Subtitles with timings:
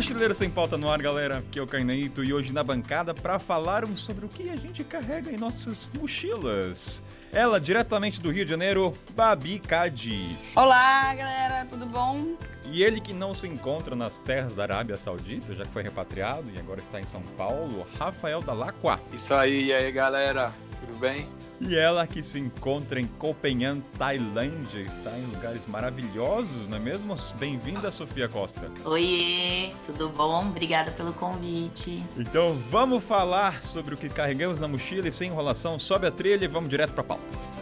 [0.00, 1.40] Mochileiro Sem Pauta no ar, galera.
[1.40, 4.82] Aqui é o Carneito e hoje na bancada para falarmos sobre o que a gente
[4.82, 7.02] carrega em nossas mochilas.
[7.30, 10.34] Ela, diretamente do Rio de Janeiro, Babi Cadi.
[10.56, 12.34] Olá, galera, tudo bom?
[12.72, 16.50] E ele que não se encontra nas terras da Arábia Saudita, já que foi repatriado
[16.50, 18.98] e agora está em São Paulo, Rafael Dalacqua.
[19.12, 20.50] Isso aí, e aí, galera,
[20.80, 21.26] tudo bem?
[21.60, 27.14] E ela que se encontra em Copenhague, Tailândia, está em lugares maravilhosos, não é mesmo?
[27.38, 28.70] Bem-vinda, Sofia Costa.
[28.84, 30.46] Oiê, tudo bom?
[30.48, 32.02] Obrigada pelo convite.
[32.16, 36.44] Então vamos falar sobre o que carregamos na mochila e sem enrolação, sobe a trilha
[36.44, 37.59] e vamos direto para a pauta.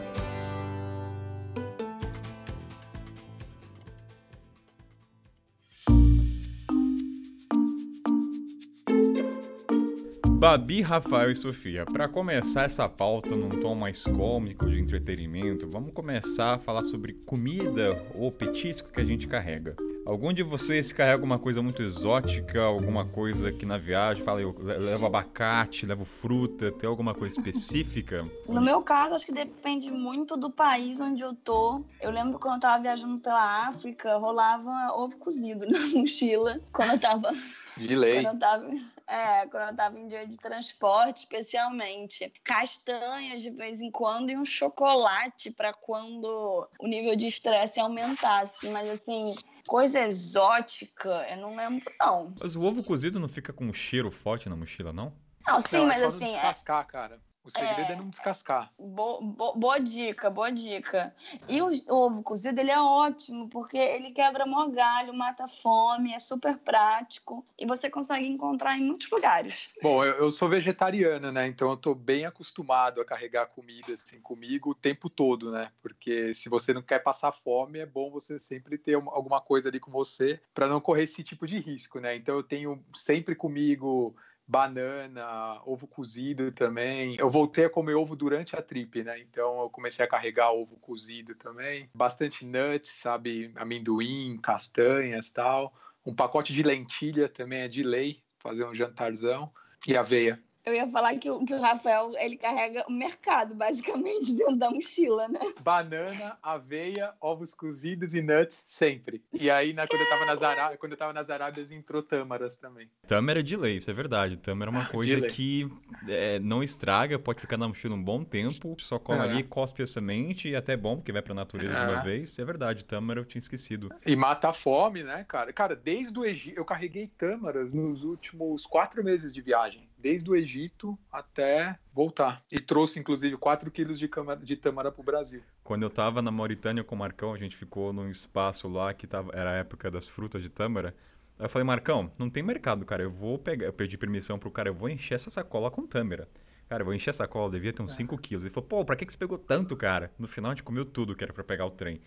[10.39, 15.93] Babi, Rafael e Sofia, para começar essa pauta num tom mais cômico de entretenimento, vamos
[15.93, 19.75] começar a falar sobre comida ou petisco que a gente carrega.
[20.09, 24.57] Algum de vocês carrega uma coisa muito exótica, alguma coisa que na viagem fala, eu
[24.59, 28.25] levo abacate, levo fruta, tem alguma coisa específica?
[28.49, 31.85] No meu caso, acho que depende muito do país onde eu tô.
[32.01, 36.99] Eu lembro quando eu tava viajando pela África, rolava ovo cozido na mochila, quando eu
[36.99, 37.31] tava
[37.77, 38.23] de lei.
[38.23, 38.69] Quando eu tava,
[39.07, 42.33] é, quando eu tava em dia de transporte, especialmente.
[42.43, 48.69] Castanhas de vez em quando e um chocolate para quando o nível de estresse aumentasse.
[48.71, 49.25] Mas assim,
[49.69, 52.33] coisa exótica, eu não lembro, não.
[52.41, 55.13] Mas o ovo cozido não fica com um cheiro forte na mochila, não?
[55.47, 56.33] Não, sim, não, mas é assim.
[56.33, 56.91] Descascar, é...
[56.91, 57.21] cara.
[57.49, 58.69] O segredo é, é não descascar.
[58.79, 61.15] Bo, bo, boa dica, boa dica.
[61.49, 66.19] E o, ovo cozido, ele é ótimo, porque ele quebra mó galho, mata fome, é
[66.19, 69.71] super prático e você consegue encontrar em muitos lugares.
[69.83, 71.47] Bom, eu, eu sou vegetariana, né?
[71.47, 75.71] Então eu tô bem acostumado a carregar comida assim comigo o tempo todo, né?
[75.81, 79.71] Porque se você não quer passar fome, é bom você sempre ter uma, alguma coisa
[79.71, 82.15] ali com você para não correr esse tipo de risco, né?
[82.15, 84.15] Então eu tenho sempre comigo
[84.49, 87.17] banana, ovo cozido também.
[87.19, 89.21] Eu voltei a comer ovo durante a trip, né?
[89.21, 91.91] Então eu comecei a carregar ovo cozido também.
[91.95, 93.53] Bastante nuts, sabe?
[93.55, 95.75] Amendoim, castanhas tal.
[96.05, 99.53] Um pacote de lentilha também é de lei, fazer um jantarzão.
[99.87, 100.43] E aveia.
[100.69, 104.71] Eu ia falar que o, que o Rafael ele carrega o mercado, basicamente, dentro da
[104.71, 105.41] mochila, né?
[105.63, 109.23] Banana, aveia, ovos cozidos e nuts sempre.
[109.33, 112.59] E aí, né, quando, eu tava nas Arábias, quando eu tava nas Arábias, entrou tâmaras
[112.59, 112.91] também.
[113.07, 114.37] Tâmara é de lei, isso é verdade.
[114.37, 115.71] Tâmara é uma coisa que
[116.07, 119.23] é, não estraga, pode ficar na mochila um bom tempo, só come é.
[119.23, 121.87] ali, cospe a semente e até é bom, porque vai pra natureza é.
[121.87, 122.05] de uma é.
[122.05, 122.39] vez.
[122.39, 123.89] É verdade, tâmara eu tinha esquecido.
[124.05, 125.51] E mata a fome, né, cara?
[125.51, 130.37] Cara, desde o Egito, eu carreguei tâmaras nos últimos quatro meses de viagem desde o
[130.37, 132.43] Egito até voltar.
[132.51, 134.09] E trouxe, inclusive, 4 quilos de,
[134.43, 135.43] de tâmara para o Brasil.
[135.65, 139.07] Quando eu estava na Mauritânia com o Marcão, a gente ficou num espaço lá que
[139.07, 140.95] tava, era a época das frutas de tâmara.
[141.39, 143.03] Aí eu falei, Marcão, não tem mercado, cara.
[143.03, 143.67] Eu vou pegar.
[143.67, 146.29] Eu pedi permissão pro cara, eu vou encher essa sacola com tâmara.
[146.69, 148.19] Cara, eu vou encher essa sacola, devia ter uns 5 é.
[148.19, 148.45] quilos.
[148.45, 150.11] Ele falou, pô, pra que, que você pegou tanto, cara?
[150.19, 152.01] No final a gente comeu tudo que era pra pegar o trem.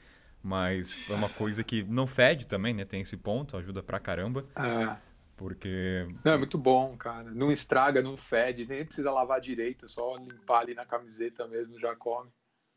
[0.43, 2.85] Mas foi uma coisa que não fede também, né?
[2.85, 4.45] Tem esse ponto, ajuda pra caramba.
[4.55, 4.95] É.
[5.41, 6.07] Porque.
[6.23, 7.31] Não, é muito bom, cara.
[7.31, 11.95] Não estraga, não fede, nem precisa lavar direito, só limpar ali na camiseta mesmo, já
[11.95, 12.29] come.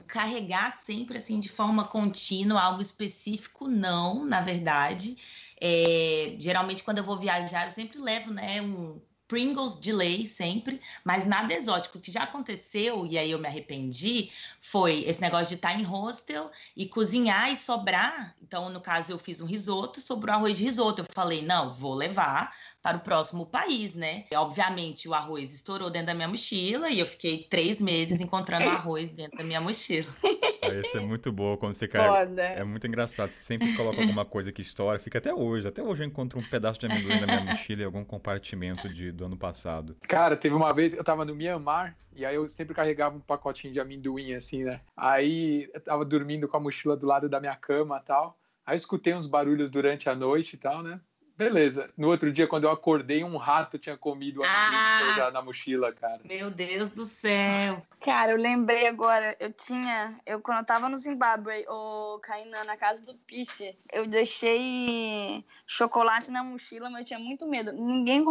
[0.09, 5.15] Carregar sempre assim de forma contínua, algo específico, não, na verdade.
[5.61, 10.81] É, geralmente, quando eu vou viajar, eu sempre levo né, um Pringles de lei sempre,
[11.05, 11.99] mas nada exótico.
[11.99, 14.31] O que já aconteceu, e aí eu me arrependi,
[14.61, 18.35] foi esse negócio de estar em hostel e cozinhar e sobrar.
[18.43, 21.03] Então, no caso, eu fiz um risoto, sobrou arroz de risoto.
[21.03, 24.27] Eu falei, não, vou levar para o próximo país, né?
[24.31, 28.69] E, obviamente, o arroz estourou dentro da minha mochila e eu fiquei três meses encontrando
[28.69, 30.15] arroz dentro da minha mochila.
[30.81, 32.27] Esse é muito bom quando você cai.
[32.57, 33.31] É muito engraçado.
[33.31, 35.67] Você sempre coloca alguma coisa que estoura, fica até hoje.
[35.67, 39.13] Até hoje eu encontro um pedaço de amendoim na minha mochila em algum compartimento de,
[39.13, 39.97] do ano passado.
[40.09, 43.73] Cara, teve uma vez, eu tava no Myanmar, e aí eu sempre carregava um pacotinho
[43.73, 44.81] de amendoim, assim, né?
[44.97, 48.39] Aí eu tava dormindo com a mochila do lado da minha cama e tal.
[48.67, 51.01] Aí eu escutei uns barulhos durante a noite e tal, né?
[51.37, 51.91] Beleza.
[51.97, 56.21] No outro dia, quando eu acordei, um rato tinha comido a ah, na mochila, cara.
[56.25, 57.83] Meu Deus do céu.
[58.01, 62.77] Cara, eu lembrei agora, eu tinha, eu quando eu tava no Zimbábue, o Kainan, na
[62.77, 67.73] casa do Piche, eu deixei chocolate na mochila, mas eu tinha muito medo.
[67.73, 68.25] Ninguém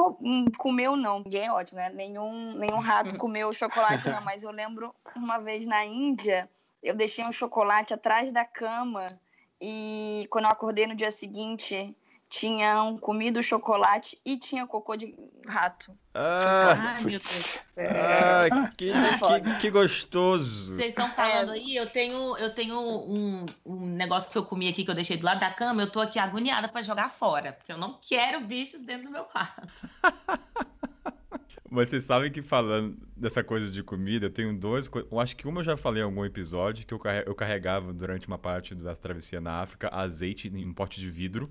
[0.58, 1.20] comeu, não.
[1.20, 1.90] Ninguém é ótimo, né?
[1.90, 4.22] Nenhum, nenhum rato comeu chocolate, não.
[4.22, 6.50] Mas eu lembro uma vez na Índia,
[6.82, 9.20] eu deixei um chocolate atrás da cama
[9.60, 11.96] e quando eu acordei no dia seguinte
[12.34, 15.14] tinham comido chocolate e tinha cocô de
[15.46, 15.96] rato.
[16.16, 17.62] Ah, Ai, meu Deus do céu.
[17.78, 19.40] ah, que, Foda.
[19.40, 20.76] que, que gostoso.
[20.76, 24.84] Vocês estão falando aí, eu tenho, eu tenho um, um negócio que eu comi aqui
[24.84, 27.72] que eu deixei do lado da cama, eu tô aqui agoniada pra jogar fora, porque
[27.72, 29.88] eu não quero bichos dentro do meu quarto.
[31.70, 34.90] Mas vocês sabem que falando dessa coisa de comida, eu tenho dois.
[35.12, 38.40] Eu acho que uma eu já falei em algum episódio, que eu carregava durante uma
[38.40, 41.48] parte da travessia na África azeite em um pote de vidro.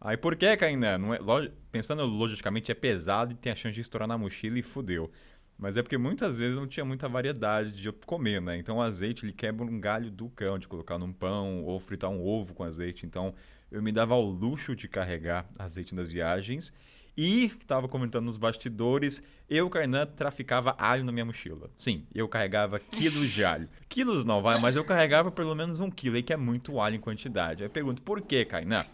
[0.00, 0.98] Aí por que, Kainan?
[0.98, 4.58] Não é, log- pensando logicamente, é pesado e tem a chance de estourar na mochila
[4.58, 5.10] e fudeu.
[5.58, 8.58] Mas é porque muitas vezes não tinha muita variedade de comer, né?
[8.58, 12.10] Então o azeite ele quebra um galho do cão, de colocar num pão ou fritar
[12.10, 13.06] um ovo com azeite.
[13.06, 13.34] Então
[13.72, 16.72] eu me dava ao luxo de carregar azeite nas viagens.
[17.16, 21.70] E estava comentando nos bastidores, eu, Kainan, traficava alho na minha mochila.
[21.78, 23.66] Sim, eu carregava quilos de alho.
[23.88, 26.96] Quilos não, vai, mas eu carregava pelo menos um quilo, aí que é muito alho
[26.96, 27.62] em quantidade.
[27.62, 28.84] Aí eu pergunto, por que, Kainan?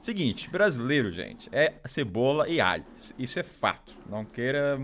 [0.00, 2.84] Seguinte, brasileiro, gente, é cebola e alho.
[3.18, 3.96] Isso é fato.
[4.08, 4.78] Não queira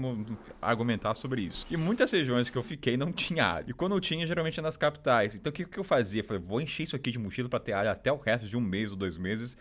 [0.60, 1.64] argumentar sobre isso.
[1.70, 3.70] E muitas regiões que eu fiquei não tinha alho.
[3.70, 5.34] E quando eu tinha, geralmente é nas capitais.
[5.34, 6.20] Então o que, que eu fazia?
[6.20, 8.56] Eu falei, vou encher isso aqui de mochila para ter alho até o resto de
[8.56, 9.56] um mês ou dois meses.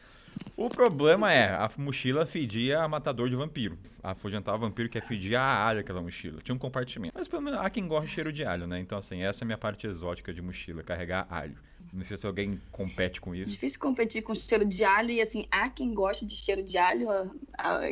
[0.57, 3.77] O problema é, a mochila fedia a matador de vampiro.
[4.01, 6.41] Afugentava vampiro que é fedia a alho aquela mochila.
[6.41, 7.13] Tinha um compartimento.
[7.15, 8.79] Mas pelo menos há quem gosta de cheiro de alho, né?
[8.79, 11.55] Então, assim, essa é a minha parte exótica de mochila, carregar alho.
[11.93, 13.51] Não sei se alguém compete com isso.
[13.51, 17.07] Difícil competir com cheiro de alho e assim, há quem gosta de cheiro de alho.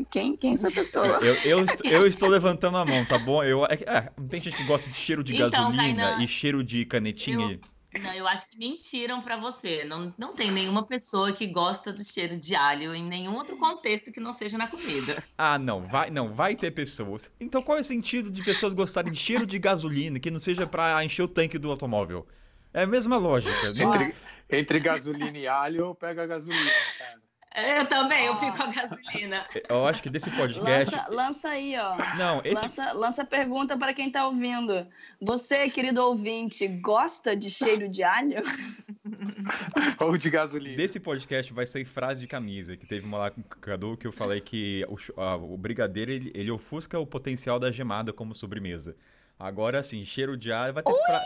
[0.10, 1.20] Quem, quem é essa pessoa?
[1.22, 3.44] Eu, eu, est- eu estou levantando a mão, tá bom?
[3.44, 6.28] Eu, é, é, não tem gente que gosta de cheiro de Então, gasolina Kainan, e
[6.28, 7.60] cheiro de canetinha.
[8.02, 9.84] Não, eu acho que mentiram pra você.
[9.84, 14.12] Não, não tem nenhuma pessoa que gosta do cheiro de alho em nenhum outro contexto
[14.12, 15.22] que não seja na comida.
[15.38, 17.30] Ah, não, vai, não, vai ter pessoas.
[17.40, 20.66] Então qual é o sentido de pessoas gostarem de cheiro de gasolina que não seja
[20.66, 22.26] pra encher o tanque do automóvel?
[22.74, 23.74] É a mesma lógica.
[23.74, 24.16] Não- Entre,
[24.50, 27.22] entre gasolina e alho, eu pego a gasolina, cara.
[27.54, 28.38] Eu também, eu Ah.
[28.38, 29.46] fico com a gasolina.
[29.68, 30.96] Eu acho que desse podcast.
[30.96, 31.98] Lança, lança aí, ó.
[32.16, 34.88] Não, esse Lança, lança pergunta para quem tá ouvindo.
[35.22, 38.38] Você, querido ouvinte, gosta de cheiro de alho?
[40.00, 40.78] Ou de gasolina.
[40.78, 44.08] Desse podcast vai sair frase de camisa, que teve uma lá com o Cadu que
[44.08, 48.34] eu falei que o, ah, o brigadeiro ele, ele ofusca o potencial da gemada como
[48.34, 48.96] sobremesa.
[49.38, 51.22] Agora, assim, cheiro de alho vai ter fra...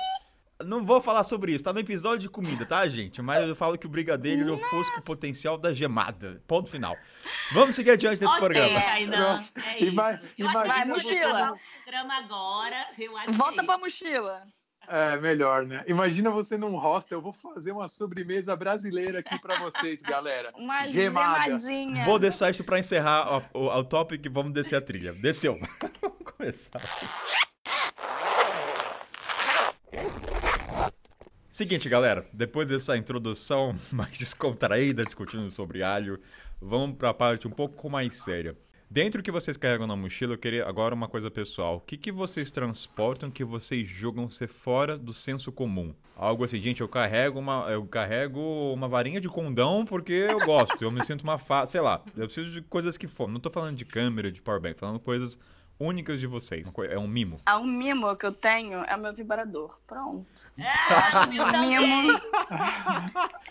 [0.64, 3.22] Não vou falar sobre isso, tá no episódio de comida, tá, gente?
[3.22, 6.42] Mas eu falo que o brigadeiro ele ofusca o potencial da gemada.
[6.48, 6.96] Ponto final.
[7.52, 8.80] Vamos seguir adiante desse ok, programa.
[8.80, 9.96] É E isso.
[9.96, 11.54] vai- eu acho que a vai, pode mochila.
[11.84, 12.88] programa agora.
[12.98, 13.84] Eu acho Volta que é pra isso.
[13.84, 14.44] mochila.
[14.88, 15.84] É, melhor, né?
[15.88, 20.54] Imagina você num hostel, eu vou fazer uma sobremesa brasileira aqui pra vocês, galera.
[20.56, 21.58] Uma Gemada.
[21.58, 22.06] gemadinha.
[22.06, 25.12] Vou deixar isso pra encerrar o, o, o topic e vamos descer a trilha.
[25.14, 25.60] Desceu.
[26.02, 26.82] vamos começar.
[31.56, 36.20] Seguinte, galera, depois dessa introdução mais descontraída, discutindo sobre alho,
[36.62, 38.58] vamos pra parte um pouco mais séria.
[38.92, 41.78] Dentro que vocês carregam na mochila, eu queria agora uma coisa pessoal.
[41.78, 45.96] O que, que vocês transportam que vocês julgam ser fora do senso comum?
[46.18, 50.84] Algo assim, gente, eu carrego uma, eu carrego uma varinha de condão porque eu gosto.
[50.84, 51.66] Eu me sinto uma fa...
[51.66, 53.30] sei lá, eu preciso de coisas que for.
[53.30, 55.40] Não tô falando de câmera, de powerbank, falando coisas
[55.80, 56.72] únicas de vocês.
[56.90, 57.38] É um mimo.
[57.46, 59.80] Ah, um mimo que eu tenho é o meu vibrador.
[59.86, 60.26] Pronto.
[60.60, 62.20] Ah, eu Um mimo.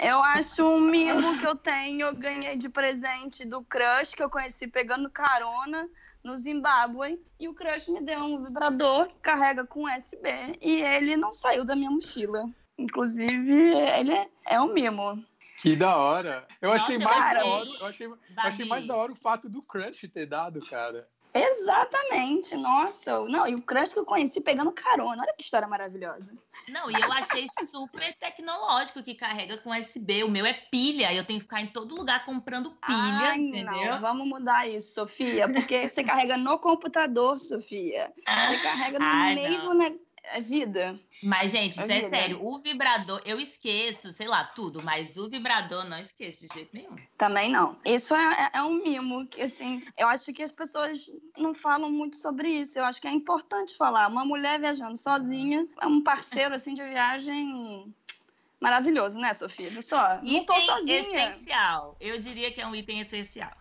[0.01, 2.07] Eu acho um mimo que eu tenho.
[2.07, 5.89] Eu ganhei de presente do crush que eu conheci pegando carona
[6.23, 7.21] no Zimbábue.
[7.39, 10.59] E o crush me deu um vibrador que carrega com USB.
[10.61, 12.49] E ele não saiu da minha mochila.
[12.77, 13.55] Inclusive,
[13.99, 15.23] ele é, é um mimo.
[15.59, 16.47] Que da hora.
[16.61, 17.69] Eu Nossa, achei mais da hora.
[17.81, 21.09] Eu achei, eu achei mais da hora o fato do crush ter dado, cara.
[21.35, 23.25] Exatamente, nossa.
[23.25, 25.23] Não, e o crush que eu conheci pegando carona.
[25.23, 26.33] Olha que história maravilhosa.
[26.69, 30.23] Não, e eu achei super tecnológico que carrega com USB.
[30.23, 33.91] O meu é pilha, eu tenho que ficar em todo lugar comprando pilha, Ai, entendeu?
[33.91, 38.13] não, vamos mudar isso, Sofia, porque você carrega no computador, Sofia.
[38.17, 39.99] Você carrega no Ai, mesmo ne-
[40.33, 40.99] é vida.
[41.23, 42.09] Mas, gente, isso é Amiga.
[42.09, 42.45] sério.
[42.45, 46.97] O vibrador, eu esqueço, sei lá, tudo, mas o vibrador não esqueço de jeito nenhum.
[47.19, 47.77] Também não.
[47.85, 51.91] Isso é, é- é um mimo que, assim, eu acho que as pessoas não falam
[51.91, 52.79] muito sobre isso.
[52.79, 54.09] Eu acho que é importante falar.
[54.09, 57.95] Uma mulher viajando sozinha é um parceiro, assim, de viagem
[58.61, 59.69] maravilhoso, né, Sofia?
[59.71, 61.29] Viu só, não tô Item sozinha.
[61.29, 61.97] essencial.
[62.01, 63.53] Eu diria que é um item essencial.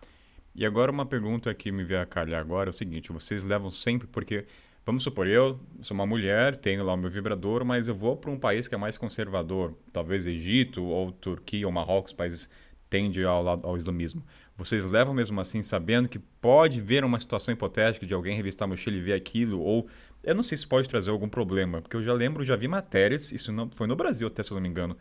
[0.54, 3.70] E agora uma pergunta que me veio a calhar agora é o seguinte, vocês levam
[3.72, 4.46] sempre, porque,
[4.84, 8.30] vamos supor, eu sou uma mulher, tenho lá o meu vibrador, mas eu vou para
[8.30, 12.48] um país que é mais conservador, talvez Egito ou Turquia ou Marrocos, países
[12.88, 14.24] tendem ao, ao islamismo.
[14.56, 18.68] Vocês levam mesmo assim, sabendo que pode ver uma situação hipotética de alguém revistar a
[18.68, 19.88] mochila e ver aquilo, ou
[20.22, 23.32] eu não sei se pode trazer algum problema, porque eu já lembro, já vi matérias,
[23.32, 24.96] isso não foi no Brasil até, se eu não me engano,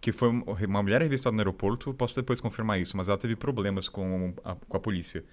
[0.00, 3.88] que foi uma mulher revistada no aeroporto, posso depois confirmar isso, mas ela teve problemas
[3.88, 5.24] com a, com a polícia.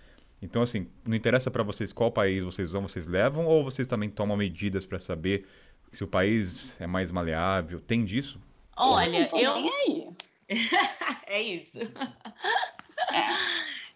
[0.43, 4.09] Então, assim, não interessa para vocês qual país vocês vão, vocês levam, ou vocês também
[4.09, 5.47] tomam medidas para saber
[5.89, 7.79] se o país é mais maleável?
[7.79, 8.41] Tem disso?
[8.75, 9.39] Olha, eu.
[9.39, 9.53] eu...
[9.53, 10.09] Aí.
[11.27, 11.79] é isso.
[11.79, 13.23] É.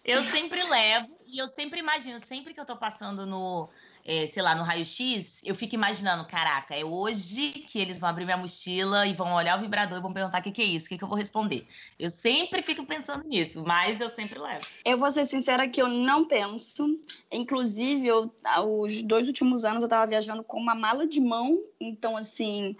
[0.02, 3.68] Eu sempre levo e eu sempre imagino, sempre que eu tô passando no,
[4.08, 8.24] é, sei lá, no raio-x, eu fico imaginando, caraca, é hoje que eles vão abrir
[8.24, 10.86] minha mochila e vão olhar o vibrador e vão perguntar o que, que é isso,
[10.86, 11.66] o que, que eu vou responder.
[11.98, 14.64] Eu sempre fico pensando nisso, mas eu sempre levo.
[14.82, 16.98] Eu vou ser sincera que eu não penso.
[17.30, 18.32] Inclusive, eu,
[18.80, 22.74] os dois últimos anos eu tava viajando com uma mala de mão, então assim,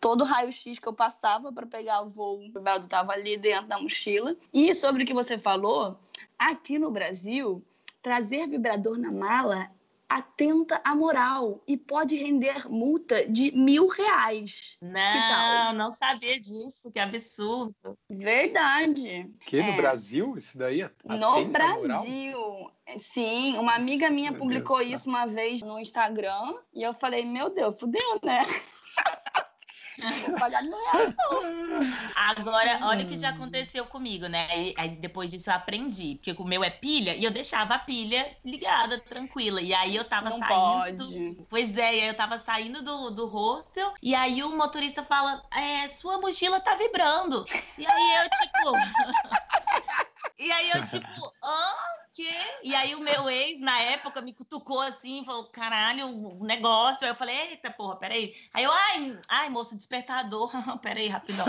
[0.00, 3.78] todo raio-x que eu passava para pegar o voo, o vibrador estava ali dentro da
[3.78, 4.34] mochila.
[4.52, 5.96] E sobre o que você falou,
[6.36, 7.64] aqui no Brasil,
[8.02, 9.70] trazer vibrador na mala
[10.14, 14.76] atenta à moral e pode render multa de mil reais.
[14.82, 17.96] Não, não sabia disso, que absurdo.
[18.10, 19.30] Verdade.
[19.46, 19.70] Que é.
[19.70, 20.88] no Brasil isso daí?
[21.04, 22.70] No Brasil.
[22.98, 27.78] Sim, uma amiga minha publicou isso uma vez no Instagram e eu falei, meu Deus,
[27.80, 28.44] fudeu, né?
[29.98, 31.14] Vou pagar mil reais,
[32.14, 34.46] Agora, olha o que já aconteceu comigo, né?
[34.50, 36.14] Aí, aí, depois disso eu aprendi.
[36.16, 39.60] Porque o meu é pilha e eu deixava a pilha ligada, tranquila.
[39.60, 41.04] E aí eu tava Não saindo.
[41.04, 41.46] Pode.
[41.48, 43.92] Pois é, e aí eu tava saindo do, do hostel.
[44.02, 47.44] E aí o motorista fala: É, sua mochila tá vibrando.
[47.76, 48.72] E aí eu, tipo.
[50.38, 52.01] e aí eu, tipo, hã?
[52.12, 52.30] Quê?
[52.62, 57.04] E aí o meu ex, na época, me cutucou assim, falou, caralho, o negócio.
[57.04, 58.34] Aí eu falei, eita, porra, peraí.
[58.52, 60.50] Aí eu, ai, ai, moço, despertador.
[60.82, 61.46] peraí, rapidão.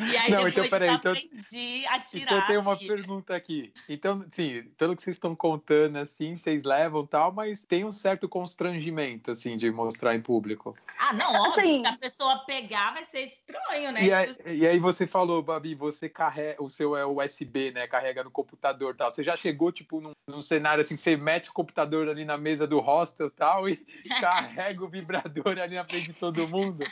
[0.00, 2.32] E aí Não, depois então, peraí, então, aprendi a tirar.
[2.32, 3.72] Então tem uma pergunta aqui.
[3.88, 8.28] Então, sim, pelo que vocês estão contando, assim, vocês levam tal, mas tem um certo
[8.28, 10.76] constrangimento, assim, de mostrar em público.
[10.98, 14.04] Ah, não, óbvio, assim, se a pessoa pegar, vai ser estranho, né?
[14.04, 17.86] E, aí, tipo e aí você falou, Babi, você carrega, o seu é USB, né,
[17.86, 19.10] carrega no computador tal.
[19.10, 22.24] Você já chegou, tipo, tipo, num, num, cenário assim, que você mete o computador ali
[22.24, 23.76] na mesa do hostel tal, e
[24.20, 26.84] carrega o vibrador ali na frente de todo mundo?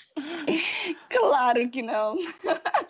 [1.09, 2.17] Claro que não.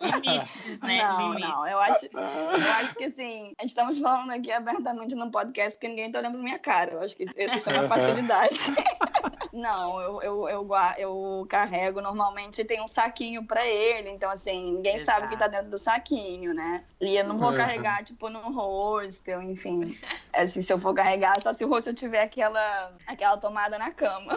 [0.01, 1.03] Limites, né?
[1.03, 1.49] Não, Limites.
[1.49, 1.67] não.
[1.67, 5.89] Eu acho, eu acho que assim, a gente estamos falando aqui abertamente no podcast porque
[5.89, 6.93] ninguém tá olhando pra minha cara.
[6.93, 8.59] Eu acho que isso é uma facilidade.
[9.53, 14.95] não, eu, eu, eu, eu, carrego normalmente tem um saquinho pra ele, então assim, ninguém
[14.95, 15.21] Exato.
[15.21, 16.85] sabe o que tá dentro do saquinho, né?
[17.01, 19.97] E eu não vou carregar, tipo, no hostel, enfim.
[20.33, 24.37] Assim, se eu for carregar, só se o rosto tiver aquela, aquela tomada na cama.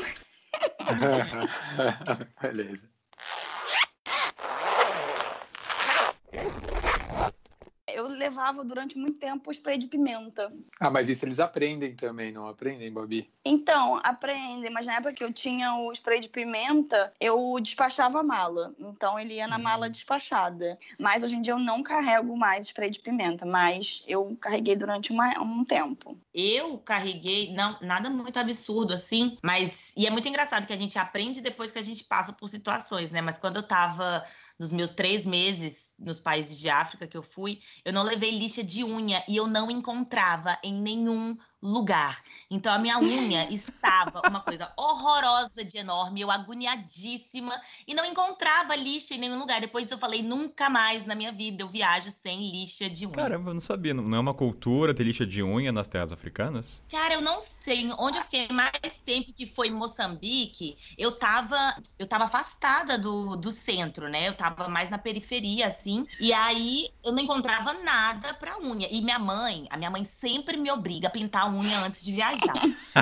[2.42, 2.90] Beleza.
[8.18, 10.52] Levava durante muito tempo o spray de pimenta.
[10.80, 13.30] Ah, mas isso eles aprendem também, não aprendem, Babi?
[13.46, 18.24] Então, aprendem, mas na época que eu tinha o spray de pimenta, eu despachava a
[18.24, 18.74] mala.
[18.80, 19.92] Então ele ia na mala uhum.
[19.92, 20.78] despachada.
[21.00, 25.12] Mas hoje em dia eu não carrego mais spray de pimenta, mas eu carreguei durante
[25.12, 26.18] uma, um tempo.
[26.34, 29.94] Eu carreguei, não, nada muito absurdo assim, mas.
[29.96, 33.12] E é muito engraçado que a gente aprende depois que a gente passa por situações,
[33.12, 33.22] né?
[33.22, 34.24] Mas quando eu tava
[34.60, 38.64] nos meus três meses nos países de África que eu fui, eu não levei lixa
[38.64, 42.22] de unha e eu não encontrava em nenhum lugar.
[42.50, 48.76] Então a minha unha estava uma coisa horrorosa de enorme, eu agoniadíssima e não encontrava
[48.76, 49.60] lixa em nenhum lugar.
[49.60, 53.16] Depois eu falei, nunca mais na minha vida eu viajo sem lixa de unha.
[53.16, 53.94] Caramba, eu não sabia.
[53.94, 56.84] Não é uma cultura ter lixa de unha nas terras africanas?
[56.90, 57.90] Cara, eu não sei.
[57.98, 63.36] Onde eu fiquei mais tempo, que foi em Moçambique, eu tava, eu tava afastada do,
[63.36, 64.28] do centro, né?
[64.28, 66.08] Eu tava mais na periferia, assim.
[66.20, 68.88] E aí eu não encontrava nada pra unha.
[68.92, 72.62] E minha mãe, a minha mãe sempre me obriga a pintar unha antes de viajar.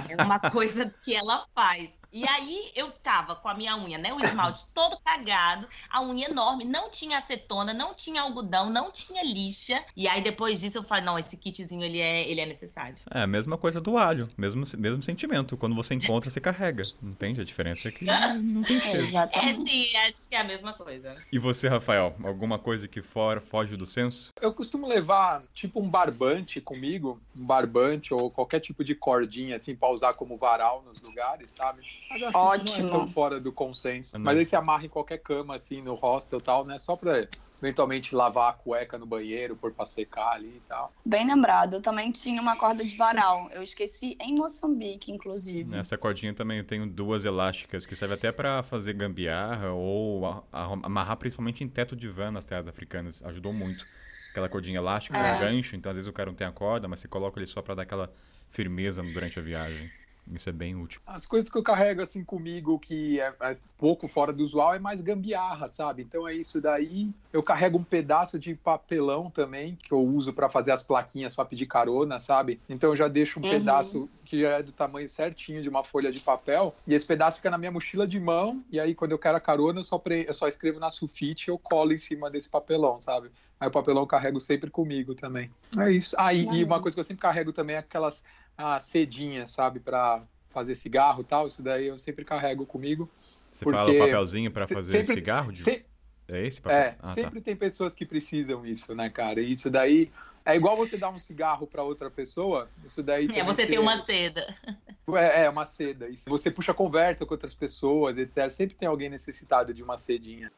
[0.09, 1.97] É uma coisa que ela faz.
[2.15, 4.13] E aí eu tava com a minha unha, né?
[4.13, 9.21] O esmalte todo cagado, a unha enorme, não tinha acetona, não tinha algodão, não tinha
[9.21, 9.83] lixa.
[9.97, 12.95] E aí depois disso eu falei, não, esse kitzinho ele é, ele é necessário.
[13.11, 15.57] É a mesma coisa do alho, mesmo, mesmo sentimento.
[15.57, 16.83] Quando você encontra, você carrega.
[17.03, 17.41] Entende?
[17.41, 18.05] A diferença é que
[18.41, 19.07] não tem cheiro.
[19.17, 21.17] É, sim, acho que é a mesma coisa.
[21.29, 24.31] E você, Rafael, alguma coisa que for, foge do senso?
[24.39, 29.75] Eu costumo levar tipo um barbante comigo, um barbante ou qualquer tipo de cordinha assim
[29.75, 31.83] para usar como varal nos lugares, sabe?
[32.33, 32.89] Ótimo.
[32.89, 34.19] não é tão fora do consenso.
[34.19, 36.77] Mas aí se amarra em qualquer cama, assim, no hostel e tal, né?
[36.77, 37.27] Só pra
[37.59, 40.93] eventualmente lavar a cueca no banheiro, por pra secar ali e tal.
[41.05, 43.49] Bem lembrado, eu também tinha uma corda de varal.
[43.51, 45.69] Eu esqueci em Moçambique, inclusive.
[45.69, 51.17] Nessa cordinha também eu tenho duas elásticas que servem até para fazer gambiarra ou amarrar
[51.17, 53.23] principalmente em teto de van nas terras africanas.
[53.23, 53.85] Ajudou muito.
[54.31, 55.37] Aquela cordinha elástica, é.
[55.37, 57.45] um gancho, então às vezes o cara não tem a corda, mas você coloca ele
[57.45, 58.11] só para dar aquela
[58.49, 59.89] firmeza durante a viagem.
[60.31, 60.99] Isso é bem útil.
[61.05, 64.79] As coisas que eu carrego assim comigo, que é, é, pouco fora do usual, é
[64.79, 66.01] mais gambiarra, sabe?
[66.01, 67.11] Então é isso daí.
[67.31, 71.45] Eu carrego um pedaço de papelão também, que eu uso para fazer as plaquinhas para
[71.45, 72.59] pedir carona, sabe?
[72.67, 73.51] Então eu já deixo um uhum.
[73.51, 77.37] pedaço que já é do tamanho certinho de uma folha de papel, e esse pedaço
[77.37, 79.99] fica na minha mochila de mão, e aí quando eu quero a carona, eu só,
[79.99, 80.25] pre...
[80.27, 83.29] eu só escrevo na sulfite e eu colo em cima desse papelão, sabe?
[83.59, 85.49] Aí o papelão eu carrego sempre comigo também.
[85.77, 86.15] É isso.
[86.19, 88.23] Ah, e, e uma coisa que eu sempre carrego também é aquelas
[88.57, 91.47] a cedinha, sabe, para fazer cigarro e tal.
[91.47, 93.09] Isso daí eu sempre carrego comigo.
[93.51, 95.51] Você fala o papelzinho para fazer sempre, cigarro?
[95.51, 95.59] De...
[95.59, 95.85] Se...
[96.27, 96.77] É esse papel?
[96.77, 97.07] É, ah, tá.
[97.09, 97.45] sempre tá.
[97.45, 99.41] tem pessoas que precisam isso, né, cara?
[99.41, 100.11] E isso daí
[100.45, 102.69] é igual você dar um cigarro para outra pessoa.
[102.83, 103.27] Isso daí.
[103.33, 104.55] É, você tem uma seda.
[105.07, 106.09] É, é, uma seda.
[106.09, 106.27] Isso.
[106.27, 108.49] Você puxa conversa com outras pessoas, etc.
[108.49, 110.51] Sempre tem alguém necessitado de uma cedinha.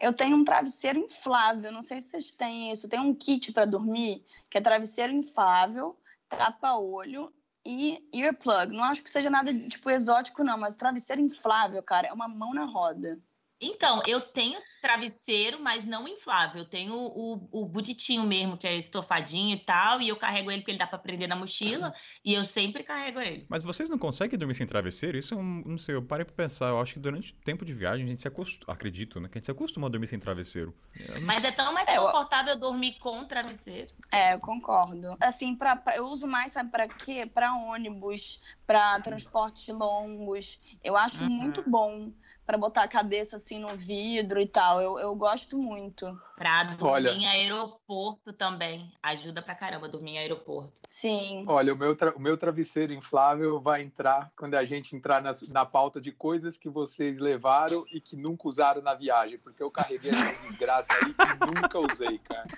[0.00, 2.88] Eu tenho um travesseiro inflável, não sei se vocês têm isso.
[2.88, 5.96] Tem um kit para dormir que é travesseiro inflável
[6.36, 7.32] tapa-olho
[7.64, 8.72] e earplug.
[8.72, 12.52] Não acho que seja nada, tipo, exótico, não, mas travesseiro inflável, cara, é uma mão
[12.52, 13.18] na roda.
[13.62, 16.62] Então, eu tenho travesseiro, mas não inflável.
[16.62, 20.60] Eu tenho o, o bonitinho mesmo, que é estofadinho e tal, e eu carrego ele
[20.60, 21.92] porque ele dá para prender na mochila, uhum.
[22.24, 23.46] e eu sempre carrego ele.
[23.48, 25.16] Mas vocês não conseguem dormir sem travesseiro?
[25.16, 26.70] Isso, eu não sei, eu parei pra pensar.
[26.70, 29.28] Eu acho que durante o tempo de viagem a gente se acostuma, acredito, né?
[29.28, 30.74] Que a gente se acostuma a dormir sem travesseiro.
[31.22, 32.58] Mas é tão mais é, confortável eu...
[32.58, 33.92] dormir com travesseiro.
[34.10, 35.16] É, eu concordo.
[35.20, 37.30] Assim, pra, pra, eu uso mais, sabe pra quê?
[37.32, 40.58] Pra ônibus, pra transportes longos.
[40.82, 41.30] Eu acho uhum.
[41.30, 42.12] muito bom
[42.52, 44.82] para botar a cabeça assim no vidro e tal.
[44.82, 46.20] Eu, eu gosto muito.
[46.42, 47.10] Pra dormir Olha...
[47.10, 48.90] em aeroporto também.
[49.00, 50.80] Ajuda pra caramba dormir em aeroporto.
[50.84, 51.44] Sim.
[51.46, 55.64] Olha, o meu, o meu travesseiro inflável vai entrar quando a gente entrar na, na
[55.64, 59.38] pauta de coisas que vocês levaram e que nunca usaram na viagem.
[59.38, 62.48] Porque eu carreguei essa desgraça aí que nunca usei, cara.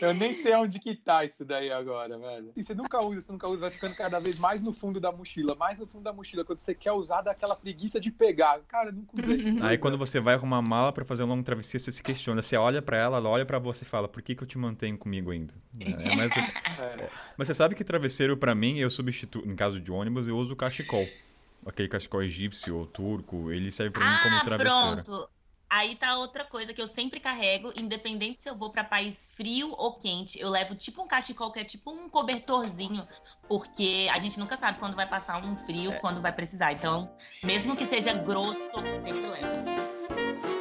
[0.00, 2.52] Eu nem sei onde que tá isso daí agora, velho.
[2.56, 5.10] E você nunca usa, você nunca usa, vai ficando cada vez mais no fundo da
[5.10, 6.44] mochila, mais no fundo da mochila.
[6.44, 8.60] Quando você quer usar, dá aquela preguiça de pegar.
[8.68, 9.58] Cara, nunca usei.
[9.66, 12.40] Aí quando você vai arrumar mala para fazer um longo travessia, você se questiona.
[12.40, 14.58] Você olha para ela, ela olha para você e fala: por que, que eu te
[14.58, 15.54] mantenho comigo ainda?
[15.80, 17.10] É, mas, é.
[17.36, 20.52] mas, você sabe que travesseiro, para mim, eu substituo, em caso de ônibus, eu uso
[20.52, 21.06] o cachecol.
[21.64, 25.02] Aquele cachecol egípcio ou turco, ele serve para ah, mim como travesseiro.
[25.02, 25.28] Pronto.
[25.68, 29.74] Aí tá outra coisa que eu sempre carrego, independente se eu vou para país frio
[29.76, 33.06] ou quente, eu levo tipo um cachecol que é tipo um cobertorzinho,
[33.48, 35.98] porque a gente nunca sabe quando vai passar um frio, é.
[35.98, 36.72] quando vai precisar.
[36.72, 38.70] Então, mesmo que seja grosso,
[39.04, 40.55] sempre levo.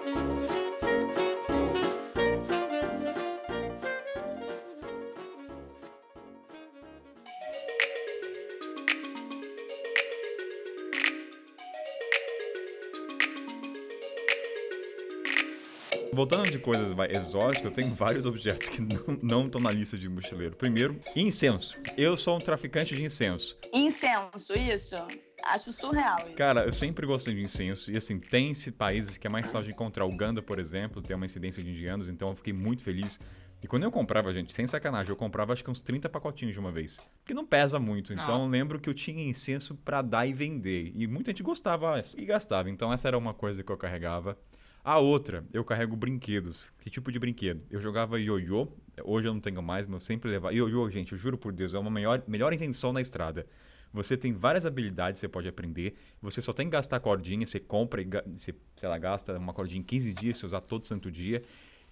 [16.15, 18.81] Voltando de coisas exóticas, eu tenho vários objetos que
[19.21, 20.55] não estão na lista de mochileiro.
[20.55, 21.77] Primeiro, incenso.
[21.97, 23.57] Eu sou um traficante de incenso.
[23.73, 24.95] Incenso, isso.
[25.43, 26.15] Acho surreal.
[26.19, 26.35] Isso.
[26.37, 27.91] Cara, eu sempre gostei de incenso.
[27.91, 30.05] E assim, tem países que é mais fácil de encontrar.
[30.05, 33.19] Uganda, por exemplo, tem uma incidência de indianos, então eu fiquei muito feliz.
[33.61, 36.59] E quando eu comprava, gente, sem sacanagem, eu comprava acho que uns 30 pacotinhos de
[36.61, 37.01] uma vez.
[37.19, 38.13] Porque não pesa muito.
[38.13, 40.93] Então eu lembro que eu tinha incenso para dar e vender.
[40.95, 42.69] E muita gente gostava e gastava.
[42.69, 44.37] Então essa era uma coisa que eu carregava.
[44.85, 46.67] A outra, eu carrego brinquedos.
[46.79, 47.59] Que tipo de brinquedo?
[47.71, 48.67] Eu jogava ioiô,
[49.03, 50.53] hoje eu não tenho mais, mas eu sempre levava.
[50.53, 53.47] Ioiô, gente, eu juro por Deus, é uma melhor, melhor invenção na estrada.
[53.91, 55.95] Você tem várias habilidades que você pode aprender.
[56.21, 59.79] Você só tem que gastar cordinha, você compra e você, sei lá, gasta uma cordinha
[59.79, 61.41] em 15 dias, você usar todo santo dia.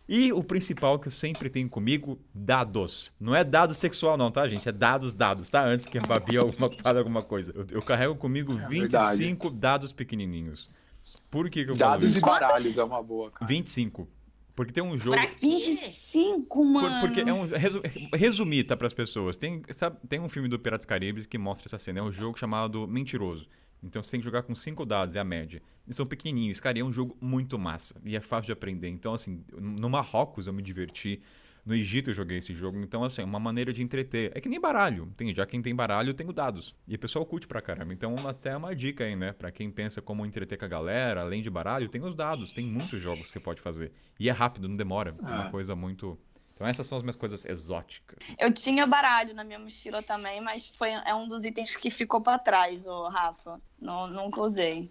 [0.08, 3.12] E o principal que eu sempre tenho comigo, dados.
[3.19, 4.69] Não é dado sexual não, tá, gente?
[4.69, 5.65] É dados, dados, tá?
[5.65, 7.51] Antes que a Babi alguma, fale alguma coisa.
[7.56, 10.77] Eu, eu carrego comigo é 25 dados pequenininhos.
[11.29, 13.45] Por que, que eu Dados e baralhos é uma boa, cara.
[13.45, 14.07] 25.
[14.55, 15.17] Porque tem um jogo.
[15.17, 17.01] Pra 25, mano.
[17.01, 17.45] Por, porque é um.
[17.45, 17.81] Resu,
[18.13, 19.35] resumir, tá, pras pessoas.
[19.35, 21.99] Tem, sabe, tem um filme do Piratas Caribes que mostra essa cena.
[21.99, 23.47] É um jogo chamado Mentiroso.
[23.83, 25.61] Então você tem que jogar com 5 dados, é a média.
[25.87, 26.59] E são pequenininhos.
[26.59, 27.95] Cara, é um jogo muito massa.
[28.05, 28.87] E é fácil de aprender.
[28.87, 31.21] Então, assim, no Marrocos eu me diverti.
[31.65, 34.32] No Egito eu joguei esse jogo, então assim, é uma maneira de entreter.
[34.36, 36.76] É que nem baralho, tem, já quem tem baralho tem o dados.
[36.86, 37.93] E o pessoal curte pra caramba.
[37.93, 39.32] Então até é uma dica aí, né?
[39.32, 42.65] Pra quem pensa como entreter com a galera, além de baralho, tem os dados, tem
[42.65, 43.93] muitos jogos que você pode fazer.
[44.19, 45.15] E é rápido, não demora.
[45.19, 45.52] É uma ah.
[45.52, 46.19] coisa muito...
[46.54, 48.19] Então essas são as minhas coisas exóticas.
[48.38, 52.21] Eu tinha baralho na minha mochila também, mas foi, é um dos itens que ficou
[52.21, 53.60] para trás, o Rafa.
[53.82, 54.88] Não, nunca usei.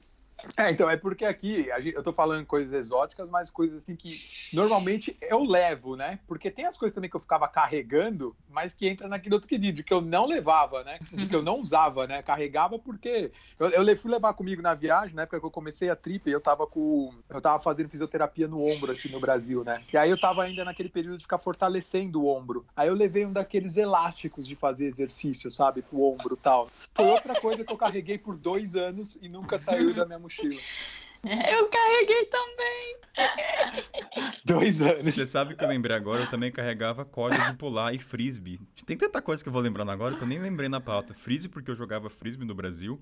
[0.57, 4.21] É, então, é porque aqui, gente, eu tô falando coisas exóticas, mas coisas assim que
[4.53, 6.18] normalmente eu levo, né?
[6.27, 9.83] Porque tem as coisas também que eu ficava carregando, mas que entra naquele outro de
[9.83, 10.99] que eu não levava, né?
[11.12, 12.23] De que eu não usava, né?
[12.23, 15.97] Carregava porque eu, eu fui levar comigo na viagem, na época que eu comecei a
[15.97, 17.12] trip, eu tava com.
[17.29, 19.83] Eu tava fazendo fisioterapia no ombro aqui no Brasil, né?
[19.92, 22.64] E aí eu tava ainda naquele período de ficar fortalecendo o ombro.
[22.75, 25.83] Aí eu levei um daqueles elásticos de fazer exercício, sabe?
[25.83, 26.68] Pro ombro e tal.
[26.95, 30.61] Foi outra coisa que eu carreguei por dois anos e nunca saiu da minha mochila.
[31.25, 32.97] Eu carreguei também.
[34.45, 35.15] Dois anos.
[35.15, 38.59] Você sabe que eu lembrei agora, eu também carregava corda de pular e frisbee.
[38.85, 41.15] Tem tanta coisa que eu vou lembrando agora que eu nem lembrei na pauta.
[41.15, 43.01] Frisbee, porque eu jogava frisbee no Brasil.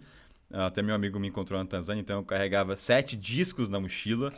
[0.52, 4.30] Até meu amigo me encontrou na Tanzânia, então eu carregava sete discos na mochila.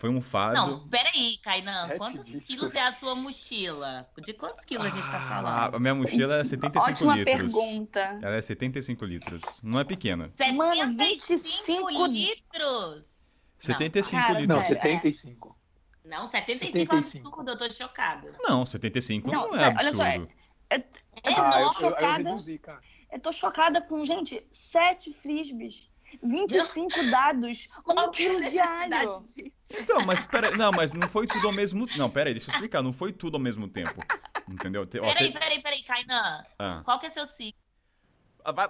[0.00, 0.54] Foi um fardo.
[0.54, 1.86] Não, peraí, Kainan.
[1.88, 4.08] Sete quantos quilos é a sua mochila?
[4.24, 5.76] De quantos quilos a gente tá falando?
[5.76, 7.34] A minha mochila é 75 Ótima litros.
[7.34, 8.18] Ótima pergunta.
[8.22, 9.42] Ela é 75 litros.
[9.62, 10.26] Não é pequena.
[10.26, 13.26] 75 Mano, 25 litros?
[13.58, 14.48] 75 Cara, litros.
[14.48, 15.56] Não, 75.
[16.02, 16.94] Não, 75, 75.
[16.94, 18.34] é absurdo, eu tô chocada.
[18.40, 19.78] Não, 75 não, não é absurdo.
[19.80, 20.84] Olha só, eu, eu,
[21.36, 22.60] ah, eu, chocada, eu, reduzi,
[23.12, 25.89] eu tô chocada com, gente, sete frisbees.
[26.22, 29.08] 25 dados, um quilo diário.
[29.78, 32.82] Então, mas peraí, não, mas não foi tudo ao mesmo Não, peraí, deixa eu explicar,
[32.82, 34.00] não foi tudo ao mesmo tempo.
[34.48, 34.86] Entendeu?
[34.86, 36.44] Peraí, peraí, peraí, Kainan.
[36.58, 36.82] Ah.
[36.84, 37.60] Qual que é seu signo?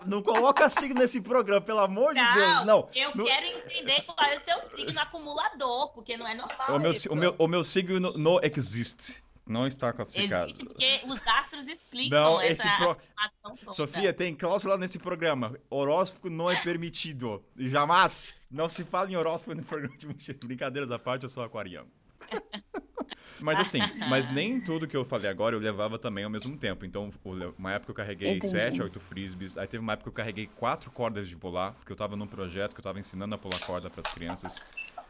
[0.07, 2.67] Não coloca signo nesse programa, pelo amor não, de Deus.
[2.67, 3.25] Não, eu no...
[3.25, 6.77] quero entender qual é o seu signo acumulador, porque não é normal.
[6.77, 7.13] O meu, isso.
[7.13, 9.23] O meu, o meu signo não existe.
[9.51, 10.49] Não está classificado.
[10.49, 12.97] Existe porque os astros explicam não, essa esse pro...
[13.17, 13.73] ação toda.
[13.73, 15.59] Sofia, tem cláusula nesse programa.
[15.69, 17.43] Horóscopo não é permitido.
[17.57, 18.33] Jamais.
[18.49, 21.89] Não se fala em horóscopo no programa de Brincadeiras à parte, eu sou aquariano.
[23.41, 23.79] Mas assim,
[24.11, 26.85] mas nem tudo que eu falei agora eu levava também ao mesmo tempo.
[26.85, 27.11] Então,
[27.59, 28.51] uma época eu carreguei Entendi.
[28.51, 29.57] 7, 8 frisbees.
[29.57, 32.27] Aí teve uma época que eu carreguei quatro cordas de pular, porque eu tava num
[32.27, 34.61] projeto que eu tava ensinando a pular corda para as crianças.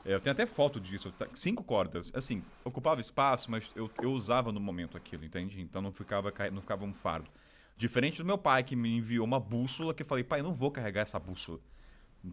[0.05, 2.11] É, eu tenho até foto disso, cinco cordas.
[2.15, 5.61] Assim, ocupava espaço, mas eu, eu usava no momento aquilo, entende?
[5.61, 7.31] Então não ficava, não ficava um fardo.
[7.77, 10.55] Diferente do meu pai, que me enviou uma bússola, que eu falei, pai, eu não
[10.55, 11.59] vou carregar essa bússola.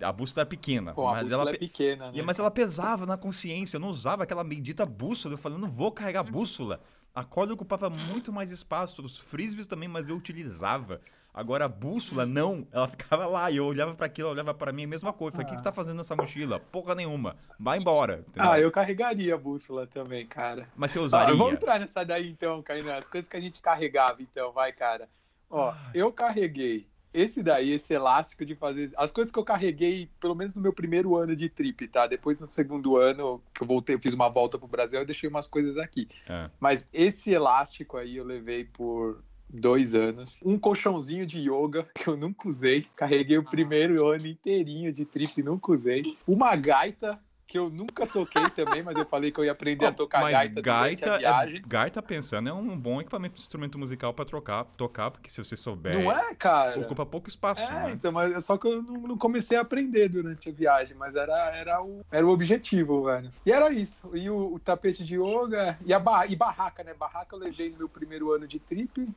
[0.02, 0.94] A bússola é pequena.
[0.94, 2.22] Pô, mas ela é pequena, né?
[2.22, 3.78] Mas ela pesava na consciência.
[3.78, 5.36] Eu não usava aquela bendita bússola.
[5.36, 6.82] Eu falei, eu não vou carregar bússola.
[7.16, 9.02] A corda ocupava muito mais espaço.
[9.02, 11.00] Os frisbees também, mas eu utilizava.
[11.38, 12.68] Agora a bússola, não.
[12.72, 13.52] Ela ficava lá.
[13.52, 15.38] E eu olhava para aquilo, olhava para mim, a mesma coisa.
[15.38, 15.52] Falei, o ah.
[15.52, 16.60] que, você tá fazendo nessa mochila?
[16.60, 17.36] Porra nenhuma.
[17.60, 18.26] Vai embora.
[18.28, 18.52] Entendeu?
[18.52, 20.68] Ah, eu carregaria a bússola também, cara.
[20.76, 21.36] Mas você usaria?
[21.36, 22.96] Ah, vamos entrar nessa daí então, Kainan.
[22.96, 24.52] As coisas que a gente carregava, então.
[24.52, 25.08] Vai, cara.
[25.48, 25.92] Ó, Ai.
[25.94, 28.92] eu carreguei esse daí, esse elástico de fazer.
[28.98, 32.06] As coisas que eu carreguei, pelo menos no meu primeiro ano de trip, tá?
[32.06, 35.30] Depois no segundo ano, que eu voltei, eu fiz uma volta pro Brasil, eu deixei
[35.30, 36.08] umas coisas aqui.
[36.28, 36.50] É.
[36.60, 40.40] Mas esse elástico aí eu levei por dois anos.
[40.44, 42.86] Um colchãozinho de yoga que eu nunca usei.
[42.96, 46.18] Carreguei o primeiro ano inteirinho de trip, nunca usei.
[46.28, 49.92] Uma gaita que eu nunca toquei também, mas eu falei que eu ia aprender a
[49.94, 51.58] tocar mas gaita, gaita a viagem.
[51.58, 55.56] É, gaita, pensando, é um bom equipamento, instrumento musical para trocar, tocar, porque se você
[55.56, 55.98] souber...
[55.98, 56.78] Não é, cara?
[56.78, 57.92] Ocupa pouco espaço, É, né?
[57.94, 61.56] então, mas só que eu não, não, comecei a aprender durante a viagem, mas era,
[61.56, 63.32] era, o, era o objetivo, velho.
[63.46, 64.12] E era isso.
[64.14, 66.94] E o, o tapete de yoga, e a barra, e barraca, né?
[66.94, 69.08] Barraca eu levei no meu primeiro ano de trip,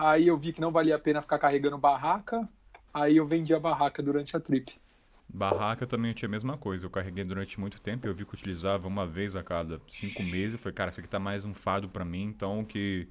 [0.00, 2.48] aí eu vi que não valia a pena ficar carregando barraca,
[2.92, 4.72] aí eu vendi a barraca durante a trip.
[5.28, 6.86] Barraca também tinha a mesma coisa.
[6.86, 8.06] Eu carreguei durante muito tempo.
[8.06, 10.54] Eu vi que utilizava uma vez a cada cinco meses.
[10.54, 13.06] Eu falei, cara, isso aqui tá mais um fardo para mim, então que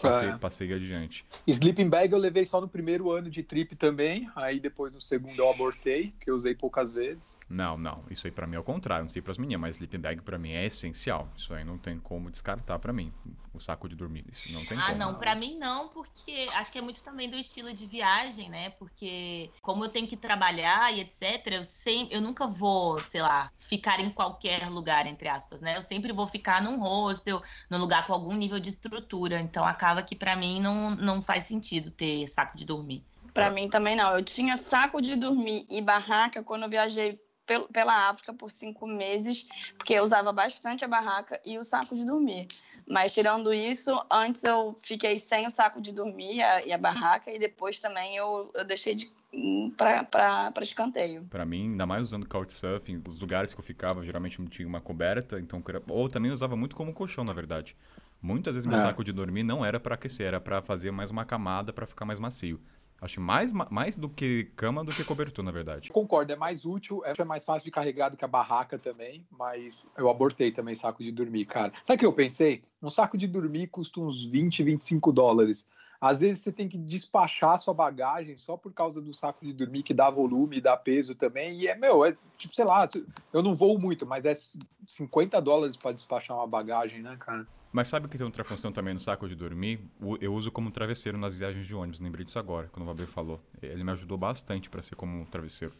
[0.00, 0.36] Passei, é.
[0.36, 1.24] passei adiante.
[1.46, 4.30] Sleeping bag eu levei só no primeiro ano de trip também.
[4.34, 7.36] Aí depois no segundo eu abortei, que eu usei poucas vezes.
[7.48, 8.04] Não, não.
[8.10, 9.04] Isso aí para mim é o contrário.
[9.04, 11.28] Não sei para as meninas, mas sleeping bag para mim é essencial.
[11.36, 13.12] Isso aí não tem como descartar para mim.
[13.54, 14.24] O saco de dormir.
[14.30, 14.94] Isso não tem ah, como.
[14.94, 15.14] Ah, não.
[15.14, 18.70] Para mim não, porque acho que é muito também do estilo de viagem, né?
[18.70, 23.48] Porque como eu tenho que trabalhar e etc, eu sempre, eu nunca vou, sei lá,
[23.54, 25.76] ficar em qualquer lugar entre aspas, né?
[25.76, 29.40] Eu sempre vou ficar num hostel, num lugar com algum nível de estrutura.
[29.40, 33.02] Então acaba acaba que para mim não, não faz sentido ter saco de dormir.
[33.32, 34.16] Para mim também não.
[34.16, 37.18] Eu tinha saco de dormir e barraca quando eu viajei
[37.72, 39.48] pela África por cinco meses,
[39.78, 42.46] porque eu usava bastante a barraca e o saco de dormir.
[42.86, 47.38] Mas tirando isso, antes eu fiquei sem o saco de dormir e a barraca, e
[47.38, 49.10] depois também eu, eu deixei de
[49.76, 51.24] para escanteio.
[51.30, 54.80] Para mim, ainda mais usando couchsurfing, os lugares que eu ficava geralmente não tinha uma
[54.80, 57.76] coberta, então ou também usava muito como colchão, na verdade.
[58.20, 58.80] Muitas vezes meu é.
[58.80, 62.04] saco de dormir não era para aquecer, era para fazer mais uma camada para ficar
[62.04, 62.60] mais macio.
[63.00, 65.92] Acho mais, mais do que cama do que cobertor, na verdade.
[65.92, 69.88] Concordo, é mais útil, é mais fácil de carregar do que a barraca também, mas
[69.96, 71.72] eu abortei também saco de dormir, cara.
[71.84, 72.64] Sabe o que eu pensei?
[72.82, 75.68] Um saco de dormir custa uns 20, 25 dólares.
[76.00, 79.82] Às vezes você tem que despachar sua bagagem só por causa do saco de dormir
[79.82, 81.58] que dá volume, dá peso também.
[81.58, 82.88] E é, meu, é tipo, sei lá,
[83.32, 84.32] eu não vou muito, mas é
[84.86, 87.46] 50 dólares para despachar uma bagagem, né, cara?
[87.72, 89.80] Mas sabe que tem outra função também no saco de dormir?
[90.20, 92.00] Eu uso como travesseiro nas viagens de ônibus.
[92.00, 93.40] Lembrei disso agora, quando o Babi falou.
[93.60, 95.74] Ele me ajudou bastante para ser como travesseiro.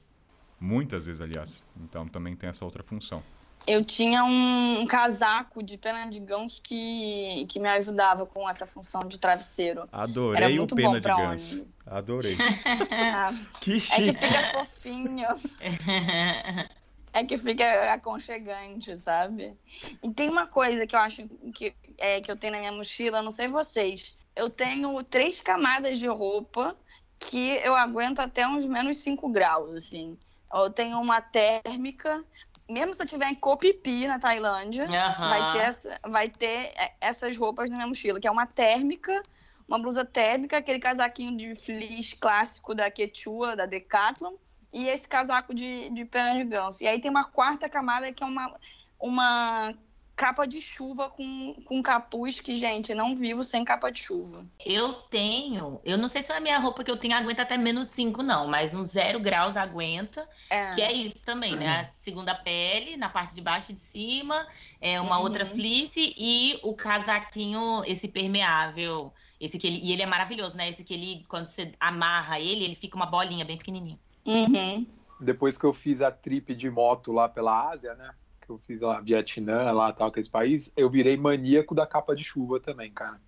[0.60, 1.66] Muitas vezes, aliás.
[1.76, 3.22] Então também tem essa outra função.
[3.66, 9.02] Eu tinha um casaco de pena de ganso que, que me ajudava com essa função
[9.02, 9.88] de travesseiro.
[9.92, 11.60] Adorei Era muito o pena de ganso.
[11.60, 11.68] Onde...
[11.86, 12.36] Adorei.
[12.90, 14.10] ah, que chique.
[14.10, 15.28] É que fica fofinho.
[17.12, 19.56] é que fica aconchegante, sabe?
[20.02, 23.22] E tem uma coisa que eu acho que, é, que eu tenho na minha mochila,
[23.22, 24.16] não sei vocês.
[24.34, 26.76] Eu tenho três camadas de roupa
[27.18, 30.16] que eu aguento até uns menos 5 graus, assim.
[30.52, 32.24] Eu tenho uma térmica,
[32.68, 35.28] mesmo se eu tiver em Kopipi, na Tailândia, uhum.
[35.28, 39.22] vai, ter essa, vai ter essas roupas na minha mochila, que é uma térmica,
[39.66, 44.34] uma blusa térmica, aquele casaquinho de fleece clássico da Quechua, da Decathlon,
[44.72, 46.82] e esse casaco de, de pena de ganso.
[46.82, 48.52] E aí tem uma quarta camada que é uma,
[49.00, 49.74] uma
[50.18, 54.44] capa de chuva com, com capuz que, gente, não vivo sem capa de chuva.
[54.66, 57.86] Eu tenho, eu não sei se a minha roupa que eu tenho aguenta até menos
[57.86, 60.72] 5, não, mas uns zero graus aguenta, é.
[60.72, 61.82] que é isso também, né?
[61.82, 64.44] A segunda pele, na parte de baixo e de cima,
[64.80, 65.22] é uma uhum.
[65.22, 70.68] outra fleece e o casaquinho, esse permeável, esse que ele, e ele é maravilhoso, né?
[70.68, 73.98] Esse que ele, quando você amarra ele, ele fica uma bolinha bem pequenininha.
[74.26, 74.84] Uhum.
[75.20, 78.10] Depois que eu fiz a trip de moto lá pela Ásia, né?
[78.48, 82.24] Que eu fiz lá, Vietnã, lá tal, aqueles países, eu virei maníaco da capa de
[82.24, 83.20] chuva também, cara.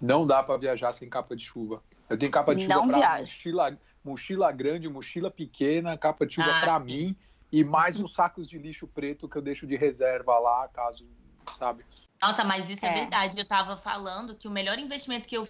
[0.00, 1.82] Não dá para viajar sem capa de chuva.
[2.08, 6.60] Eu tenho capa de chuva para mochila, mochila grande, mochila pequena, capa de chuva ah,
[6.60, 7.14] para mim
[7.52, 11.06] e mais uns sacos de lixo preto que eu deixo de reserva lá, caso,
[11.58, 11.84] sabe?
[12.20, 13.38] Nossa, mas isso é, é verdade.
[13.38, 15.46] Eu tava falando que o melhor investimento que eu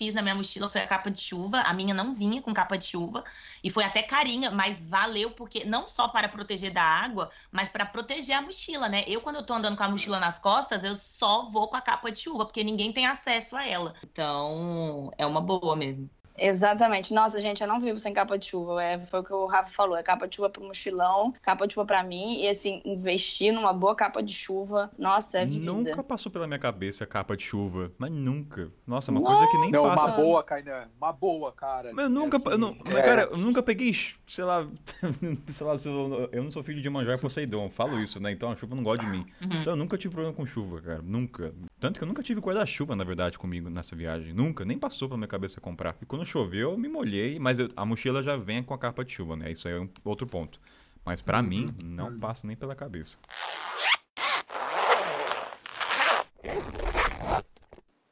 [0.00, 1.60] fiz na minha mochila foi a capa de chuva.
[1.60, 3.22] A minha não vinha com capa de chuva
[3.62, 7.84] e foi até carinha, mas valeu porque não só para proteger da água, mas para
[7.84, 9.04] proteger a mochila, né?
[9.06, 11.82] Eu quando eu tô andando com a mochila nas costas, eu só vou com a
[11.82, 13.94] capa de chuva, porque ninguém tem acesso a ela.
[14.02, 16.08] Então, é uma boa mesmo.
[16.40, 17.12] Exatamente.
[17.12, 18.82] Nossa, gente, eu não vivo sem capa de chuva.
[18.82, 19.96] É, foi o que o Rafa falou.
[19.96, 22.40] É capa de chuva pro mochilão, capa de chuva pra mim.
[22.40, 25.64] E assim, investir numa boa capa de chuva, nossa, é vida.
[25.64, 27.92] Nunca passou pela minha cabeça capa de chuva.
[27.98, 28.70] Mas nunca.
[28.86, 29.36] Nossa, uma nossa.
[29.36, 29.96] coisa que nem não, passa.
[29.96, 30.88] Não, uma boa, Kainan.
[30.96, 31.90] Uma boa, cara.
[31.92, 33.02] Mas eu nunca, assim, eu não, é...
[33.02, 33.92] cara, eu nunca peguei,
[34.26, 34.66] sei lá,
[35.46, 35.74] sei lá,
[36.32, 37.68] eu não sou filho de Manjá e Poseidon.
[37.68, 38.32] Falo isso, né?
[38.32, 39.26] Então a chuva não gosta de mim.
[39.42, 39.60] Uhum.
[39.60, 41.02] Então eu nunca tive problema com chuva, cara.
[41.02, 41.52] Nunca.
[41.78, 44.32] Tanto que eu nunca tive guarda-chuva, na verdade, comigo nessa viagem.
[44.32, 44.64] Nunca.
[44.64, 45.96] Nem passou pela minha cabeça comprar.
[46.00, 49.04] E quando choveu, eu me molhei, mas eu, a mochila já vem com a capa
[49.04, 49.50] de chuva, né?
[49.50, 50.60] Isso aí é um outro ponto.
[51.04, 53.18] Mas para mim, não passa nem pela cabeça.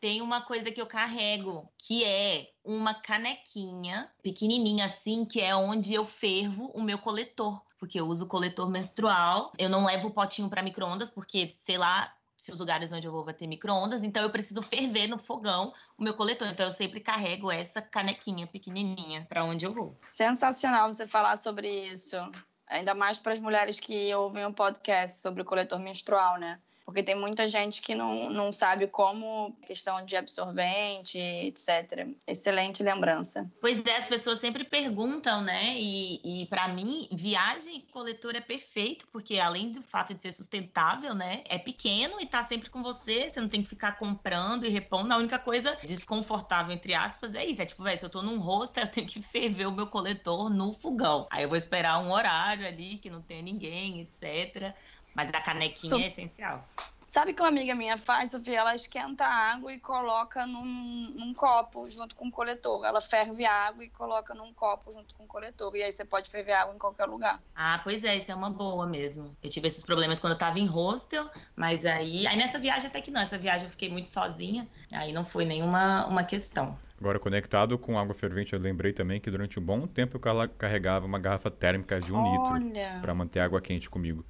[0.01, 5.95] Tem uma coisa que eu carrego, que é uma canequinha pequenininha assim, que é onde
[5.95, 9.53] eu fervo o meu coletor porque eu uso coletor menstrual.
[9.57, 13.11] Eu não levo o potinho para micro-ondas, porque, sei lá, se os lugares onde eu
[13.11, 16.46] vou vai ter micro-ondas, então eu preciso ferver no fogão o meu coletor.
[16.46, 19.98] Então eu sempre carrego essa canequinha pequenininha para onde eu vou.
[20.07, 22.16] Sensacional você falar sobre isso.
[22.68, 26.61] Ainda mais para as mulheres que ouvem um podcast sobre o coletor menstrual, né?
[26.88, 32.09] Porque tem muita gente que não, não sabe como questão de absorvente, etc.
[32.27, 33.46] Excelente lembrança.
[33.61, 35.74] Pois é, as pessoas sempre perguntam, né?
[35.77, 41.14] E, e para mim, viagem coletor é perfeito, porque além do fato de ser sustentável,
[41.14, 41.42] né?
[41.44, 45.12] É pequeno e tá sempre com você, você não tem que ficar comprando e repondo.
[45.12, 47.61] A única coisa desconfortável, entre aspas, é isso.
[47.61, 50.48] É tipo, velho, se eu tô num rosto, eu tenho que ferver o meu coletor
[50.48, 51.27] no fogão.
[51.31, 54.74] Aí eu vou esperar um horário ali que não tenha ninguém, etc.
[55.19, 56.65] Mas a canequinha é essencial.
[57.09, 58.61] Sabe o que uma amiga minha faz, Sofia?
[58.61, 62.85] Ela esquenta a água e coloca num, num, copo junto com o coletor.
[62.85, 65.75] Ela ferve a água e coloca num copo junto com o coletor.
[65.75, 67.43] E aí você pode ferver água em qualquer lugar.
[67.57, 69.37] Ah, pois é, isso é uma boa mesmo.
[69.43, 72.25] Eu tive esses problemas quando eu tava em hostel, mas aí.
[72.29, 73.23] Aí nessa viagem até que não.
[73.23, 74.69] Essa viagem eu fiquei muito sozinha.
[74.93, 76.79] Aí não foi nenhuma uma questão.
[77.01, 81.07] Agora, conectado com água fervente, eu lembrei também que durante um bom tempo eu carregava
[81.07, 82.31] uma garrafa térmica de um Olha.
[82.31, 84.25] litro para manter água quente comigo.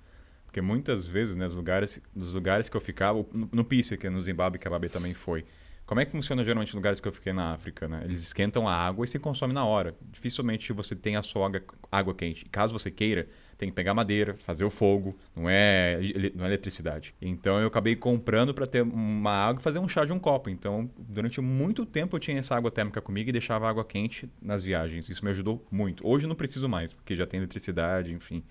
[0.58, 4.08] Porque muitas vezes, né, nos lugares, nos lugares que eu ficava, no, no Pícia, que
[4.08, 5.44] é no Zimbábue, que a Babi também foi,
[5.88, 8.02] Como é que funciona geralmente nos lugares que eu fiquei na África, né?
[8.04, 9.94] Eles esquentam a água e se consome na hora.
[10.12, 12.44] Dificilmente você tem a sua água, água quente.
[12.44, 15.96] Caso você queira, tem que pegar madeira, fazer o fogo, não é,
[16.34, 17.14] não é eletricidade.
[17.22, 20.50] Então eu acabei comprando para ter uma água e fazer um chá de um copo.
[20.50, 24.62] Então, durante muito tempo eu tinha essa água térmica comigo e deixava água quente nas
[24.62, 25.08] viagens.
[25.08, 26.06] Isso me ajudou muito.
[26.06, 28.44] Hoje eu não preciso mais, porque já tem eletricidade, enfim.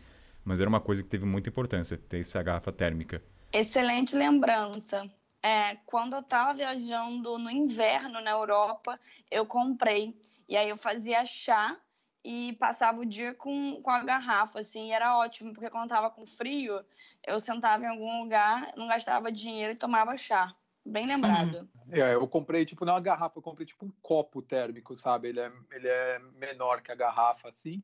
[0.48, 3.22] Mas era uma coisa que teve muita importância, ter essa garrafa térmica.
[3.52, 5.12] Excelente lembrança.
[5.44, 8.98] É, quando eu estava viajando no inverno na Europa,
[9.30, 10.18] eu comprei.
[10.48, 11.78] E aí eu fazia chá
[12.24, 16.10] e passava o dia com, com a garrafa, assim, e era ótimo, porque quando tava
[16.10, 16.80] com frio,
[17.26, 20.56] eu sentava em algum lugar, não gastava dinheiro e tomava chá.
[20.86, 21.68] Bem lembrado.
[21.92, 25.28] É, eu comprei, tipo, não uma garrafa, eu comprei, tipo, um copo térmico, sabe?
[25.28, 27.84] Ele é, ele é menor que a garrafa, assim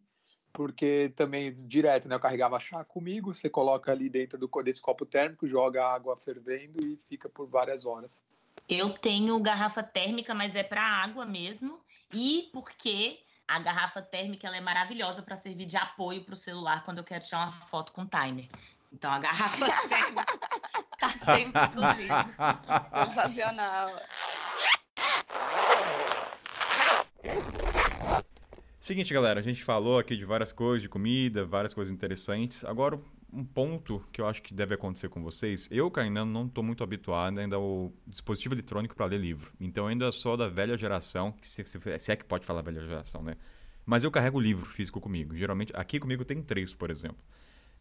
[0.53, 2.15] porque também direto, né?
[2.15, 6.15] Eu carregava chá comigo, você coloca ali dentro do, desse copo térmico, joga a água
[6.15, 8.21] fervendo e fica por várias horas.
[8.69, 11.79] Eu tenho garrafa térmica, mas é para água mesmo.
[12.13, 16.83] E porque a garrafa térmica ela é maravilhosa para servir de apoio para o celular
[16.83, 18.47] quando eu quero tirar uma foto com timer.
[18.91, 20.39] Então a garrafa térmica
[20.99, 22.13] tá sempre comigo.
[23.07, 23.89] Sensacional.
[28.83, 32.65] Seguinte, galera, a gente falou aqui de várias coisas, de comida, várias coisas interessantes.
[32.65, 32.99] Agora,
[33.31, 35.69] um ponto que eu acho que deve acontecer com vocês.
[35.71, 39.53] Eu, ainda não estou muito habituado ainda ao dispositivo eletrônico para ler livro.
[39.57, 43.23] Então, ainda sou da velha geração, se, se, se é que pode falar velha geração,
[43.23, 43.37] né?
[43.85, 45.33] Mas eu carrego livro físico comigo.
[45.33, 47.23] Geralmente, aqui comigo tem três, por exemplo.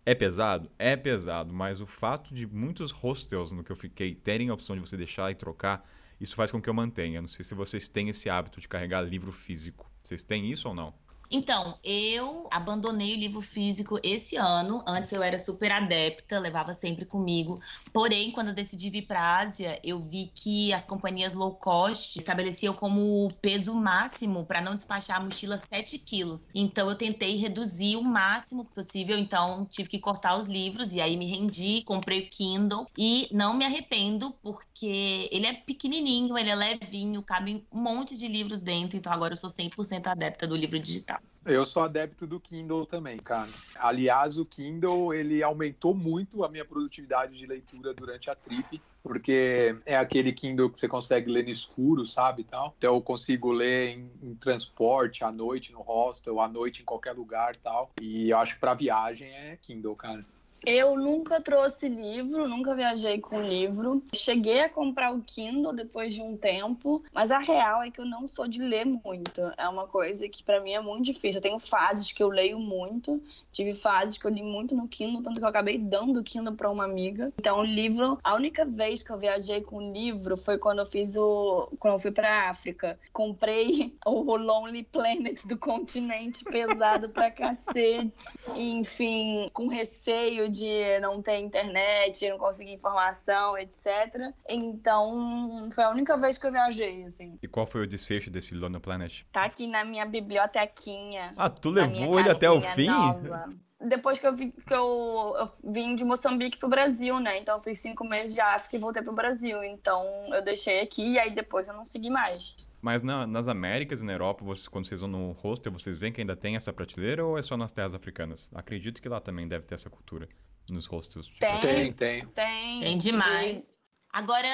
[0.06, 0.70] É pesado?
[0.78, 4.76] É pesado, mas o fato de muitos hostels no que eu fiquei terem a opção
[4.76, 5.84] de você deixar e trocar,
[6.20, 7.20] isso faz com que eu mantenha.
[7.20, 9.90] Não sei se vocês têm esse hábito de carregar livro físico.
[10.02, 10.94] Vocês têm isso ou não?
[11.34, 14.84] Então, eu abandonei o livro físico esse ano.
[14.86, 17.58] Antes eu era super adepta, levava sempre comigo.
[17.90, 22.74] Porém, quando eu decidi vir para Ásia, eu vi que as companhias low cost estabeleciam
[22.74, 26.50] como peso máximo para não despachar a mochila 7 quilos.
[26.54, 29.16] Então, eu tentei reduzir o máximo possível.
[29.18, 33.54] Então, tive que cortar os livros e aí me rendi, comprei o Kindle e não
[33.54, 38.98] me arrependo porque ele é pequenininho, ele é levinho, cabe um monte de livros dentro.
[38.98, 41.21] Então, agora eu sou 100% adepta do livro digital.
[41.44, 43.50] Eu sou adepto do Kindle também, cara.
[43.74, 49.74] Aliás, o Kindle ele aumentou muito a minha produtividade de leitura durante a trip, porque
[49.84, 52.74] é aquele Kindle que você consegue ler no escuro, sabe, tal.
[52.78, 57.12] Então eu consigo ler em, em transporte, à noite no hostel, à noite em qualquer
[57.12, 57.92] lugar, tal.
[57.98, 60.20] E eu acho para viagem é Kindle, cara.
[60.64, 64.02] Eu nunca trouxe livro, nunca viajei com livro.
[64.14, 68.04] Cheguei a comprar o Kindle depois de um tempo, mas a real é que eu
[68.04, 69.40] não sou de ler muito.
[69.56, 71.38] É uma coisa que para mim é muito difícil.
[71.38, 73.20] Eu tenho fases que eu leio muito,
[73.52, 76.54] tive fases que eu li muito no Kindle, tanto que eu acabei dando o Kindle
[76.54, 77.32] para uma amiga.
[77.38, 81.68] Então, livro, a única vez que eu viajei com livro foi quando eu fiz o
[81.78, 82.98] quando eu fui para África.
[83.12, 88.38] Comprei o Lonely Planet do continente pesado pra cacete.
[88.54, 94.32] Enfim, com receio de não ter internet, não conseguir informação, etc.
[94.48, 97.38] Então, foi a única vez que eu viajei, assim.
[97.42, 99.24] E qual foi o desfecho desse Lona Planet?
[99.32, 101.32] Tá aqui na minha bibliotequinha.
[101.36, 102.86] Ah, tu levou ele até o fim?
[102.86, 103.48] Nova.
[103.80, 107.38] Depois que eu, vi, que eu, eu vim de Moçambique pro Brasil, né?
[107.38, 109.64] Então eu fiz cinco meses de África e voltei pro Brasil.
[109.64, 112.54] Então eu deixei aqui e aí depois eu não segui mais.
[112.82, 116.12] Mas na, nas Américas e na Europa, você, quando vocês vão no hostel, vocês veem
[116.12, 118.50] que ainda tem essa prateleira ou é só nas terras africanas?
[118.52, 120.28] Acredito que lá também deve ter essa cultura,
[120.68, 121.28] nos hostels.
[121.28, 122.26] Tipo, tem, tem, tem.
[122.26, 123.78] Tem, tem demais.
[124.12, 124.48] Agora,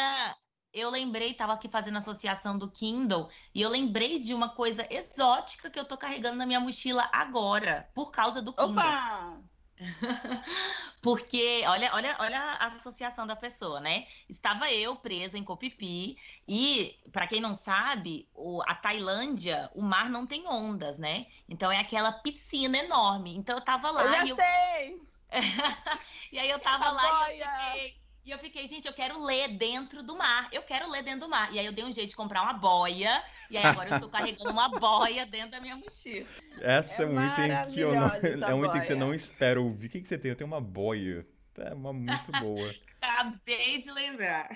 [0.75, 5.71] eu lembrei, tava aqui fazendo associação do Kindle, e eu lembrei de uma coisa exótica
[5.71, 8.73] que eu tô carregando na minha mochila agora, por causa do Kindle.
[8.73, 9.43] Opa!
[11.01, 14.07] Porque, olha, olha, olha a associação da pessoa, né?
[14.29, 20.11] Estava eu presa em Copipi e, para quem não sabe, o, a Tailândia, o mar
[20.11, 21.27] não tem ondas, né?
[21.49, 23.37] Então é aquela piscina enorme.
[23.37, 24.03] Então eu tava lá.
[24.03, 24.37] Eu já e eu...
[24.37, 25.01] sei!
[26.33, 27.35] e aí eu tava a lá boia.
[27.35, 27.98] e eu fiquei
[28.29, 30.49] e eu fiquei, gente, eu quero ler dentro do mar.
[30.53, 31.51] Eu quero ler dentro do mar.
[31.53, 33.23] E aí eu dei um jeito de comprar uma boia.
[33.51, 36.27] E aí agora eu estou carregando uma boia dentro da minha mochila.
[36.61, 38.07] Essa é, é um item que eu não.
[38.49, 39.87] É um item que você não espera ouvir.
[39.87, 40.31] O que, que você tem?
[40.31, 41.27] Eu tenho uma boia.
[41.57, 42.75] É uma muito boa.
[43.01, 44.49] Acabei de lembrar.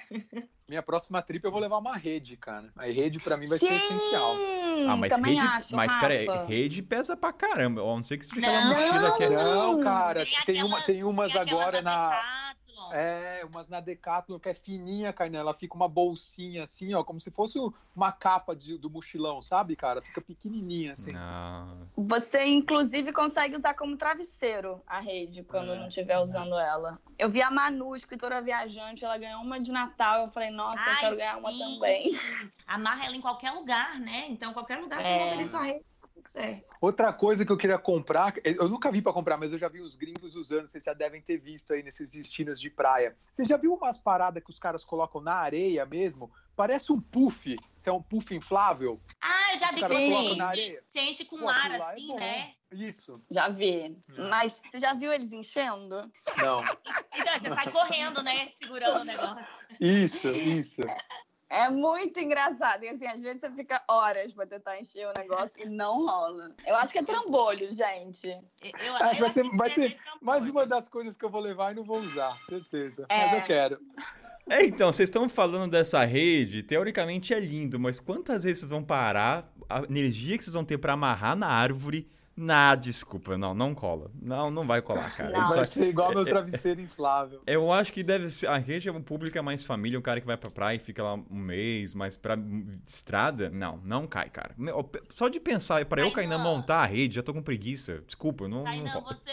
[0.68, 2.70] Minha próxima trip eu vou levar uma rede, cara.
[2.76, 4.34] A rede para mim vai Sim, ser essencial.
[4.88, 6.08] Ah, mas também rede, acho, mas Rafa.
[6.08, 7.80] peraí, rede pesa pra caramba.
[7.82, 9.30] A não ser que seja Não, aquela mochila que é.
[9.30, 12.10] Não, cara, Tem tem, uma, aquelas- tem umas tem agora na.
[12.92, 15.38] É, umas na Decathlon que é fininha, Kainan.
[15.40, 17.58] Ela fica uma bolsinha assim, ó, como se fosse
[17.96, 20.02] uma capa de, do mochilão, sabe, cara?
[20.02, 21.12] Fica pequenininha assim.
[21.12, 21.88] Não.
[21.96, 26.98] Você, inclusive, consegue usar como travesseiro a rede quando É, não estiver usando ela.
[27.18, 30.22] Eu vi a Manu, escritora viajante, ela ganhou uma de Natal.
[30.22, 31.58] Eu falei, nossa, eu Ai, quero ganhar uma sim.
[31.58, 32.10] também.
[32.66, 34.26] Amarra ela em qualquer lugar, né?
[34.28, 35.18] Então, qualquer lugar você É.
[35.18, 35.82] monta ali sua rede,
[36.14, 36.66] tudo certo.
[36.80, 39.80] Outra coisa que eu queria comprar, eu nunca vi pra comprar, mas eu já vi
[39.80, 43.16] os gringos usando, vocês já devem ter visto aí nesses destinos de praia.
[43.30, 46.32] Você já viu umas paradas que os caras colocam na areia mesmo?
[46.56, 49.00] Parece um puff, se é um puff inflável.
[49.22, 50.04] Ah, eu já vi que caras Sim.
[50.04, 50.82] você colocam na enche, areia.
[50.84, 52.16] você enche com Pô, ar é assim, bom.
[52.18, 52.52] né?
[52.72, 53.18] Isso.
[53.30, 53.96] Já vi.
[54.10, 54.28] Hum.
[54.28, 56.10] Mas você já viu eles enchendo?
[56.38, 56.62] Não.
[57.14, 58.48] Então, você sai correndo, né?
[58.48, 59.46] Segurando o negócio.
[59.78, 60.80] Isso, isso.
[61.52, 62.82] É muito engraçado.
[62.82, 66.50] E assim, às vezes você fica horas pra tentar encher o negócio e não rola.
[66.66, 68.26] Eu acho que é trambolho, gente.
[68.62, 69.96] Eu, eu Acho que vai ser- que vai ser.
[70.22, 73.04] Mais uma das coisas que eu vou levar e não vou usar, certeza.
[73.10, 73.26] É.
[73.26, 73.78] Mas eu quero.
[74.48, 78.82] É, então, vocês estão falando dessa rede, teoricamente é lindo, mas quantas vezes vocês vão
[78.82, 82.10] parar, a energia que vocês vão ter pra amarrar na árvore?
[82.34, 84.10] Na, desculpa, não, não cola.
[84.20, 85.30] Não, não vai colar, cara.
[85.32, 85.42] Não.
[85.42, 87.42] Isso Vai é- ser igual meu travesseiro inflável.
[87.46, 88.46] Eu acho que deve ser.
[88.46, 90.78] A rede é um público é mais família, um cara que vai pra praia e
[90.78, 92.36] fica lá um mês, mas pra
[92.86, 94.54] estrada, não, não cai, cara.
[95.14, 96.36] Só de pensar, pra eu Kainan.
[96.36, 98.02] ainda montar a rede, já tô com preguiça.
[98.06, 98.64] Desculpa, não.
[98.64, 99.30] não você,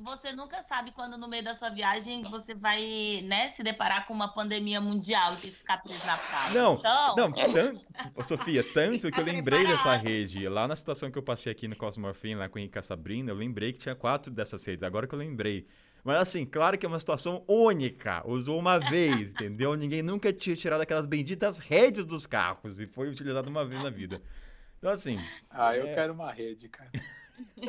[0.00, 4.14] você nunca sabe quando no meio da sua viagem você vai, né, se deparar com
[4.14, 6.54] uma pandemia mundial e ter que ficar preso na praia.
[6.54, 7.84] Não, então, Não, tanto,
[8.24, 10.48] Sofia, tanto que eu lembrei dessa rede.
[10.48, 12.82] Lá na situação que eu passei aqui no Cosmorfin, lá com o Henrique e a
[12.82, 14.82] Sabrina, eu lembrei que tinha quatro dessas redes.
[14.82, 15.66] Agora que eu lembrei.
[16.02, 18.22] Mas assim, claro que é uma situação única.
[18.26, 19.74] Usou uma vez, entendeu?
[19.74, 23.90] Ninguém nunca tinha tirado aquelas benditas redes dos carros e foi utilizado uma vez na
[23.90, 24.20] vida.
[24.78, 25.18] Então, assim,
[25.50, 25.94] Ah, eu É.
[25.94, 26.90] quero uma rede, cara.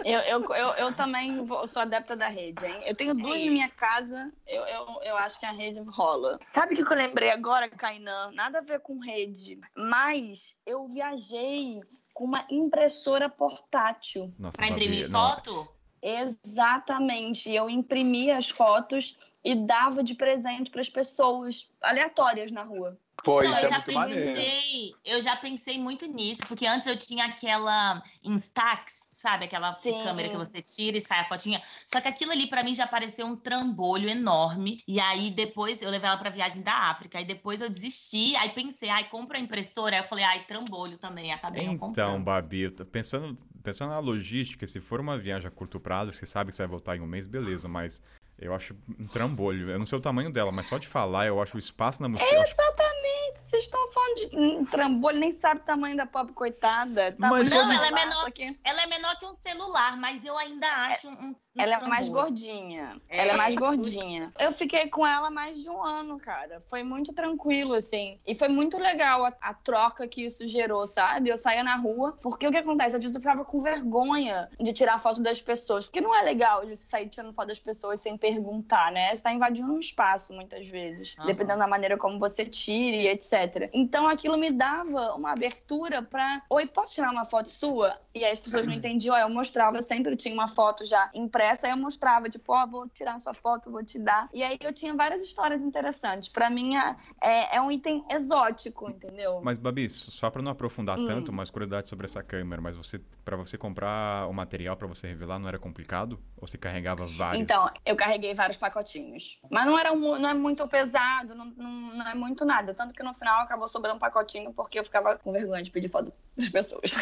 [0.03, 2.81] Eu, eu, eu, eu também vou- sou adepta da rede, hein?
[2.85, 6.37] Eu tenho duas É na minha casa, eu, eu, eu acho que a rede rola.
[6.47, 8.31] Sabe o que eu lembrei agora, Kainan?
[8.33, 11.81] Nada a ver com rede, mas eu viajei
[12.13, 14.33] com uma impressora portátil.
[14.37, 15.19] nossa, pra imprimir não.
[15.29, 15.67] foto,
[16.03, 17.51] Exatamente.
[17.53, 22.97] Eu imprimia as fotos e dava de presente para as pessoas aleatórias na rua.
[23.23, 24.33] Pô, Não, isso eu é já muito maneiro.
[24.33, 29.45] pensei, eu já pensei muito nisso, porque antes eu tinha aquela Instax, sabe?
[29.45, 29.93] Aquela Sim.
[30.03, 31.61] câmera que você tira e sai a fotinha.
[31.85, 34.83] Só que aquilo ali pra mim já pareceu um trambolho enorme.
[34.87, 37.19] E aí depois eu levei ela pra viagem da África.
[37.19, 39.95] Aí depois eu desisti, aí pensei, ai, compra a impressora.
[39.95, 41.31] Aí eu falei, ai, trambolho também.
[41.31, 42.23] Acabei não Então, comprando.
[42.23, 46.25] Babi, eu tô pensando, pensando na logística, se for uma viagem a curto prazo, você
[46.25, 48.01] sabe que você vai voltar em um mês, beleza, mas
[48.41, 49.69] eu acho um trambolho.
[49.69, 52.09] Eu não sei o tamanho dela, mas só de falar, eu acho o espaço na
[52.09, 52.29] mochila.
[52.31, 53.39] eu acho- Exatamente.
[53.39, 57.15] Vocês estão falando de trambolho, nem sabe o tamanho da pobre coitada.
[57.17, 58.27] Mas eu do não- ela é menor.
[58.27, 58.57] aqui.
[58.63, 61.11] Ela é menor que um celular, mas eu ainda acho um.
[61.11, 62.23] um Ela é mais trambolho.
[62.29, 63.01] gordinha.
[63.09, 63.17] É.
[63.23, 64.31] Ela é mais gordinha.
[64.39, 66.61] Eu fiquei com ela mais de um ano, cara.
[66.69, 68.19] Foi muito tranquilo, assim.
[68.25, 71.29] E foi muito legal a, a troca que isso gerou, sabe?
[71.29, 72.95] Eu saía na rua, porque o que acontece?
[72.95, 75.85] Às vezes eu ficava com vergonha de tirar foto das pessoas.
[75.85, 79.13] Porque não é legal de você sair tirando foto das pessoas sem perguntar, né?
[79.13, 81.15] Você tá invadindo um espaço, muitas vezes.
[81.17, 81.27] Aham.
[81.27, 83.69] Dependendo da maneira como você tire, etc.
[83.73, 86.41] Então aquilo me dava uma abertura pra.
[86.49, 87.99] Oi, posso tirar uma foto sua?
[88.13, 89.17] E aí as pessoas não entendiam.
[89.17, 92.87] Eu mostrava, eu sempre tinha uma foto já impressa, aí eu mostrava, tipo, ó, vou
[92.89, 94.29] tirar sua foto, vou te dar.
[94.33, 96.29] E aí eu tinha várias histórias interessantes.
[96.29, 99.41] Pra mim é, é, é um item exótico, entendeu?
[99.43, 101.05] Mas, Babi, só pra não aprofundar Hum.
[101.05, 105.07] tanto, umas curiosidades sobre essa câmera, mas você, para você comprar o material pra você
[105.07, 106.19] revelar, não era complicado?
[106.37, 107.41] Ou você carregava vários?
[107.41, 109.39] Então, eu carreguei vários pacotinhos.
[109.49, 112.73] Mas não, era não é muito pesado, não, não, não é muito nada.
[112.73, 115.89] Tanto que no final acabou sobrando um pacotinho porque eu ficava com vergonha de pedir
[115.89, 116.95] foto das pessoas.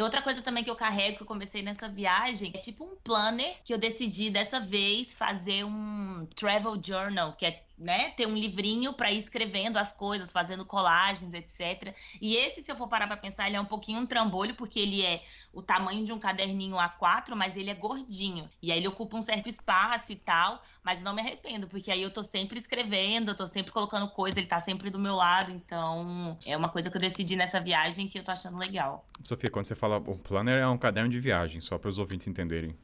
[0.00, 3.62] Outra coisa também que eu carrego, que eu comecei nessa viagem, é tipo um planner
[3.62, 8.92] que eu decidi dessa vez fazer um travel journal, que é né, ter um livrinho
[8.92, 11.94] para ir escrevendo as coisas, fazendo colagens, etc.
[12.20, 14.78] E esse, se eu for parar para pensar, ele é um pouquinho um trambolho, porque
[14.78, 18.48] ele é o tamanho de um caderninho A4, mas ele é gordinho.
[18.60, 22.02] E aí ele ocupa um certo espaço e tal, mas não me arrependo, porque aí
[22.02, 25.50] eu tô sempre escrevendo, eu tô sempre colocando coisa, ele tá sempre do meu lado,
[25.50, 29.06] então é uma coisa que eu decidi nessa viagem que eu tô achando legal.
[29.24, 32.26] Sofia, quando você fala o planner é um caderno de viagem, só para os ouvintes
[32.26, 32.76] entenderem.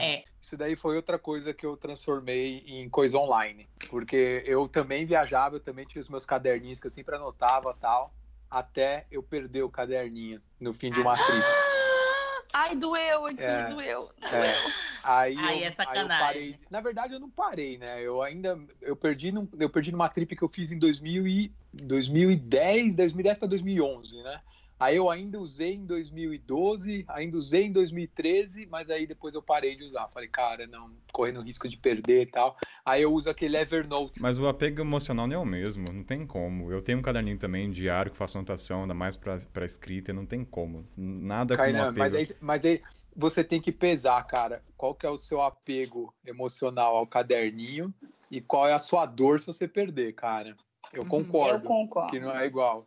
[0.00, 0.24] É.
[0.40, 3.68] Isso daí foi outra coisa que eu transformei em coisa online.
[3.88, 8.14] Porque eu também viajava, eu também tinha os meus caderninhos que eu sempre anotava tal,
[8.50, 11.42] até eu perder o caderninho no fim de uma trip.
[12.52, 13.66] Ai, doeu aqui, É.
[13.66, 14.08] doeu.
[14.22, 14.54] É.
[15.02, 16.26] Aí, Ai, eu, é aí eu sacanagem.
[16.26, 16.52] parei.
[16.52, 18.00] de- Na verdade, eu não parei, né?
[18.00, 21.52] Eu ainda eu perdi, num, eu perdi numa trip que eu fiz em 2000 e,
[21.72, 24.40] 2010, 2010 para 2011, né?
[24.84, 29.74] Aí eu ainda usei em 2012, ainda usei em 2013, mas aí depois eu parei
[29.74, 30.08] de usar.
[30.08, 32.54] Falei, cara, não, correndo risco de perder e tal.
[32.84, 34.20] Aí eu uso aquele Evernote.
[34.20, 36.70] Mas o apego emocional não é o mesmo, não tem como.
[36.70, 40.14] Eu tenho um caderninho também diário que faço anotação, ainda mais pra, pra escrita, e
[40.14, 40.86] não tem como.
[40.94, 41.98] Nada Kainan, como apego.
[42.00, 42.82] Mas aí, mas aí
[43.16, 47.90] você tem que pesar, cara, qual que é o seu apego emocional ao caderninho
[48.30, 50.54] e qual é a sua dor se você perder, cara.
[50.92, 52.10] Eu Uhum, concordo, Eu concordo.
[52.10, 52.86] que não é igual.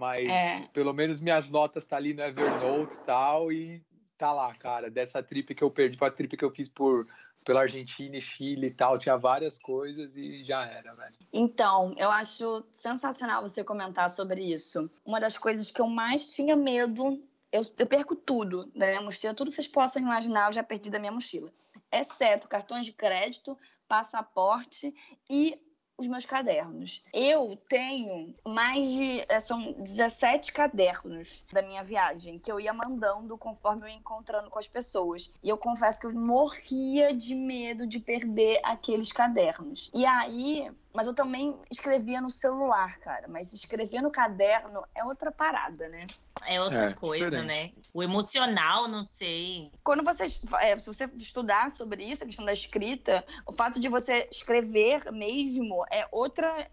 [0.00, 0.66] Mas É.
[0.72, 3.82] pelo menos minhas notas tá ali no Evernote e tal, e
[4.16, 4.90] tá lá, cara.
[4.90, 7.06] Dessa trip que eu perdi, foi a trip que eu fiz por
[7.44, 11.14] pela Argentina e Chile e tal, tinha várias coisas e já era, velho.
[11.32, 14.90] Então, eu acho sensacional você comentar sobre isso.
[15.06, 19.34] Uma das coisas que eu mais tinha medo, eu, eu perco tudo da minha mochila,
[19.34, 21.50] tudo que vocês possam imaginar, eu já perdi da minha mochila.
[21.90, 23.56] Exceto cartões de crédito,
[23.88, 24.94] passaporte
[25.28, 25.58] e
[26.00, 27.04] os meus cadernos.
[27.12, 29.24] Eu tenho mais de.
[29.28, 34.48] eh, São 17 cadernos da minha viagem que eu ia mandando conforme eu ia encontrando
[34.50, 35.32] com as pessoas.
[35.42, 39.90] E eu confesso que eu morria de medo de perder aqueles cadernos.
[39.94, 40.70] E aí.
[40.92, 43.28] Mas eu também escrevia no celular, cara.
[43.28, 46.08] Mas escrever no caderno é outra parada, né?
[46.46, 47.76] É outra É, coisa, diferente.
[47.76, 47.82] né?
[47.92, 49.70] O emocional, não sei.
[49.82, 50.24] Quando você,
[50.60, 55.10] é, se você estudar sobre isso, a questão da escrita, o fato de você escrever
[55.12, 56.66] mesmo é outra,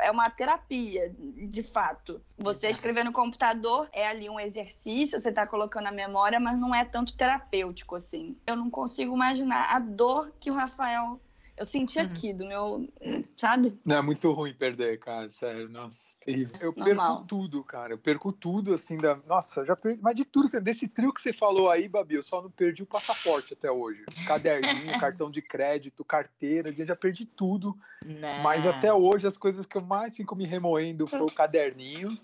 [0.00, 2.20] é uma terapia, de fato.
[2.38, 6.74] Você escrever no computador é ali um exercício, você está colocando a memória, mas não
[6.74, 8.36] é tanto terapêutico assim.
[8.46, 11.20] Eu não consigo imaginar a dor que o Rafael
[11.60, 12.06] eu senti Uhum.
[12.06, 12.88] aqui do meu,
[13.36, 13.78] sabe?
[13.84, 16.54] Não, é muito ruim perder, cara, sério, nossa, terrível.
[16.58, 17.16] Eu Normal.
[17.16, 19.14] perco tudo, cara, eu perco tudo, assim, da...
[19.26, 22.14] Nossa, eu já perdi, mas de tudo, assim, desse trio que você falou aí, Babi,
[22.14, 24.06] eu só não perdi o passaporte até hoje.
[24.24, 28.40] Caderninho, cartão de crédito, carteira, eu já perdi tudo, Né?
[28.42, 32.14] mas até hoje as coisas que eu mais fico me remoendo foi o caderninho,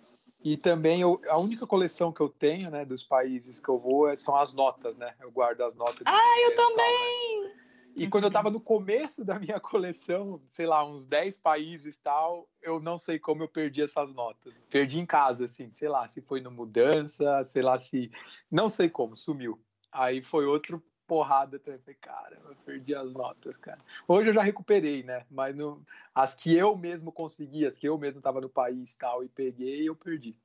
[0.43, 4.09] e também eu, a única coleção que eu tenho, né, dos países que eu vou
[4.09, 6.05] é- são as notas, né, eu guardo as notas.
[6.07, 7.66] Ah, eu também!
[7.97, 12.03] E quando eu tava no começo da minha coleção, sei lá, uns 10 países e
[12.03, 14.59] tal, eu não sei como eu perdi essas notas.
[14.69, 18.11] Perdi em casa, assim, sei lá, se foi no mudança, sei lá se.
[18.51, 19.59] Não sei como, sumiu.
[19.91, 21.81] Aí foi outro porrada também.
[21.81, 23.79] Falei, cara, eu perdi as notas, cara.
[24.07, 25.25] Hoje eu já recuperei, né?
[25.31, 25.83] Mas no...
[26.15, 29.29] as que eu mesmo consegui, as que eu mesmo tava no país e tal, e
[29.29, 30.37] peguei, eu perdi.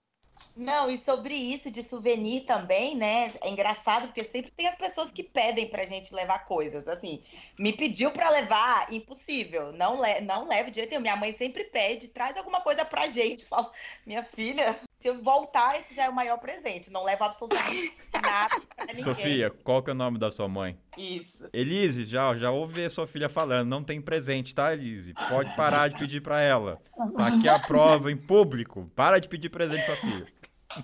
[0.58, 3.32] Não, e sobre isso de souvenir também, né?
[3.42, 6.88] É engraçado porque sempre tem as pessoas que pedem pra gente levar coisas.
[6.88, 7.22] Assim,
[7.58, 9.72] me pediu pra levar, impossível.
[9.72, 11.02] Não, le não leve de jeito nenhum.
[11.02, 13.46] Minha mãe sempre pede, traz alguma coisa pra gente.
[13.52, 13.72] Falo,
[14.06, 16.92] minha filha, se eu voltar, esse já é o maior presente.
[16.92, 19.04] Não levo absolutamente nada pra ninguém.
[19.04, 20.78] Sofia, qual que é o nome da sua mãe?
[20.98, 21.48] Isso.
[21.54, 25.14] Elise, já, já ouvi a sua filha falando, não tem presente, tá, Elise?
[25.30, 26.82] Pode parar de pedir pra ela.
[27.16, 28.92] Tá aqui a prova em público.
[28.96, 30.28] Para de pedir presente pra filha.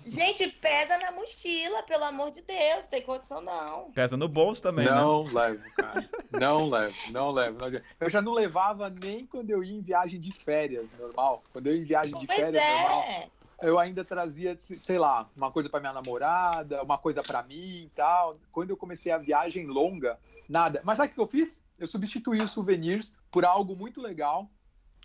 [0.05, 2.83] Gente, pesa na mochila, pelo amor de Deus.
[2.83, 3.91] Não tem condição, não.
[3.91, 4.91] Pesa no bolso também, né?
[4.91, 6.09] não levo, cara.
[6.31, 7.57] Não levo, não levo.
[7.59, 7.85] não adianta.
[7.99, 11.43] Eu já não levava nem quando eu ia em viagem de férias, normal.
[11.51, 13.03] Quando eu ia em viagem de Pois férias, normal.
[13.03, 13.29] é.
[13.63, 17.91] eu ainda trazia, sei lá, uma coisa para minha namorada, uma coisa para mim e
[17.95, 18.37] tal.
[18.51, 20.81] Quando eu comecei a viagem longa, nada.
[20.83, 21.63] Mas sabe o que eu fiz?
[21.79, 24.49] Eu substituí os souvenirs por algo muito legal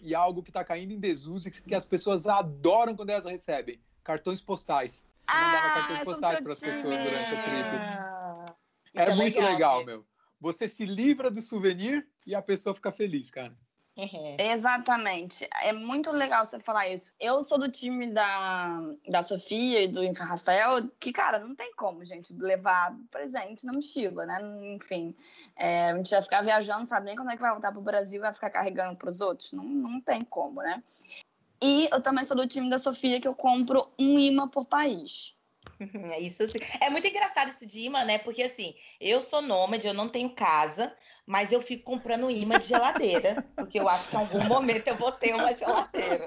[0.00, 3.78] e algo que tá caindo em desuso e que as pessoas adoram quando elas recebem.
[4.04, 5.04] Cartões postais.
[5.28, 8.52] Eu mandava Ah, cartões postais para as pessoas durante a trip.
[8.94, 9.86] É, isso muito legal, né?
[9.86, 10.06] meu.
[10.40, 13.56] Você se livra do souvenir e a pessoa fica feliz, cara.
[14.38, 15.46] Exatamente.
[15.60, 17.12] É muito legal você falar isso.
[17.20, 22.02] Eu sou do time da, da Sofia e do Rafael, que, cara, não tem como,
[22.02, 24.40] gente, levar presente na mochila, né?
[24.74, 25.14] Enfim,
[25.56, 28.18] é, a gente vai ficar viajando, sabe nem quando é que vai voltar pro Brasil
[28.18, 29.52] e vai ficar carregando pros outros.
[29.52, 30.82] Não, não tem como, né?
[31.62, 35.34] E eu também sou do time da Sofia, que eu compro um imã por país.
[36.12, 36.58] É Isso assim.
[36.80, 38.18] É muito engraçado esse de imã, né?
[38.18, 40.94] Porque assim, eu sou nômade, eu não tenho casa,
[41.26, 44.96] mas eu fico comprando imã de geladeira, porque eu acho que em algum momento eu
[44.96, 46.26] vou ter uma geladeira.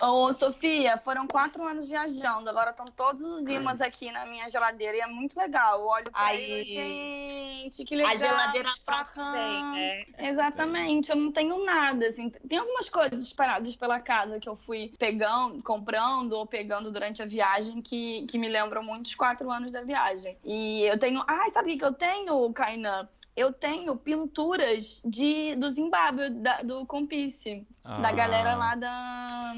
[0.00, 4.96] Ô, Sofia, foram quatro anos viajando, agora estão todos os imãs aqui na minha geladeira
[4.96, 5.80] e é muito legal.
[5.80, 8.12] Eu olho pra Aí- gente, que legal.
[8.12, 10.04] A geladeira própria tem, né?
[10.18, 12.30] Exatamente, eu não tenho nada, assim.
[12.48, 17.26] Tem algumas coisas espalhadas pela casa que eu fui pegando, comprando ou pegando durante a
[17.26, 20.38] viagem que, que me lembram muito os quatro anos da viagem.
[20.44, 21.22] E eu tenho...
[21.26, 23.08] Ai, sabe o que que eu tenho, Kainan?
[23.36, 28.12] Eu tenho pinturas de, do Zimbábue, da- do Compice da Ah.
[28.12, 29.52] galera lá da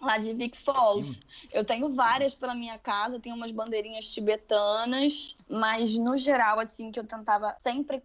[0.00, 1.20] lá de Vic Falls.
[1.52, 6.98] Eu tenho várias pela minha casa, tenho umas bandeirinhas tibetanas, mas no geral assim que
[6.98, 8.02] eu tentava sempre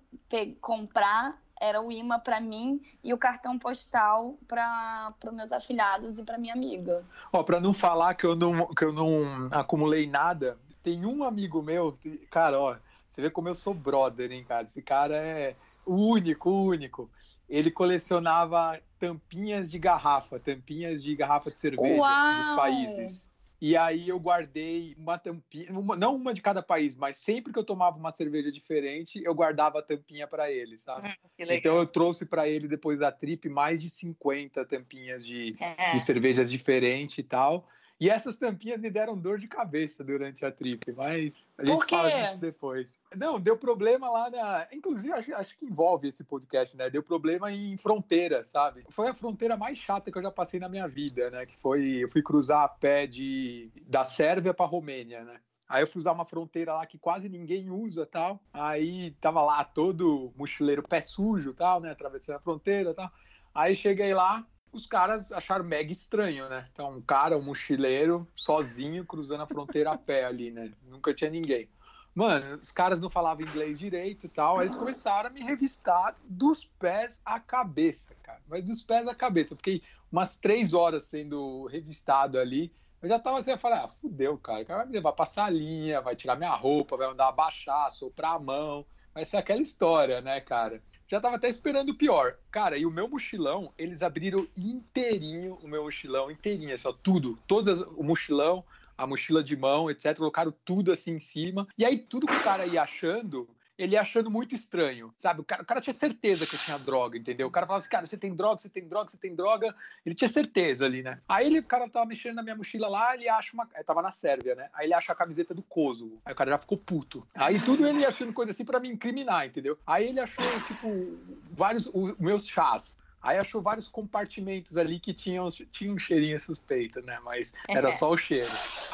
[0.61, 6.23] comprar era o imã para mim e o cartão postal para os meus afilhados e
[6.23, 7.03] para minha amiga.
[7.33, 11.63] Ó, para não falar que eu não, que eu não acumulei nada, tem um amigo
[11.63, 11.97] meu,
[12.29, 12.75] cara, ó,
[13.17, 14.67] você vê como eu sou brother, hein, cara?
[14.67, 15.55] Esse cara é
[15.87, 17.09] único, único.
[17.49, 22.37] Ele colecionava tampinhas de garrafa, tampinhas de garrafa de cerveja Uau!
[22.37, 23.27] dos países.
[23.59, 27.57] E aí eu guardei uma tampinha, uma, não uma de cada país, mas sempre que
[27.57, 31.07] eu tomava uma cerveja diferente, eu guardava a tampinha para ele, sabe?
[31.07, 31.17] Ah,
[31.49, 35.93] então eu trouxe para ele depois da trip mais de 50 tampinhas de, é.
[35.93, 37.67] de cervejas diferentes e tal.
[37.99, 42.11] E essas tampinhas me deram dor de cabeça durante a trip, mas a gente fala
[42.11, 42.99] disso depois.
[43.15, 44.67] Não, deu problema lá na.
[44.71, 46.91] Inclusive, acho, acho que envolve esse podcast, né?
[46.91, 48.85] Deu problema em fronteira, sabe?
[48.89, 51.45] Foi a fronteira mais chata que eu já passei na minha vida, né?
[51.47, 52.03] Que foi.
[52.03, 55.39] Eu fui cruzar a pé de, da Sérvia para Romênia, né?
[55.67, 58.39] Aí eu fui usar uma fronteira lá que quase ninguém usa tal.
[58.53, 61.91] Aí tava lá todo mochileiro pé sujo tal, né?
[61.91, 63.11] Atravessando a fronteira tal.
[63.53, 64.45] Aí cheguei lá,
[64.77, 66.65] os caras acharam mega estranho, né?
[66.71, 70.71] Então, um cara, um mochileiro, sozinho, cruzando a fronteira a pé ali, né?
[70.87, 71.69] Nunca tinha ninguém.
[72.15, 76.15] Mano, os caras não falavam inglês direito e tal, aí eles começaram a me revistar
[76.23, 78.41] dos pés à cabeça, cara.
[78.47, 79.53] Mas dos pés à cabeça.
[79.53, 82.73] Eu fiquei umas três horas sendo revistado ali.
[83.01, 84.63] Eu já tava assim, eu falei, ah, fudeu, cara.
[84.63, 88.35] O cara vai me levar pra salinha, vai tirar minha roupa, vai mandar abaixar, soprar
[88.35, 88.83] a mão.
[89.13, 90.81] Vai ser aquela história, né, cara?
[91.09, 92.35] Já tava até esperando o pior.
[92.51, 97.39] Cara, e o meu mochilão, eles abriram inteirinho o meu mochilão, inteirinho, assim, ó, tudo.
[97.47, 98.63] Todas as, o mochilão,
[98.97, 100.17] a mochila de mão, etc.
[100.17, 101.67] Colocaram tudo assim em cima.
[101.77, 103.47] E aí, tudo que o cara ia achando,
[103.77, 105.41] ele achando muito estranho, sabe?
[105.41, 107.47] O cara, o cara, tinha certeza que eu tinha droga, entendeu?
[107.47, 109.75] O cara falava assim, cara, você tem droga, você tem droga, você tem droga.
[110.05, 111.19] Ele tinha certeza ali, né?
[111.29, 113.69] Aí ele, o cara tava mexendo na minha mochila lá, ele acha uma.
[113.77, 114.69] Eu tava na Sérvia, né?
[114.73, 116.19] Aí ele acha a camiseta do Kosovo.
[116.25, 117.27] Aí o cara já ficou puto.
[117.35, 119.77] Aí tudo ele achando coisa assim para me incriminar, entendeu?
[119.85, 121.19] Aí ele achou, tipo,
[121.51, 121.87] vários.
[121.93, 122.97] Os meus chás.
[123.21, 127.19] Aí achou vários compartimentos ali que tinham, tinham um cheirinho suspeito, né?
[127.23, 128.47] Mas era só o cheiro.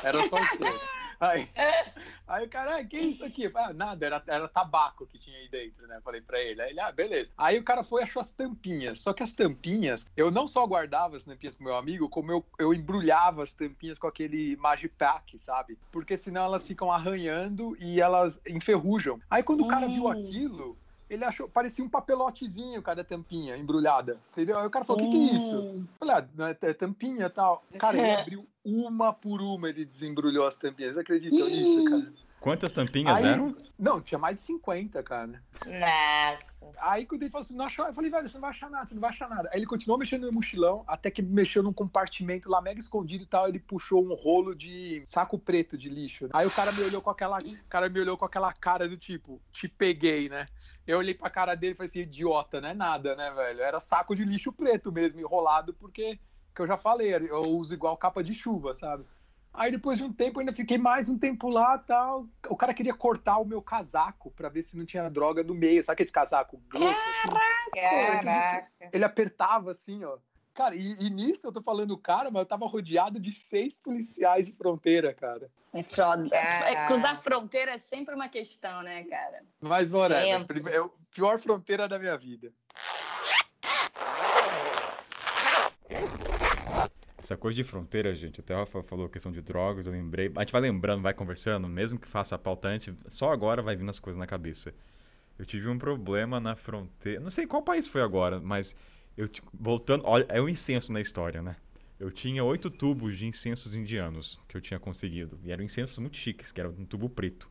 [0.03, 0.79] Era só o cheiro.
[1.23, 1.47] Aí,
[2.27, 3.49] aí o cara, ah, que isso aqui?
[3.55, 6.01] Ah, nada, era, era tabaco que tinha aí dentro, né?
[6.03, 6.61] Falei pra ele.
[6.61, 7.31] Aí ele, ah, beleza.
[7.37, 8.99] Aí o cara foi e achou as tampinhas.
[8.99, 12.45] Só que as tampinhas, eu não só guardava as tampinhas pro meu amigo, como eu,
[12.59, 15.77] eu embrulhava as tampinhas com aquele Magipack, sabe?
[15.91, 19.21] Porque senão elas ficam arranhando e elas enferrujam.
[19.29, 19.67] Aí quando hum.
[19.67, 20.11] o cara viu hum.
[20.11, 20.77] aquilo,
[21.09, 24.57] ele achou, parecia um papelotezinho cada tampinha embrulhada, entendeu?
[24.57, 25.55] Aí o cara falou, o que, que é isso?
[25.55, 25.85] Hum.
[26.01, 27.63] ah, é tampinha e tal.
[27.79, 30.93] Cara, ele abriu uma por uma, ele desembrulhou as tampinhas.
[30.93, 32.13] Vocês acreditam nisso, cara?
[32.43, 33.55] Quantas tampinhas aí, eram?
[33.79, 35.41] Não, tinha mais de 50, cara.
[35.65, 36.53] Nossa.
[36.81, 38.85] Aí quando ele falou assim, não achou, eu falei, velho, você não vai achar nada,
[38.85, 39.49] você não vai achar nada.
[39.53, 43.27] Aí ele continuou mexendo no mochilão, até que mexeu num compartimento lá mega escondido e
[43.27, 46.29] tal, ele puxou um rolo de saco preto de lixo.
[46.33, 47.39] Aí o cara me olhou com aquela,
[47.69, 50.47] cara me olhou com aquela cara do tipo, te peguei, né?
[50.85, 53.61] Eu olhei pra cara dele e falei assim, idiota, não é nada, né, velho?
[53.61, 56.19] Era saco de lixo preto mesmo, enrolado, porque,
[56.53, 59.05] que eu já falei, eu uso igual capa de chuva, sabe?
[59.53, 62.27] Aí depois de um tempo, ainda fiquei mais um tempo lá tal.
[62.49, 65.83] O cara queria cortar o meu casaco para ver se não tinha droga no meio.
[65.83, 66.99] Sabe aquele casaco grosso?
[66.99, 67.79] Assim?
[67.79, 68.67] Caraca!
[68.91, 70.17] Ele apertava assim, ó.
[70.55, 74.45] Cara, e, e, nisso eu tô falando cara, mas eu tava rodeado de seis policiais
[74.45, 75.49] de fronteira, cara.
[75.73, 76.29] É foda.
[76.35, 79.43] É, cruzar fronteira é sempre uma questão, né, cara?
[79.59, 80.45] Mas, bora, é a
[81.11, 82.53] pior fronteira da minha vida.
[87.23, 90.29] Essa coisa de fronteira, gente, até o falou questão de drogas, eu lembrei.
[90.35, 93.77] A gente vai lembrando, vai conversando, mesmo que faça a pauta antes, só agora vai
[93.77, 94.73] vindo as coisas na cabeça.
[95.39, 97.21] Eu tive um problema na fronteira.
[97.21, 98.75] Não sei qual país foi agora, mas
[99.15, 101.55] eu, voltando, olha, é um incenso na história, né?
[101.97, 105.39] Eu tinha oito tubos de incensos indianos que eu tinha conseguido.
[105.45, 107.49] E eram incensos muito chiques, que era um tubo preto.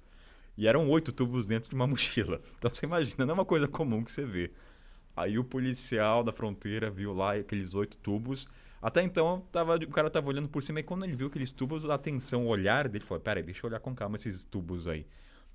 [0.54, 2.42] E eram oito tubos dentro de uma mochila.
[2.58, 4.50] Então você imagina, não é uma coisa comum que você vê.
[5.16, 8.46] Aí o policial da fronteira viu lá aqueles oito tubos.
[8.82, 11.88] Até então, tava, o cara tava olhando por cima e quando ele viu aqueles tubos,
[11.88, 14.88] a atenção, o olhar dele falou: Pera aí, deixa eu olhar com calma esses tubos
[14.88, 15.06] aí.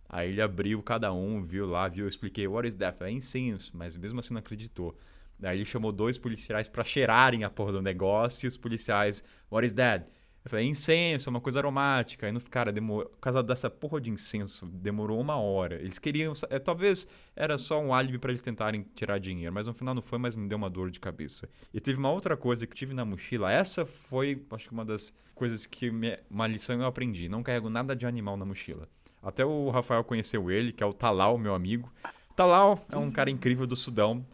[0.07, 3.03] Aí ele abriu cada um, viu lá, viu, eu expliquei: What is that?
[3.03, 4.97] É incenso, mas mesmo assim não acreditou.
[5.38, 9.65] Daí ele chamou dois policiais para cheirarem a porra do negócio e os policiais, what
[9.65, 10.05] is that?
[10.47, 12.25] Eu falei, incenso, é uma coisa aromática.
[12.25, 15.75] Aí, no, cara, demorou, por causa dessa porra de incenso, demorou uma hora.
[15.75, 19.73] Eles queriam, é, talvez era só um álibi para eles tentarem tirar dinheiro, mas no
[19.73, 21.49] final não foi, mas me deu uma dor de cabeça.
[21.73, 25.13] E teve uma outra coisa que tive na mochila, essa foi, acho que uma das
[25.35, 27.27] coisas que, me, uma lição eu aprendi.
[27.27, 28.87] Não carrego nada de animal na mochila.
[29.21, 31.91] Até o Rafael conheceu ele, que é o Talal, meu amigo.
[32.37, 34.25] Talal é um cara incrível do Sudão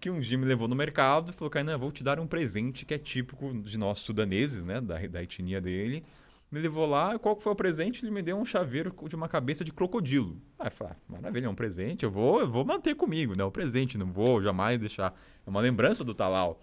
[0.00, 2.86] que um dia me levou no mercado e falou, Kainan, vou te dar um presente
[2.86, 6.02] que é típico de nós sudaneses, né, da, da etnia dele.
[6.50, 8.04] Me levou lá, qual que foi o presente?
[8.04, 10.40] Ele me deu um chaveiro de uma cabeça de crocodilo.
[10.58, 13.44] Aí eu falei, ah, maravilha, é um presente, eu vou, eu vou manter comigo, né?
[13.44, 15.14] O presente, não vou jamais deixar.
[15.46, 16.58] É uma lembrança do Talal.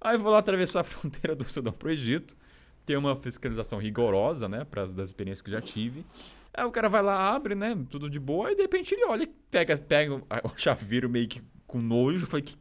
[0.00, 2.36] Aí eu vou lá atravessar a fronteira do Sudão pro Egito.
[2.84, 4.64] Tem uma fiscalização rigorosa, né?
[4.64, 6.06] Para das experiências que já tive.
[6.54, 7.76] Aí o cara vai lá, abre, né?
[7.90, 11.80] Tudo de boa, e de repente ele olha pega, pega o chaveiro meio que com
[11.80, 12.24] nojo.
[12.24, 12.56] Eu falei, que,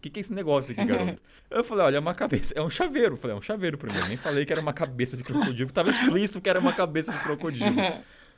[0.00, 1.22] que, que é esse negócio aqui, garoto?
[1.50, 2.54] eu falei, olha, é uma cabeça.
[2.56, 3.14] É um chaveiro.
[3.14, 3.98] Eu falei, é um chaveiro pra mim.
[3.98, 5.70] Eu nem falei que era uma cabeça de crocodilo.
[5.72, 7.76] Tava explícito que era uma cabeça de crocodilo.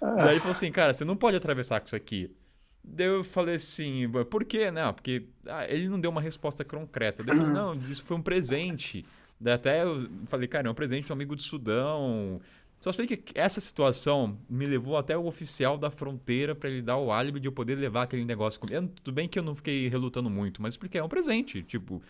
[0.00, 2.30] Daí ele falou assim, cara, você não pode atravessar com isso aqui.
[2.82, 4.70] Daí eu falei assim, por quê?
[4.70, 7.22] Não, porque ah, ele não deu uma resposta concreta.
[7.22, 9.04] Daí eu falei, não, isso foi um presente.
[9.40, 12.40] Daí até eu falei, cara, é um presente de um amigo do Sudão.
[12.86, 16.96] Só sei que essa situação me levou até o oficial da fronteira para ele dar
[16.98, 18.86] o álibi de eu poder levar aquele negócio comigo.
[19.02, 21.64] Tudo bem que eu não fiquei relutando muito, mas porque é um presente.
[21.64, 22.00] Tipo,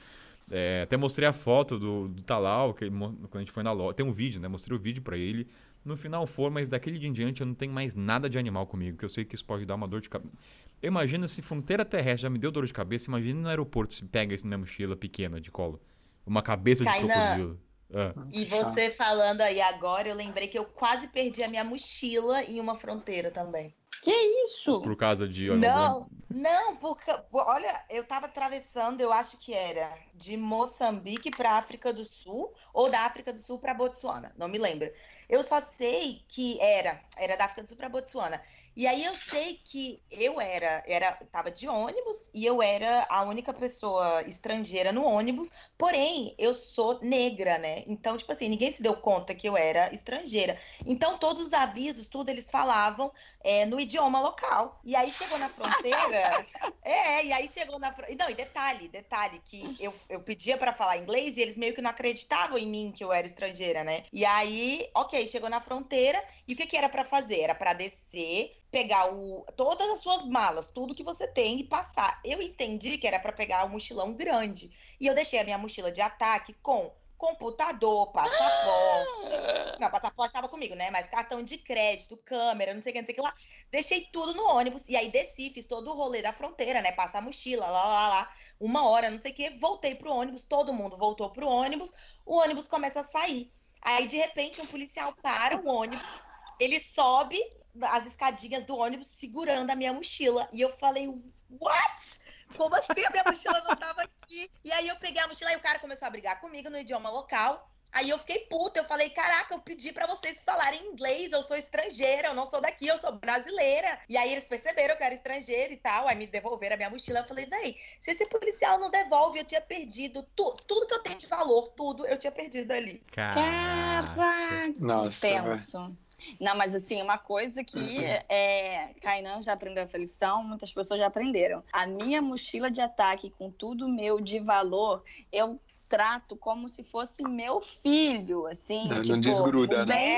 [0.50, 3.94] é, até mostrei a foto do, do Talal, que quando a gente foi na loja.
[3.94, 4.48] Tem um vídeo, né?
[4.48, 5.48] Mostrei o vídeo para ele.
[5.82, 8.66] No final for, mas daquele dia em diante eu não tenho mais nada de animal
[8.66, 10.34] comigo, que eu sei que isso pode dar uma dor de cabeça.
[10.82, 14.34] Imagina se fronteira terrestre já me deu dor de cabeça, imagina no aeroporto se pega
[14.34, 15.80] isso na minha mochila pequena de colo.
[16.26, 17.58] Uma cabeça de crocodilo.
[17.90, 18.12] É.
[18.32, 22.58] E você falando aí agora, eu lembrei que eu quase perdi a minha mochila em
[22.60, 23.74] uma fronteira também.
[24.00, 24.80] Que isso?
[24.82, 25.50] Por causa de.
[25.50, 27.10] Não, não, porque.
[27.32, 32.90] Olha, eu tava atravessando, eu acho que era de Moçambique para África do Sul, ou
[32.90, 34.90] da África do Sul para Botsuana, não me lembro.
[35.28, 38.40] Eu só sei que era, era da África do Sul para Botsuana.
[38.76, 43.22] E aí eu sei que eu era, era, tava de ônibus e eu era a
[43.22, 47.82] única pessoa estrangeira no ônibus, porém eu sou negra, né?
[47.86, 50.58] Então, tipo assim, ninguém se deu conta que eu era estrangeira.
[50.84, 53.10] Então, todos os avisos, tudo eles falavam
[53.42, 54.78] é, no idioma local.
[54.84, 56.46] E aí chegou na fronteira.
[56.82, 58.22] é, e aí chegou na fronteira.
[58.22, 61.80] Não, e detalhe, detalhe, que eu, eu pedia para falar inglês e eles meio que
[61.80, 64.04] não acreditavam em mim que eu era estrangeira, né?
[64.12, 67.40] E aí, ok, chegou na fronteira e o que, que era para fazer?
[67.40, 72.20] Era para descer pegar o, todas as suas malas, tudo que você tem e passar.
[72.24, 74.70] Eu entendi que era para pegar um mochilão grande.
[75.00, 79.34] E eu deixei a minha mochila de ataque com computador, passaporte.
[79.34, 79.76] Ah!
[79.80, 80.90] Não, passaporte estava comigo, né?
[80.90, 83.34] Mas cartão de crédito, câmera, não sei o que, não sei o que lá.
[83.70, 84.88] Deixei tudo no ônibus.
[84.88, 86.92] E aí desci, fiz todo o rolê da fronteira, né?
[86.92, 88.30] Passar a mochila, lá, lá, lá.
[88.60, 89.50] Uma hora, não sei o que.
[89.58, 91.92] Voltei pro ônibus, todo mundo voltou pro ônibus.
[92.24, 93.52] O ônibus começa a sair.
[93.82, 96.20] Aí, de repente, um policial para o ônibus.
[96.58, 97.38] Ele sobe
[97.82, 100.48] as escadinhas do ônibus segurando a minha mochila.
[100.52, 101.08] E eu falei,
[101.50, 102.20] what?
[102.56, 104.15] Como assim a minha mochila não tava aqui?
[104.64, 107.10] E aí eu peguei a mochila e o cara começou a brigar comigo no idioma
[107.10, 107.70] local.
[107.92, 111.56] Aí eu fiquei puta, eu falei, caraca, eu pedi para vocês falarem inglês, eu sou
[111.56, 113.98] estrangeira, eu não sou daqui, eu sou brasileira.
[114.06, 116.90] E aí eles perceberam que eu era estrangeira e tal, aí me devolveram a minha
[116.90, 117.20] mochila.
[117.20, 121.02] Eu falei, véi, se esse policial não devolve, eu tinha perdido tu, tudo que eu
[121.02, 123.02] tenho de valor, tudo eu tinha perdido ali.
[123.12, 124.74] Caraca!
[124.78, 125.96] Nossa, penso.
[126.40, 128.18] Não, mas assim, uma coisa que uhum.
[128.28, 131.62] é, Kainan já aprendeu essa lição, muitas pessoas já aprenderam.
[131.72, 135.02] A minha mochila de ataque com tudo meu de valor,
[135.32, 138.88] eu trato como se fosse meu filho, assim.
[138.88, 140.16] Não, tipo, não desgruda, né?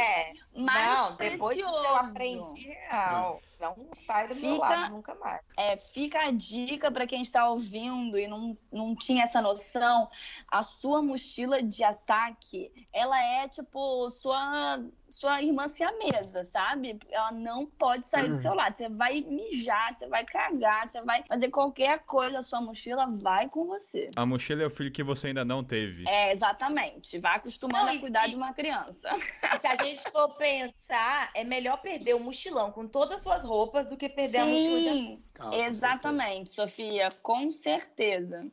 [0.59, 1.85] É, não, depois precioso.
[1.85, 3.41] eu aprendi real.
[3.61, 5.41] Não sai do fica, meu lado nunca mais.
[5.57, 10.09] É, fica a dica para quem está ouvindo e não, não tinha essa noção.
[10.49, 14.81] A sua mochila de ataque, ela é tipo sua
[15.11, 16.99] sua irmã siamesa, sabe?
[17.11, 18.77] Ela não pode sair do seu lado.
[18.77, 23.49] Você vai mijar, você vai cagar, você vai fazer qualquer coisa, a sua mochila vai
[23.49, 24.11] com você.
[24.17, 26.07] A mochila é o filho que você ainda não teve.
[26.07, 27.19] É, exatamente.
[27.19, 29.09] Vai acostumando não, a cuidar e, de uma criança.
[29.59, 33.87] Se a gente for pensar, é melhor perder o mochilão com todas as suas roupas
[33.87, 35.19] do que perder Sim, a mochila de...
[35.39, 38.51] Ah, exatamente, Sofia, com certeza.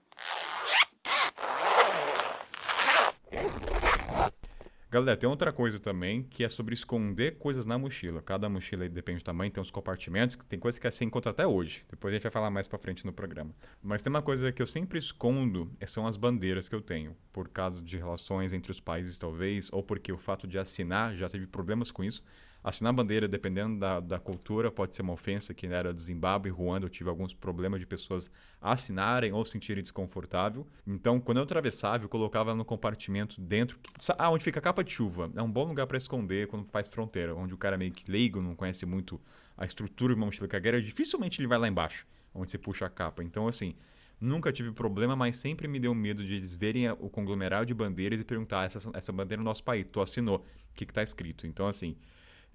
[4.90, 8.22] Galera, tem outra coisa também que é sobre esconder coisas na mochila.
[8.22, 11.84] Cada mochila depende do tamanho, tem uns compartimentos, tem coisa que você encontra até hoje.
[11.90, 13.52] Depois a gente vai falar mais pra frente no programa.
[13.82, 17.16] Mas tem uma coisa que eu sempre escondo, eh, são as bandeiras que eu tenho.
[17.34, 21.28] Por causa de relações entre os países, talvez, ou porque o fato de assinar já
[21.28, 22.24] teve problemas com isso.
[22.66, 26.52] Assinar bandeira, dependendo da, da cultura, pode ser uma ofensa, que era do Zimbábue e
[26.52, 28.28] Ruanda, eu tive alguns problemas de pessoas
[28.60, 30.66] assinarem ou sentirem desconfortável.
[30.88, 33.80] Então, quando eu atravessava, eu colocava no compartimento dentro.
[34.18, 35.32] Ah, onde fica a capa de chuva.
[35.36, 38.10] É um bom lugar para esconder quando faz fronteira, onde o cara é meio que
[38.12, 39.22] leigo, não conhece muito
[39.56, 42.90] a estrutura de uma mochila cargueira, dificilmente ele vai lá embaixo, onde você puxa a
[42.90, 43.24] capa.
[43.24, 43.76] Então, assim,
[44.20, 48.20] Nunca tive problema, mas sempre me deu medo de eles verem o conglomerado de bandeiras
[48.20, 51.46] e perguntar: essa, essa bandeira é no nosso país, tu assinou, o que está escrito?
[51.46, 51.98] Então, assim,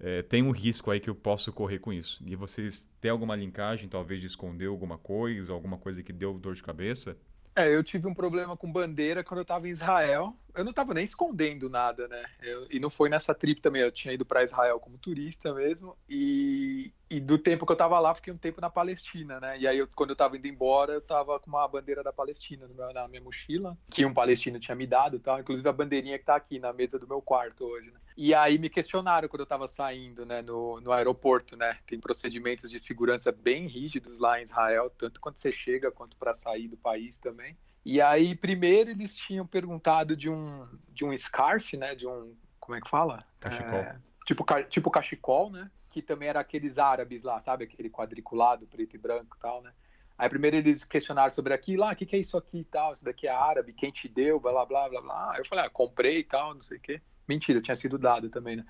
[0.03, 2.23] é, tem um risco aí que eu posso correr com isso.
[2.25, 6.55] E vocês têm alguma linkagem, talvez, de esconder alguma coisa, alguma coisa que deu dor
[6.55, 7.15] de cabeça?
[7.55, 10.35] É, eu tive um problema com bandeira quando eu estava em Israel.
[10.55, 12.23] Eu não tava nem escondendo nada, né?
[12.41, 15.97] Eu, e não foi nessa trip também, eu tinha ido para Israel como turista mesmo,
[16.09, 19.59] e, e do tempo que eu tava lá, fiquei um tempo na Palestina, né?
[19.59, 22.67] E aí, eu, quando eu tava indo embora, eu tava com uma bandeira da Palestina
[22.67, 26.25] meu, na minha mochila, que um palestino tinha me dado tal, inclusive a bandeirinha que
[26.25, 27.99] tá aqui na mesa do meu quarto hoje, né?
[28.17, 31.77] E aí me questionaram quando eu tava saindo, né, no, no aeroporto, né?
[31.85, 36.33] Tem procedimentos de segurança bem rígidos lá em Israel, tanto quando você chega quanto para
[36.33, 37.57] sair do país também.
[37.83, 41.95] E aí, primeiro, eles tinham perguntado de um, de um scarf, né?
[41.95, 42.35] De um.
[42.59, 43.25] Como é que fala?
[43.39, 43.79] Cachecol.
[43.79, 45.69] É, tipo, tipo cachecol, né?
[45.89, 47.63] Que também era aqueles árabes lá, sabe?
[47.63, 49.71] Aquele quadriculado, preto e branco e tal, né?
[50.21, 52.93] Aí primeiro eles questionaram sobre aquilo, ah, o que, que é isso aqui e tal,
[52.93, 55.31] isso daqui é árabe, quem te deu, blá blá blá blá.
[55.31, 57.01] Aí eu falei, ah, comprei e tal, não sei o quê.
[57.27, 58.65] Mentira, tinha sido dado também, né?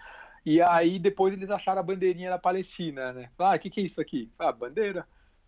[0.46, 3.30] E aí depois eles acharam a bandeirinha da Palestina, né?
[3.38, 4.32] Ah, o que, que é isso aqui?
[4.40, 5.06] Ah, bandeira.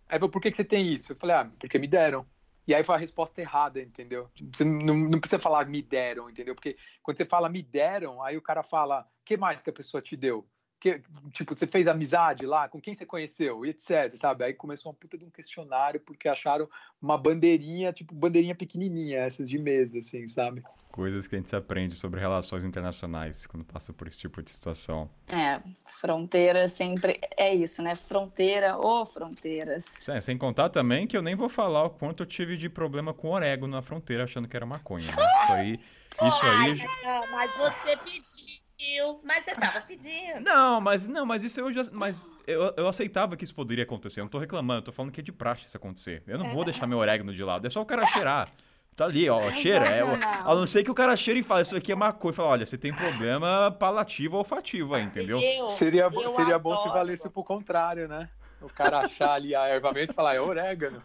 [0.09, 1.13] Aí eu falei, por que, que você tem isso?
[1.13, 2.25] Eu falei, ah, porque me deram.
[2.67, 4.29] E aí foi a resposta errada, entendeu?
[4.53, 6.55] Você não, não, precisa falar me deram, entendeu?
[6.55, 10.01] Porque quando você fala me deram, aí o cara fala, que mais que a pessoa
[10.01, 10.47] te deu?
[10.83, 14.43] Que, tipo, você fez amizade lá, com quem você conheceu, e etc, sabe?
[14.43, 16.67] Aí começou uma puta de um questionário, porque acharam
[17.01, 20.61] uma bandeirinha, tipo, bandeirinha pequenininha, essas de mesa, assim, sabe?
[20.91, 25.09] Coisas que a gente aprende sobre relações internacionais quando passa por esse tipo de situação.
[25.25, 25.61] É,
[26.01, 27.95] fronteira sempre é isso, né?
[27.95, 30.05] Fronteira ou fronteiras.
[30.09, 33.13] É, sem contar também que eu nem vou falar o quanto eu tive de problema
[33.13, 35.11] com orégano na fronteira, achando que era maconha, né?
[35.43, 35.79] Isso aí...
[36.21, 36.77] Isso aí...
[37.05, 40.41] Ai, mas você pediu pediu, mas você tava pedindo.
[40.41, 41.83] Não, mas não, mas isso eu já.
[41.91, 44.19] Mas eu, eu aceitava que isso poderia acontecer.
[44.19, 46.23] Eu não tô reclamando, eu tô falando que é de praxe isso acontecer.
[46.27, 47.65] Eu não vou deixar meu orégano de lado.
[47.65, 48.49] É só o cara cheirar.
[48.95, 49.85] Tá ali, ó, cheira.
[49.85, 52.31] É, a não ser que o cara cheire e fale, isso aqui é maconha.
[52.31, 55.39] E fala, olha, você tem problema palativo ou olfativo aí, entendeu?
[55.39, 58.29] Eu, seria eu seria bom se valesse pro contrário, né?
[58.61, 61.01] O cara achar ali a erva mesmo e falar, é orégano.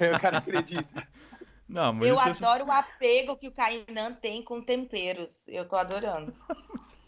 [0.00, 1.08] Aí o cara acredita.
[1.68, 2.66] Não, eu adoro é...
[2.66, 5.48] o apego que o Kainan tem com temperos.
[5.48, 6.32] Eu tô adorando.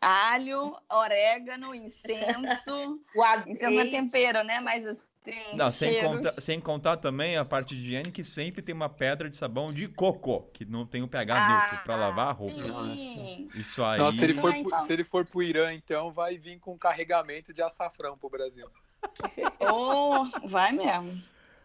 [0.00, 3.00] Alho, orégano, incenso.
[3.14, 3.64] o azeite.
[3.64, 4.60] Incenso é tempero, né?
[4.60, 5.02] Mas assim,
[5.54, 9.30] não, sem contar, sem contar, também a parte de higiene que sempre tem uma pedra
[9.30, 12.96] de sabão de coco, que não tem o pH ah, neutro para lavar a roupa.
[12.96, 13.48] Sim.
[13.54, 13.98] Isso aí.
[13.98, 14.78] Nossa, se, ele for, então.
[14.80, 18.68] se ele for pro Irã, então, vai vir com carregamento de açafrão pro Brasil.
[19.60, 21.22] oh, vai mesmo.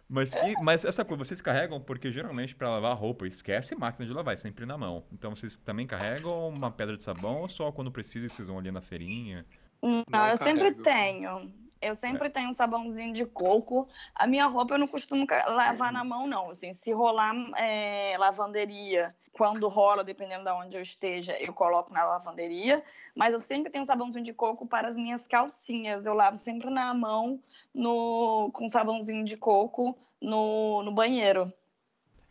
[0.09, 4.13] Mas, e, mas essa coisa, vocês carregam porque geralmente para lavar roupa, esquece máquina de
[4.13, 5.03] lavar, é sempre na mão.
[5.11, 8.71] Então vocês também carregam uma pedra de sabão ou só quando precisa vocês vão ali
[8.71, 9.45] na feirinha?
[9.81, 11.51] Não, não eu sempre tenho.
[11.81, 12.29] Eu sempre é.
[12.29, 13.87] tenho um sabãozinho de coco.
[14.15, 16.49] A minha roupa eu não costumo lavar na mão, não.
[16.49, 22.03] Assim, se rolar é, lavanderia, quando rola, dependendo de onde eu esteja, eu coloco na
[22.03, 22.83] lavanderia.
[23.15, 26.05] Mas eu sempre tenho um sabãozinho de coco para as minhas calcinhas.
[26.05, 27.39] Eu lavo sempre na mão,
[27.73, 31.51] no, com sabãozinho de coco, no, no banheiro.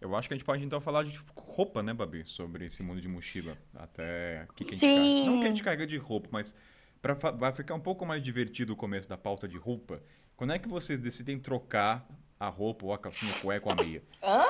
[0.01, 2.23] Eu acho que a gente pode então falar de roupa, né, Babi?
[2.27, 3.57] Sobre esse mundo de mochila.
[3.75, 4.47] Até.
[4.55, 5.27] Que que Sim.
[5.27, 6.55] Não que a gente carrega de roupa, mas
[7.01, 10.03] Pra, vai ficar um pouco mais divertido o começo da pauta de roupa.
[10.37, 12.07] Quando é que vocês decidem trocar
[12.39, 14.03] a roupa ou a calcinha cueca ou a meia?
[14.23, 14.45] Hã?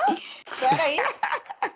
[0.59, 0.97] Peraí.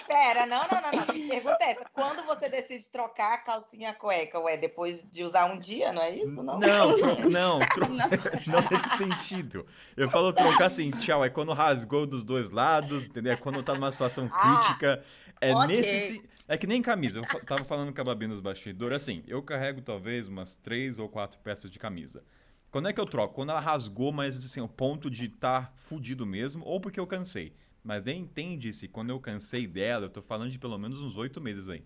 [0.08, 1.30] Pera, não, não, não, não.
[1.30, 1.86] Pergunta é essa?
[1.94, 4.40] Quando você decide trocar a calcinha cueca?
[4.40, 6.44] Ué, depois de usar um dia, não é isso?
[6.44, 8.10] Não, não, tro não, tro não.
[8.48, 9.66] não nesse sentido.
[9.96, 13.34] Eu falo trocar assim, tchau, é quando rasgou dos dois lados, entendeu?
[13.34, 15.04] É quando tá numa situação ah, crítica.
[15.42, 15.68] Ah, é okay.
[15.68, 17.20] nesse é que nem camisa.
[17.20, 21.08] Eu tava falando com a Babi nos bastidores, assim, eu carrego talvez umas três ou
[21.08, 22.24] quatro peças de camisa.
[22.70, 23.34] Quando é que eu troco?
[23.34, 27.08] Quando ela rasgou, mas assim, o ponto de estar tá fudido mesmo, ou porque eu
[27.08, 27.54] cansei.
[27.84, 31.42] Mas nem entende-se, quando eu cansei dela, eu tô falando de pelo menos uns oito
[31.42, 31.84] meses aí.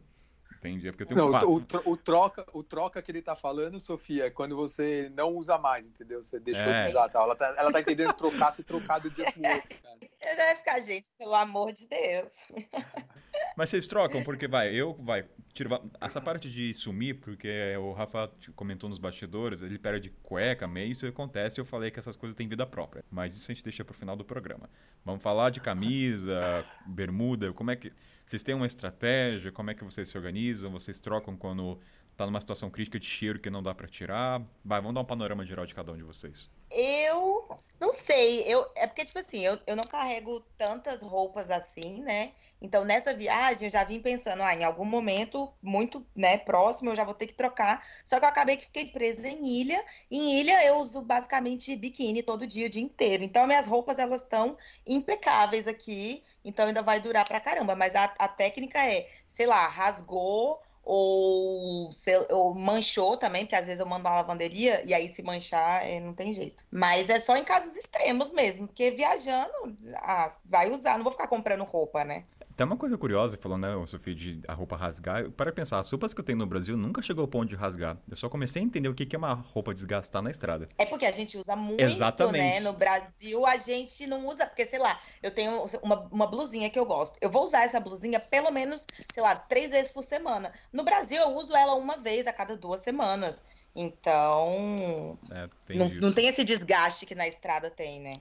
[0.65, 0.87] Entende?
[0.87, 1.49] É porque eu tenho não, quatro.
[1.85, 5.57] O, o, troca, o troca que ele tá falando, Sofia, é quando você não usa
[5.57, 6.23] mais, entendeu?
[6.23, 6.83] Você deixou é.
[6.83, 7.09] de usar.
[7.09, 7.21] Tá?
[7.21, 9.97] Ela, tá, ela tá entendendo trocar se trocar do dia pro outro, cara.
[10.01, 12.33] Eu já ia ficar, gente, pelo amor de Deus.
[13.55, 18.31] Mas vocês trocam, porque vai, eu, vai, tira, essa parte de sumir, porque o Rafa
[18.55, 22.47] comentou nos bastidores, ele perde cueca, meio, isso acontece, eu falei que essas coisas têm
[22.47, 23.03] vida própria.
[23.09, 24.69] Mas isso a gente deixa pro final do programa.
[25.03, 27.91] Vamos falar de camisa, bermuda, como é que...
[28.25, 29.51] Vocês têm uma estratégia?
[29.51, 30.71] Como é que vocês se organizam?
[30.71, 31.79] Vocês trocam quando
[32.15, 34.41] tá numa situação crítica de cheiro que não dá para tirar?
[34.63, 36.49] Vai, vamos dar um panorama geral de cada um de vocês.
[36.71, 37.47] Eu
[37.79, 42.31] não sei, eu é porque tipo assim, eu, eu não carrego tantas roupas assim, né?
[42.59, 46.95] Então nessa viagem eu já vim pensando, ah, em algum momento muito, né, próximo eu
[46.95, 47.85] já vou ter que trocar.
[48.03, 49.85] Só que eu acabei que fiquei presa em ilha.
[50.09, 53.23] Em ilha eu uso basicamente biquíni todo dia, o dia inteiro.
[53.23, 58.05] Então minhas roupas elas estão impecáveis aqui, então ainda vai durar pra caramba, mas a,
[58.17, 61.89] a técnica é, sei lá, rasgou ou,
[62.29, 65.99] ou, manchou também, porque às vezes eu mando uma lavanderia e aí se manchar é,
[65.99, 66.63] não tem jeito.
[66.71, 69.51] Mas é só em casos extremos mesmo, porque viajando,
[69.95, 72.23] ah, vai usar, não vou ficar comprando roupa, né?
[72.55, 75.29] Tem uma coisa curiosa, falando, né, Sofia, de a roupa rasgar.
[75.31, 77.97] Para pensar, as roupas que eu tenho no Brasil nunca chegou ao ponto de rasgar.
[78.09, 80.69] Eu só comecei a entender o que é uma roupa desgastar na estrada.
[80.77, 82.37] É porque a gente usa muito, Exatamente.
[82.37, 82.59] né?
[82.61, 86.79] No Brasil a gente não usa, porque, sei lá, eu tenho uma, uma blusinha que
[86.79, 87.17] eu gosto.
[87.19, 90.51] Eu vou usar essa blusinha pelo menos, sei lá, três vezes por semana.
[90.71, 93.43] No Brasil eu uso ela uma vez a cada duas semanas.
[93.75, 98.13] Então, É, tem não, não tem esse desgaste que na estrada tem, né?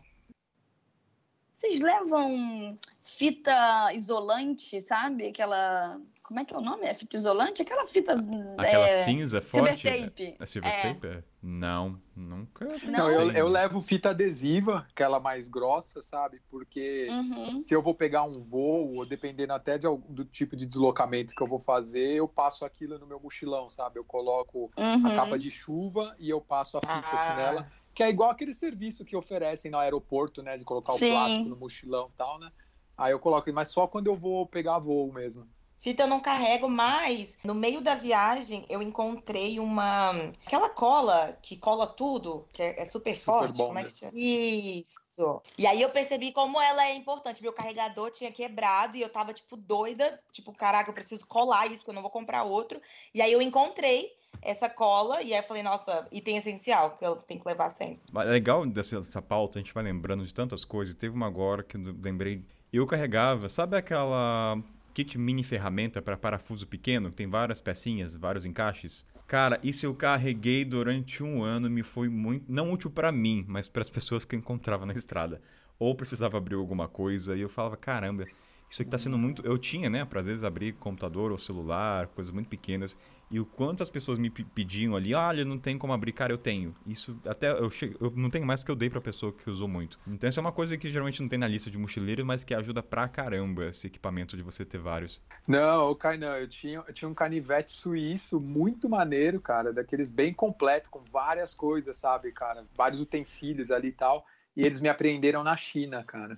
[1.56, 5.28] Vocês levam fita isolante, sabe?
[5.28, 6.00] Aquela.
[6.22, 6.86] Como é que é o nome?
[6.86, 7.60] É fita isolante?
[7.60, 8.14] Aquela fita.
[8.56, 9.82] Aquela é, cinza Silver forte.
[10.06, 10.34] tape.
[10.40, 10.94] É silver É.
[10.94, 11.06] tape?
[11.06, 11.22] É.
[11.42, 12.66] Não, nunca.
[12.82, 16.40] Não, Não, eu, eu levo fita adesiva, aquela mais grossa, sabe?
[16.50, 17.60] Porque Uhum.
[17.60, 21.42] se eu vou pegar um voo, ou dependendo até de, do tipo de deslocamento que
[21.42, 23.98] eu vou fazer, eu passo aquilo no meu mochilão, sabe?
[23.98, 25.14] Eu coloco a Uhum.
[25.14, 27.36] capa de chuva e eu passo a fita assim Ah.
[27.36, 30.58] nela, que é igual aquele serviço que oferecem no aeroporto, né?
[30.58, 31.06] De colocar Sim.
[31.06, 32.50] o plástico no mochilão e tal, né?
[32.96, 35.48] Aí eu coloco, mas só quando eu vou pegar voo mesmo.
[35.78, 40.12] Fita eu não carrego, mas no meio da viagem eu encontrei uma.
[40.46, 43.58] Aquela cola que cola tudo, que é, é super, Super forte.
[43.58, 44.12] bom, como é que chama?
[44.14, 45.42] Isso.
[45.58, 47.42] E aí eu percebi como ela é importante.
[47.42, 50.18] Meu carregador tinha quebrado e eu tava, tipo, doida.
[50.32, 52.80] Tipo, caraca, eu preciso colar isso, porque eu não vou comprar outro.
[53.12, 57.16] E aí eu encontrei essa cola e aí eu falei, nossa, item essencial, que eu
[57.16, 58.00] tenho que levar sempre.
[58.14, 60.94] É legal dessa, dessa pauta, a gente vai lembrando de tantas coisas.
[60.94, 62.44] Teve uma agora que eu lembrei.
[62.72, 64.58] Eu carregava, sabe aquela
[64.92, 69.06] kit mini ferramenta para parafuso pequeno, que tem várias pecinhas, vários encaixes?
[69.26, 73.66] Cara, isso eu carreguei durante um ano, me foi muito não útil para mim, mas
[73.66, 75.40] para as pessoas que eu encontrava na estrada.
[75.78, 78.26] Ou precisava abrir alguma coisa e eu falava, caramba,
[78.70, 79.44] isso aqui tá sendo muito.
[79.44, 82.96] Eu tinha, né, para às vezes abrir computador ou celular, coisas muito pequenas.
[83.30, 86.32] E o quanto as pessoas me pe- pediam ali, olha, não tem como abrir, cara,
[86.32, 86.74] eu tenho.
[86.86, 87.70] Isso até eu,
[88.00, 89.98] eu não tenho mais que eu dei pra pessoa que usou muito.
[90.06, 92.54] Então isso é uma coisa que geralmente não tem na lista de mochileiro, mas que
[92.54, 95.22] ajuda pra caramba esse equipamento de você ter vários.
[95.46, 100.32] Não, o Kainan, eu tinha, eu tinha um canivete suíço muito maneiro, cara, daqueles bem
[100.32, 102.64] completo, com várias coisas, sabe, cara?
[102.74, 104.26] Vários utensílios ali e tal.
[104.56, 106.36] E eles me apreenderam na China, cara.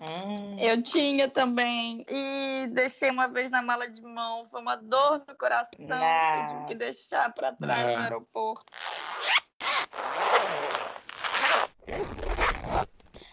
[0.00, 0.56] Hum.
[0.58, 2.04] Eu tinha também.
[2.08, 4.46] E deixei uma vez na mala de mão.
[4.50, 5.78] Foi uma dor no coração.
[5.78, 6.74] Eu tive que Nossa.
[6.74, 8.64] deixar pra trás no aeroporto.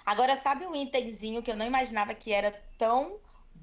[0.06, 3.20] Agora, sabe um itemzinho que eu não imaginava que era tão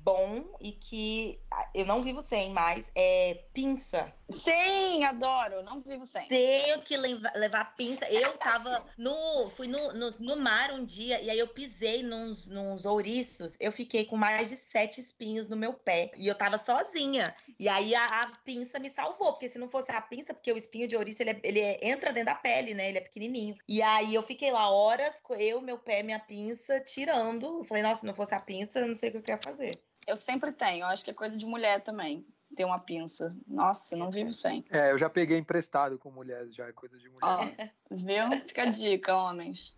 [0.06, 2.92] bom e que ah, eu não vivo sem mais?
[2.94, 4.14] É pinça.
[4.30, 5.64] Sim, adoro.
[5.64, 6.28] Não vivo sem.
[6.28, 8.08] Tenho que leva- levar pinça.
[8.08, 9.50] Eu tava no.
[9.50, 13.56] Fui no, no, no mar um dia e aí eu pisei nos, nos ouriços.
[13.58, 16.12] Eu fiquei com mais de sete espinhos no meu pé.
[16.16, 17.34] E eu tava sozinha.
[17.58, 19.32] E aí a, a pinça me salvou.
[19.32, 21.88] Porque se não fosse a pinça, porque o espinho de ouriço ele, é- ele é-
[21.88, 22.88] entra dentro da pele, né?
[22.88, 23.56] Ele é pequenininho.
[23.68, 27.58] E aí eu fiquei lá horas, eu, meu pé, minha pinça, tirando.
[27.58, 29.42] Eu falei, nossa, se não fosse a pinça, eu não sei o que eu ia
[29.42, 29.72] fazer.
[30.06, 30.82] Eu sempre tenho.
[30.82, 32.24] Eu acho que é coisa de mulher também.
[32.54, 33.36] Ter uma pinça.
[33.46, 34.64] Nossa, não vivo sem.
[34.70, 37.18] É, eu já peguei emprestado com mulheres, já é coisa de mulher.
[37.22, 38.30] Ó, viu?
[38.46, 39.76] Fica a dica, homens.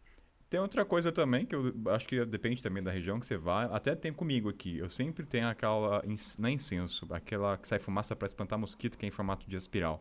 [0.51, 3.67] Tem outra coisa também, que eu acho que depende também da região que você vai.
[3.71, 4.79] Até tem comigo aqui.
[4.79, 6.03] Eu sempre tenho aquela.
[6.39, 9.57] Não é incenso, aquela que sai fumaça pra espantar mosquito, que é em formato de
[9.57, 10.01] espiral.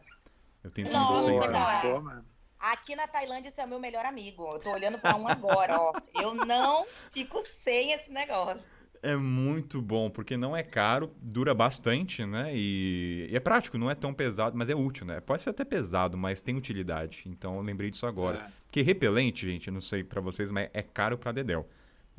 [0.64, 1.48] Eu tenho tudo Nossa, sempre.
[1.48, 2.26] cara.
[2.60, 4.44] Aqui na Tailândia, esse é o meu melhor amigo.
[4.54, 5.94] Eu tô olhando pra um agora, ó.
[6.22, 8.77] Eu não fico sem esse negócio.
[9.02, 12.52] É muito bom, porque não é caro, dura bastante, né?
[12.54, 15.20] E, e é prático, não é tão pesado, mas é útil, né?
[15.20, 17.24] Pode ser até pesado, mas tem utilidade.
[17.28, 18.38] Então eu lembrei disso agora.
[18.38, 18.52] É.
[18.66, 21.68] Porque repelente, gente, não sei pra vocês, mas é caro pra dedéu.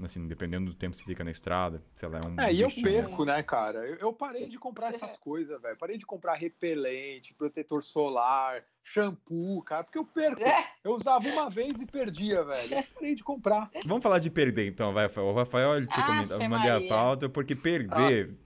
[0.00, 2.60] Assim, dependendo do tempo que você fica na estrada, sei lá, é um É, e
[2.60, 3.80] eu perco, né, cara?
[3.86, 5.76] Eu, eu parei de comprar essas coisas, velho.
[5.76, 10.40] Parei de comprar repelente, protetor solar, shampoo, cara, porque eu perco.
[10.84, 12.74] Eu usava uma vez e perdia, velho.
[12.78, 13.70] Eu parei de comprar.
[13.86, 15.26] Vamos falar de perder então, vai, Rafael.
[15.26, 18.38] O Rafael, ele tinha Afe comentado, eu mandei a pauta, porque perder...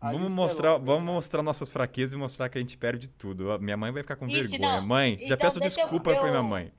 [0.00, 2.78] a Vamos lista é mostrar, longa, vamos mostrar nossas fraquezas e mostrar que a gente
[2.78, 3.58] perde tudo.
[3.58, 4.80] Minha mãe vai ficar com Ixi, vergonha.
[4.80, 4.86] não.
[4.86, 6.72] Mãe, já Então, peço deixa eu- desculpa pra minha mãe.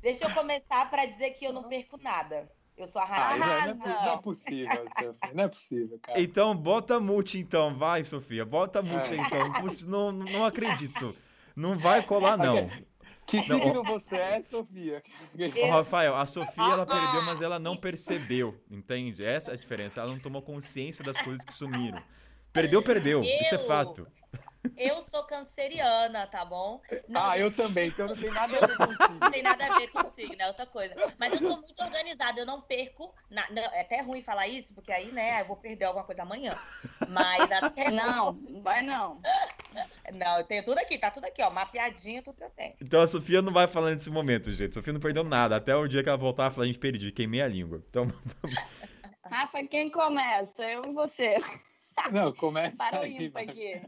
[0.00, 2.48] Deixa eu começar pra dizer que eu não perco nada.
[2.78, 3.74] Eu sou a Ah, não, não, é, Arrasa.
[3.80, 6.20] po- não é possível, Sofia, não é possível, cara.
[6.20, 8.44] Então, bota multi então, vai, Sofia.
[8.44, 9.16] Bota multi É.
[9.16, 9.88] então.
[9.88, 11.14] Não, não acredito.
[11.56, 12.68] Não vai colar, não.
[13.26, 15.02] Que Não, signo você é, Sofia?
[15.64, 17.82] Ô, Rafael, a Sofia, ela perdeu, mas ela não isso.
[17.82, 19.26] percebeu, entende?
[19.26, 20.00] Essa é a diferença.
[20.00, 22.00] Ela não tomou consciência das coisas que sumiram.
[22.54, 23.20] Perdeu, perdeu.
[23.22, 23.66] Isso é Eu?
[23.66, 24.06] fato.
[24.76, 26.80] Eu sou canceriana, tá bom?
[27.08, 29.18] Não, Ah, eu também, então não tem nada a ver com signo.
[29.20, 30.94] não tem nada a ver com signo, é outra coisa.
[31.18, 33.14] Mas eu sou muito organizada, eu não perco.
[33.30, 36.22] na- não, é até ruim falar isso, porque aí, né, eu vou perder alguma coisa
[36.22, 36.56] amanhã.
[37.08, 37.88] Mas até.
[37.90, 39.20] Não, vai não.
[40.14, 41.50] Não, eu tenho tudo aqui, tá tudo aqui, ó.
[41.50, 42.74] Mapeadinho, tudo que eu tenho.
[42.80, 44.70] Então a Sofia não vai falar nesse momento, gente.
[44.70, 45.56] A Sofia não perdeu nada.
[45.56, 47.82] Até o dia que ela voltar, ela falar, gente, perdi, queimei a língua.
[47.88, 48.06] Então,
[49.24, 50.64] Rafa, quem começa?
[50.64, 51.36] Eu e você.
[52.12, 53.26] Não, começa Para o aí.
[53.26, 53.80] ímpar aqui.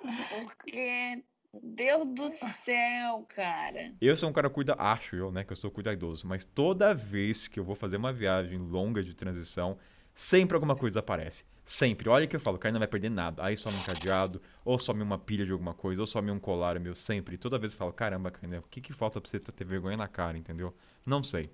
[0.00, 1.22] Porque,
[1.62, 3.92] Deus do céu, cara.
[4.00, 7.48] Eu sou um cara cuida, acho eu, né, que eu sou cuidadoso, mas toda vez
[7.48, 9.78] que eu vou fazer uma viagem longa de transição,
[10.14, 11.44] sempre alguma coisa aparece.
[11.64, 12.08] Sempre.
[12.08, 13.44] Olha que eu falo, o cara não vai perder nada.
[13.44, 16.80] Aí some um cadeado, ou some uma pilha de alguma coisa, ou some um colar
[16.80, 17.36] meu, sempre.
[17.36, 20.08] Toda vez eu falo, caramba, cara, o que que falta pra você ter vergonha na
[20.08, 20.74] cara, entendeu?
[21.04, 21.44] Não sei.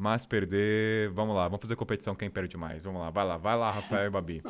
[0.00, 2.84] Mas perder, vamos lá, vamos fazer competição quem perde mais.
[2.84, 4.40] Vamos lá, vai lá, vai lá, Rafael e Babi.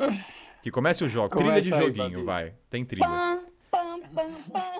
[0.61, 2.23] Que comece o jogo, trilha de Começa aí, joguinho, Babi.
[2.25, 2.55] vai.
[2.69, 3.07] Tem trilha.
[3.07, 4.71] Pam, pam, pam, pam.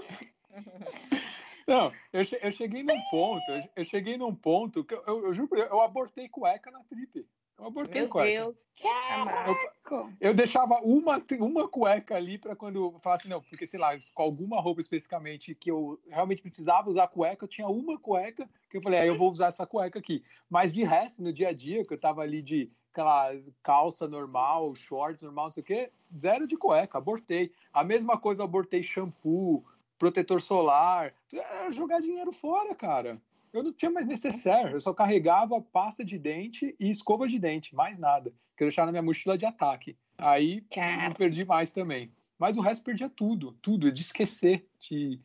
[1.67, 5.26] Não, eu, che- eu cheguei num ponto, eu, eu cheguei num ponto que eu, eu,
[5.26, 7.26] eu juro, eu abortei cueca na trip.
[7.60, 8.30] Eu abortei Meu cueca.
[8.30, 8.72] Deus.
[8.82, 10.14] Caraca.
[10.20, 14.24] Eu deixava uma, uma cueca ali pra quando eu falasse, não, porque sei lá, com
[14.24, 18.82] alguma roupa especificamente que eu realmente precisava usar cueca, eu tinha uma cueca que eu
[18.82, 20.24] falei, ah, eu vou usar essa cueca aqui.
[20.49, 23.32] Mas de resto, no dia a dia, que eu tava ali de aquela
[23.62, 27.51] calça normal, shorts normal, não sei o quê, zero de cueca, abortei.
[27.74, 29.66] A mesma coisa, eu abortei shampoo,
[29.97, 33.22] protetor solar, era jogar dinheiro fora, cara.
[33.52, 37.76] Eu não tinha mais necessaire, eu só carregava pasta de dente e escova de dente,
[37.76, 38.32] mais nada.
[38.56, 39.97] Que eu deixava na minha mochila de ataque.
[40.18, 41.10] Aí Cara.
[41.10, 42.12] não perdi mais também.
[42.38, 45.20] Mas o resto perdia tudo, tudo, de esquecer, de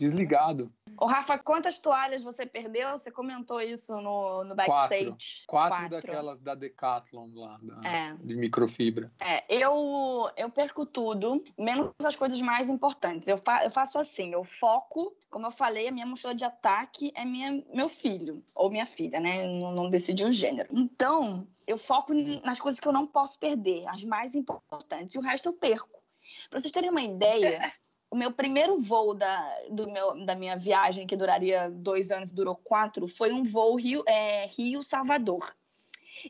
[0.00, 0.72] desligado.
[0.98, 2.90] Ô, Rafa, quantas toalhas você perdeu?
[2.92, 5.44] Você comentou isso no, no backstage.
[5.46, 8.14] Quatro, daquelas da Decathlon lá, da- É.
[8.14, 9.12] de microfibra.
[9.22, 13.28] É, eu, eu perco tudo, menos as coisas mais importantes.
[13.28, 17.12] Eu, fa eu faço assim, eu foco, como eu falei, a minha mochila de ataque
[17.14, 19.46] é minha, meu filho, ou minha filha, né?
[19.46, 20.68] Não, não decidi o gênero.
[20.72, 22.12] Então, eu foco
[22.44, 26.00] nas coisas que eu não posso perder, as mais importantes, e o resto eu perco.
[26.48, 27.60] Para vocês terem uma ideia,
[28.10, 32.56] o meu primeiro voo da, do meu, da minha viagem, que duraria dois anos, durou
[32.56, 35.54] quatro, foi um voo Rio- é, Rio-Salvador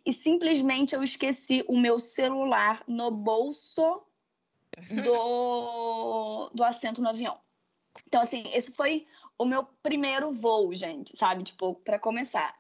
[0.04, 4.02] e simplesmente eu esqueci o meu celular no bolso
[5.04, 7.40] do, do assento no avião.
[8.06, 9.06] Então, assim, esse foi
[9.38, 11.42] o meu primeiro voo, gente, sabe?
[11.42, 12.54] Tipo, para começar.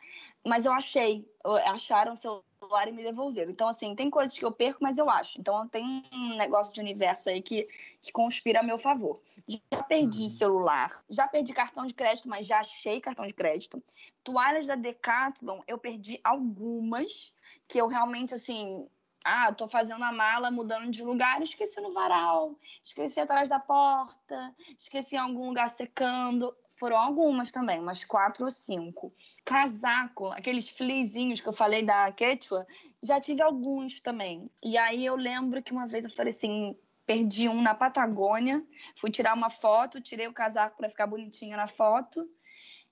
[0.44, 1.28] Mas eu achei,
[1.66, 2.42] acharam o celular
[2.88, 3.50] e me devolveram.
[3.50, 5.40] Então, assim, tem coisas que eu perco, mas eu acho.
[5.40, 7.68] Então, tem um negócio de universo aí que,
[8.00, 9.20] que conspira a meu favor.
[9.48, 10.28] Já perdi Uhum.
[10.28, 13.82] celular, já perdi cartão de crédito, mas já achei cartão de crédito.
[14.22, 17.32] Toalhas da Decathlon, eu perdi algumas,
[17.68, 18.86] que eu realmente, assim,
[19.24, 24.54] ah, tô fazendo a mala, mudando de lugar, esqueci no varal, esqueci atrás da porta,
[24.78, 26.54] esqueci em algum lugar secando.
[26.80, 29.12] Foram algumas também, umas quatro ou cinco.
[29.44, 32.66] Casaco, aqueles fleazinhos que eu falei da Quechua,
[33.02, 34.50] já tive alguns também.
[34.64, 36.74] E aí eu lembro que uma vez eu falei assim,
[37.04, 38.64] perdi um na Patagônia,
[38.96, 42.26] fui tirar uma foto, tirei o casaco para ficar bonitinha na foto.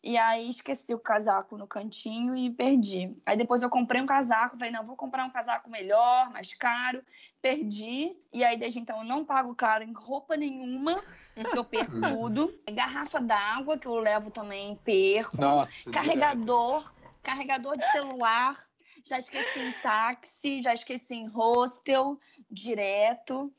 [0.02, 3.16] E aí esqueci o casaco no cantinho e perdi.
[3.26, 7.02] Aí depois eu comprei um casaco, falei, não, vou comprar um casaco melhor, mais caro.
[7.42, 8.16] Perdi.
[8.32, 11.02] E aí desde então eu não pago caro em roupa nenhuma,
[11.34, 12.56] porque eu perco tudo.
[12.70, 15.40] Garrafa d'água que eu levo também, perco.
[15.40, 15.90] Nossa.
[15.90, 16.92] Carregador,
[17.22, 18.56] carregador de celular.
[19.04, 22.18] Já esqueci em táxi, já esqueci em hostel,
[22.50, 23.52] direto.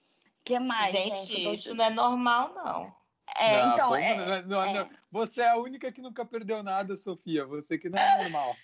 [0.44, 1.54] que mais, Gente, gente?
[1.56, 2.99] Isso não é normal, não.
[3.40, 4.74] É, Não, então, é, não- não- é.
[4.74, 4.90] não.
[5.12, 7.46] Você é a única que nunca perdeu nada, Sofia.
[7.46, 8.56] Você que não é normal.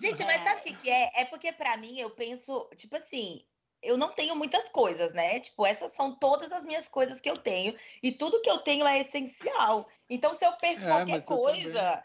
[0.00, 1.10] Gente, mas sabe o que, que é?
[1.20, 3.42] É porque pra mim eu penso, tipo assim,
[3.82, 5.40] eu não tenho muitas coisas, né?
[5.40, 8.86] Tipo, essas são todas as minhas coisas que eu tenho e tudo que eu tenho
[8.86, 9.88] é essencial.
[10.08, 12.04] Então, se eu perco É, qualquer coisa,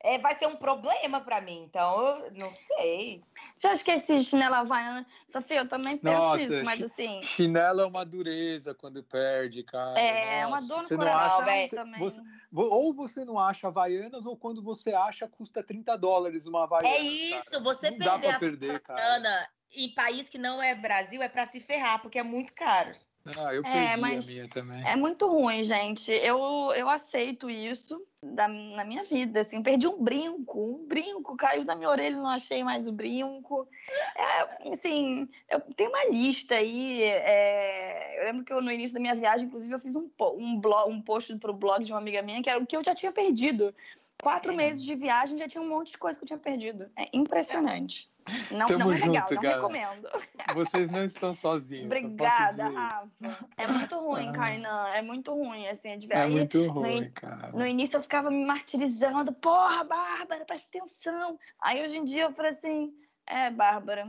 [0.00, 1.62] é, vai ser um problema pra mim.
[1.62, 3.22] Então, eu não sei.
[3.58, 5.06] Já esqueci chinela havaiana.
[5.26, 9.98] Sofia, eu também penso Nossa, isso, mas assim, Chinelo é uma dureza quando perde, cara.
[9.98, 11.98] é uma Nossa, dor no coração acha- também.
[12.00, 12.20] você-
[12.52, 16.94] Vo- Ou você não acha Havaianas, ou quando você acha, custa 30 dólares uma Havaiana.
[16.96, 19.48] É isso, você Não dá perder pra a perder, cara.
[19.72, 22.92] Em país que não é Brasil é pra se ferrar, porque é muito caro.
[23.36, 24.86] Ah, eu É, perdi mas a minha também.
[24.86, 26.12] É muito ruim, gente.
[26.12, 26.38] Eu,
[26.76, 29.40] eu aceito isso da, na minha vida.
[29.40, 33.68] Assim, perdi um brinco, um brinco caiu da minha orelha, não achei mais o brinco.
[34.16, 37.02] É, assim, eu tenho uma lista aí.
[37.02, 40.60] é, eu lembro que eu, no início da minha viagem, inclusive, eu fiz um, um,
[40.60, 42.94] blog, um post pro blog de uma amiga minha que era o que eu já
[42.94, 43.74] tinha perdido.
[44.22, 46.90] Quatro meses de viagem já tinha um monte de coisa que eu tinha perdido.
[46.96, 48.08] É impressionante.
[48.50, 49.60] Não, Tamo não é legal, junto, não galera.
[49.60, 50.08] recomendo.
[50.54, 51.86] Vocês não estão sozinhos.
[51.86, 52.68] Obrigada.
[52.70, 53.08] Rafa.
[53.56, 54.32] É muito ruim, Ah.
[54.32, 54.88] Kainan.
[54.94, 57.52] É muito ruim, assim, de É aí, muito ruim, no- cara.
[57.52, 59.32] No início eu ficava me martirizando.
[59.32, 61.38] Porra, Bárbara, presta atenção.
[61.60, 62.92] Aí hoje em dia eu falei assim:
[63.26, 64.08] é, Bárbara,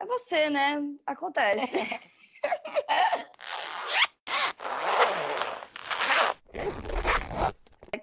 [0.00, 0.82] é você, né?
[1.06, 1.70] Acontece.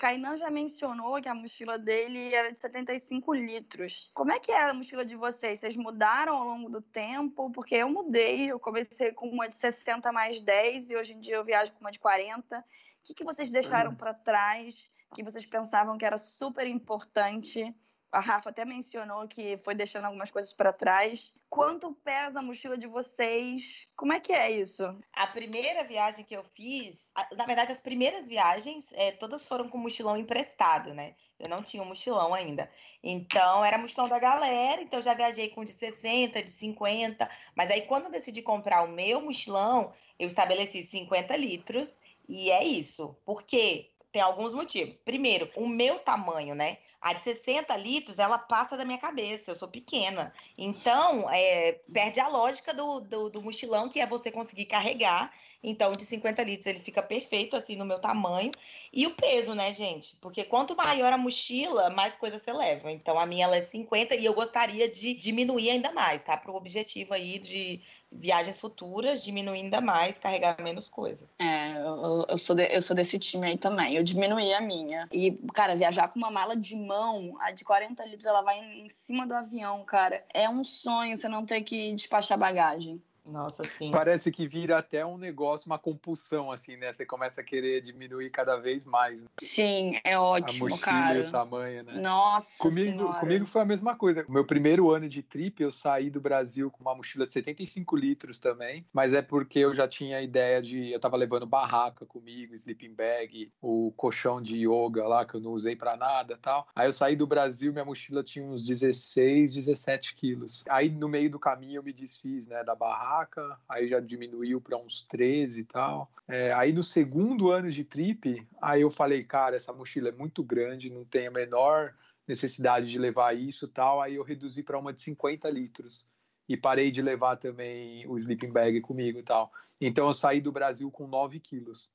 [0.04, 4.12] Kainan já mencionou que a mochila dele era de 75 litros.
[4.14, 5.62] Como é que é a mochila de vocês?
[5.62, 7.50] Vocês mudaram ao longo do tempo?
[7.52, 11.36] Porque eu mudei, eu comecei com uma de 60 mais 10 e hoje em dia
[11.36, 12.60] eu viajo com uma de 40.
[12.60, 12.64] O
[13.02, 13.96] que, que vocês deixaram uhum.
[13.96, 17.74] para trás que vocês pensavam que era super importante
[18.14, 21.34] a Rafa até mencionou que foi deixando algumas coisas para trás.
[21.50, 23.88] Quanto pesa a mochila de vocês?
[23.96, 24.84] Como é que é isso?
[25.14, 29.80] A primeira viagem que eu fiz, na verdade, as primeiras viagens, é, todas foram com
[29.80, 31.16] mochilão emprestado, né?
[31.40, 32.70] Eu não tinha um mochilão ainda.
[33.04, 37.30] Então, era mochilão da galera, então já viajei com de 60, de 50.
[37.56, 41.98] Mas aí, quando eu decidi comprar o meu mochilão, eu estabeleci 50 litros.
[42.28, 43.18] E é isso.
[43.26, 43.93] Por quê?
[44.14, 45.00] Tem alguns motivos.
[45.00, 46.78] Primeiro, o meu tamanho, né?
[47.02, 50.32] A de 60 litros, ela passa da minha cabeça, eu sou pequena.
[50.56, 55.34] Então, é, perde a lógica do, do, do, mochilão, que é você conseguir carregar.
[55.64, 58.52] Então, de 50 litros, ele fica perfeito, assim, no meu tamanho.
[58.92, 60.18] E o peso, né, gente?
[60.18, 62.92] Porque quanto maior a mochila, mais coisa você leva.
[62.92, 66.36] Então, a minha, ela é 50 e eu gostaria de diminuir ainda mais, tá?
[66.36, 67.82] Para o objetivo aí de
[68.12, 71.28] viagens futuras, diminuir ainda mais, carregar menos coisa.
[71.40, 73.96] É, eu, eu, sou de, eu sou desse time aí também.
[73.96, 75.08] Eu diminuí a minha.
[75.12, 78.90] E, cara, viajar com uma mala de mão, a de 40 litros, ela vai em
[78.90, 80.24] cima do avião, cara.
[80.34, 83.02] É um sonho você não ter que despachar bagagem.
[83.26, 83.90] Nossa, sim.
[83.90, 86.92] Parece que vira até um negócio, uma compulsão, assim, né?
[86.92, 89.20] Você começa a querer diminuir cada vez mais.
[89.20, 89.28] Né?
[89.40, 91.28] Sim, é ótimo, a mochila cara.
[91.28, 91.94] O tamanho, né?
[92.02, 93.20] Nossa comigo, senhora.
[93.20, 94.26] Comigo foi a mesma coisa.
[94.28, 98.40] Meu primeiro ano de trip, eu saí do Brasil com uma mochila de 75 litros
[98.40, 100.92] também, mas é porque eu já tinha a ideia de...
[100.92, 105.52] Eu tava levando barraca comigo, sleeping bag, o colchão de yoga lá, que eu não
[105.52, 106.68] usei para nada tal.
[106.76, 110.66] Aí eu saí do Brasil, minha mochila tinha uns 16, 17 quilos.
[110.70, 114.60] Aí no meio do caminho eu me desfiz, né, da barraca barraca, aí já diminuiu
[114.60, 116.12] para uns 13 e tal.
[116.28, 120.44] É, aí no segundo ano de trip, aí eu falei, cara, essa mochila é muito
[120.44, 121.94] grande, não tem a menor
[122.28, 124.02] necessidade de levar isso tal.
[124.02, 126.08] Aí eu reduzi para uma de 50 litros
[126.50, 129.52] e parei de levar também o sleeping bag comigo e tal.
[129.80, 131.92] Então eu saí do Brasil com 9 quilos.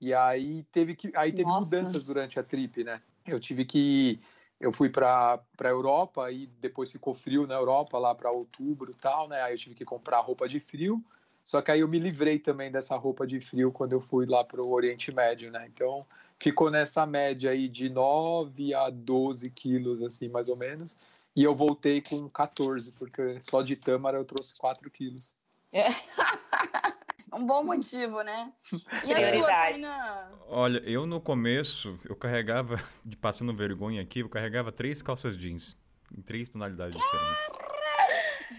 [0.00, 1.74] E aí teve que aí teve Nossa.
[1.76, 3.00] mudanças durante a trip, né?
[3.26, 4.20] Eu tive que
[4.60, 9.28] eu fui para a Europa e depois ficou frio na Europa lá para outubro tal,
[9.28, 9.42] né?
[9.42, 11.04] Aí eu tive que comprar roupa de frio.
[11.44, 14.42] Só que aí eu me livrei também dessa roupa de frio quando eu fui lá
[14.42, 15.66] para o Oriente Médio, né?
[15.72, 16.04] Então
[16.40, 20.98] ficou nessa média aí de 9 a 12 quilos, assim, mais ou menos.
[21.34, 25.36] E eu voltei com 14, porque só de tâmara eu trouxe 4 quilos.
[25.72, 25.84] É.
[27.36, 28.52] um bom motivo, né?
[29.04, 32.80] E a sua, Olha, eu no começo, eu carregava,
[33.20, 35.78] passando vergonha aqui, eu carregava três calças jeans,
[36.16, 37.66] em três tonalidades diferentes.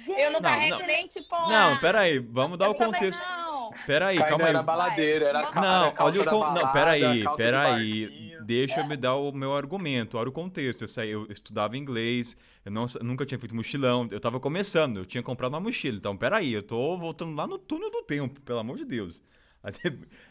[0.06, 1.48] Gente, eu não, não carrego diferente, pô.
[1.48, 3.22] Não, peraí, vamos dar eu o contexto.
[3.88, 4.50] Peraí, calma aí.
[4.50, 6.52] Era baladeira, era Não, olha o con...
[6.52, 8.36] Não, peraí, peraí.
[8.44, 10.82] Deixa eu me dar o meu argumento, olha o contexto.
[10.82, 12.36] Eu, saí, eu estudava inglês,
[12.66, 15.96] eu não, nunca tinha feito mochilão, eu tava começando, eu tinha comprado uma mochila.
[15.96, 19.22] Então, peraí, eu tô voltando lá no túnel do tempo, pelo amor de Deus.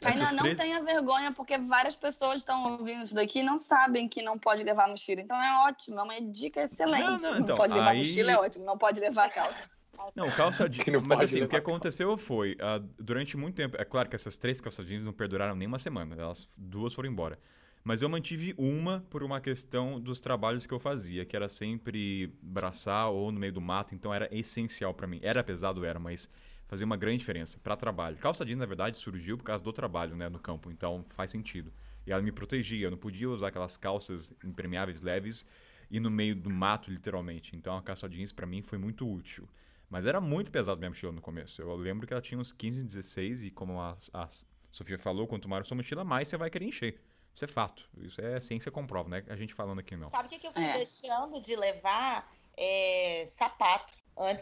[0.04, 0.58] Ainda não três...
[0.58, 4.62] tenha vergonha, porque várias pessoas estão ouvindo isso daqui e não sabem que não pode
[4.62, 5.20] levar mochila.
[5.20, 7.02] Então é ótimo, é uma dica excelente.
[7.02, 7.98] Não, não, então, não pode levar aí...
[7.98, 9.68] mochila, é ótimo, não pode levar calça.
[10.14, 11.02] Não, calça jeans.
[11.04, 14.60] Mas assim, o que aconteceu foi, uh, durante muito tempo, é claro que essas três
[14.60, 17.38] calças jeans não perduraram nem uma semana, elas duas foram embora.
[17.84, 22.34] Mas eu mantive uma por uma questão dos trabalhos que eu fazia, que era sempre
[22.42, 25.20] braçar ou no meio do mato, então era essencial para mim.
[25.22, 26.28] Era pesado, era, mas
[26.66, 28.16] fazia uma grande diferença para trabalho.
[28.16, 31.72] Calça jeans, na verdade, surgiu por causa do trabalho, né, no campo, então faz sentido.
[32.04, 35.46] E ela me protegia, eu não podia usar aquelas calças impermeáveis leves
[35.90, 37.54] e no meio do mato, literalmente.
[37.54, 39.48] Então a calça jeans para mim foi muito útil.
[39.88, 41.62] Mas era muito pesado minha mochila no começo.
[41.62, 44.28] Eu lembro que ela tinha uns 15, 16 e como a, a
[44.72, 47.00] Sofia falou, quanto maior a sua mochila, mais você vai querer encher.
[47.34, 47.88] Isso é fato.
[47.98, 49.22] Isso é ciência comprova, né?
[49.28, 50.10] A gente falando aqui não.
[50.10, 50.72] Sabe o que, que eu fui é.
[50.72, 52.30] deixando de levar?
[52.56, 53.94] É, sapato.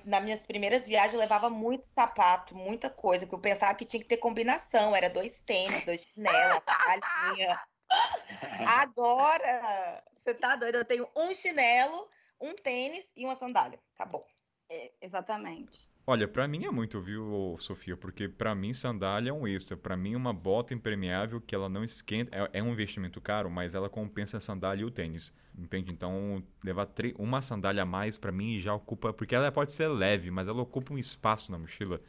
[0.05, 4.01] Nas minhas primeiras viagens eu levava muito sapato, muita coisa, que eu pensava que tinha
[4.01, 4.95] que ter combinação.
[4.95, 7.61] Era dois tênis, dois chinelos, salinha.
[8.81, 10.77] Agora, você tá doido?
[10.77, 12.09] Eu tenho um chinelo,
[12.41, 13.81] um tênis e uma sandália.
[13.95, 14.25] Acabou.
[14.69, 15.87] É, exatamente.
[16.07, 17.97] Olha, para mim é muito, viu, Sofia?
[17.97, 19.77] Porque para mim sandália é um extra.
[19.77, 23.75] Para mim uma bota impermeável que ela não esquenta é, é, um investimento caro, mas
[23.75, 25.35] ela compensa a sandália e o tênis.
[25.57, 25.93] Entende?
[25.93, 26.89] Então levar
[27.19, 30.61] uma sandália a mais para mim já ocupa, porque ela pode ser leve, mas ela
[30.61, 32.01] ocupa um espaço na mochila.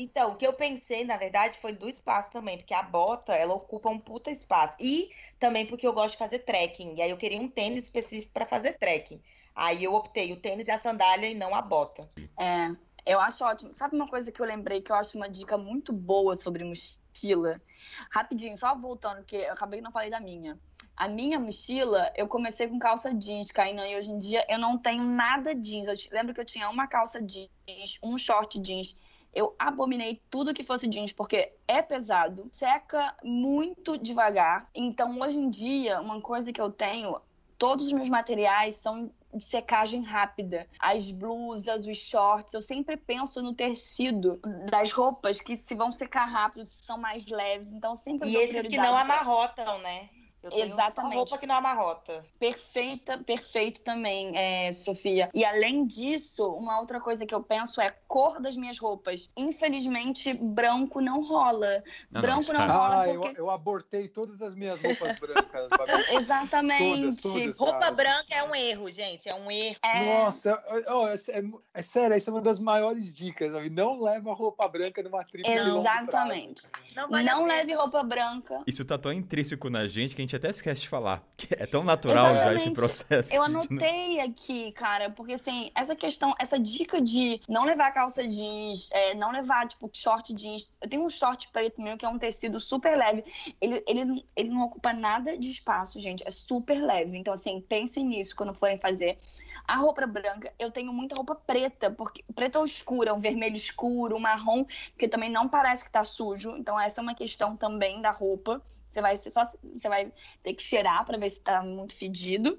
[0.00, 3.52] Então, o que eu pensei, na verdade, foi do espaço também, porque a bota, ela
[3.54, 4.76] ocupa um puta espaço.
[4.78, 5.10] E
[5.40, 6.94] também porque eu gosto de fazer trekking.
[6.96, 9.20] E aí eu queria um tênis específico para fazer trekking.
[9.58, 12.08] Aí eu optei o tênis e a sandália e não a bota.
[12.38, 12.70] É,
[13.04, 13.72] eu acho ótimo.
[13.72, 17.60] Sabe uma coisa que eu lembrei que eu acho uma dica muito boa sobre mochila?
[18.08, 20.56] Rapidinho, só voltando, porque eu acabei que não falei da minha.
[20.96, 24.78] A minha mochila, eu comecei com calça jeans, Kainan, e hoje em dia eu não
[24.78, 25.88] tenho nada jeans.
[25.88, 28.96] Eu lembro que eu tinha uma calça jeans, um short jeans.
[29.34, 34.68] Eu abominei tudo que fosse jeans, porque é pesado, seca muito devagar.
[34.72, 37.20] Então, hoje em dia, uma coisa que eu tenho,
[37.58, 40.66] todos os meus materiais são de secagem rápida.
[40.78, 44.40] As blusas, os shorts, eu sempre penso no tecido
[44.70, 47.72] das roupas que se vão secar rápido, se são mais leves.
[47.72, 50.08] Então, sempre E esses que não amarrotam, né?
[50.48, 51.14] Eu tenho só Exatamente.
[51.16, 52.24] roupa que não amarrota.
[52.38, 55.28] Perfeita, perfeito também, é, Sofia.
[55.34, 59.30] E além disso, uma outra coisa que eu penso é a cor das minhas roupas.
[59.36, 61.82] Infelizmente, branco não rola.
[62.10, 63.40] Não, branco não, é- rola Ah, eu, porque.
[63.40, 65.68] eu abortei todas as minhas roupas brancas.
[66.12, 67.22] Exatamente.
[67.22, 67.58] Todas, todas.
[67.58, 67.92] Roupa Cara.
[67.92, 69.28] branca é um erro, gente.
[69.28, 69.76] É um erro.
[69.84, 71.44] É, Nossa, ó, é, é-
[71.74, 73.52] é sério, essa é uma das maiores dicas.
[73.52, 73.70] sabe?
[73.70, 76.02] Não leva roupa branca numa trip de longo prazo.
[76.02, 76.62] Exatamente.
[76.94, 78.62] Não vale não leve roupa branca.
[78.66, 81.22] Isso tá tão intrínseco na gente que a gente até esquece de falar.
[81.36, 82.74] Que é tão natural já esse Exatamente.
[82.74, 83.32] processo.
[83.34, 87.40] Eu que a gente não- anotei aqui, cara, porque assim, essa questão, essa dica de
[87.48, 90.68] não levar calça jeans, é, não levar, tipo, short jeans.
[90.82, 93.24] Eu tenho um short preto meu que é um tecido super leve.
[93.60, 96.26] Ele, ele, ele não ocupa nada de espaço, gente.
[96.26, 97.16] É super leve.
[97.18, 99.18] Então, assim, pensem nisso quando forem fazer.
[99.66, 104.20] A roupa branca, eu tenho muita roupa preta, porque preta escura, um vermelho escuro, um
[104.20, 106.56] marrom, porque também não parece que tá sujo.
[106.56, 108.62] Então, essa é uma questão também da roupa.
[108.88, 110.12] Você vai ser só você vai
[110.42, 112.58] ter que cheirar para ver se tá muito fedido.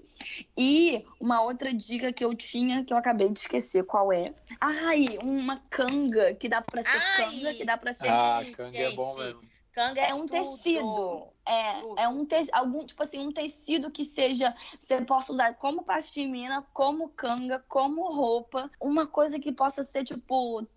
[0.58, 4.34] E uma outra dica que eu tinha que eu acabei de esquecer qual é.
[4.62, 8.78] Ai, uma canga que dá para ser Ai, canga, que dá para ser Ah, canga
[8.78, 9.26] é bom gente.
[9.26, 9.50] mesmo.
[9.72, 10.32] Canga é um tudo.
[10.32, 11.34] tecido.
[11.48, 12.00] É, Tudo.
[12.00, 12.36] é um te...
[12.52, 18.12] algum tipo assim, um tecido que seja você possa usar como pashmina, como canga, como
[18.14, 20.68] roupa, uma coisa que possa ser tipo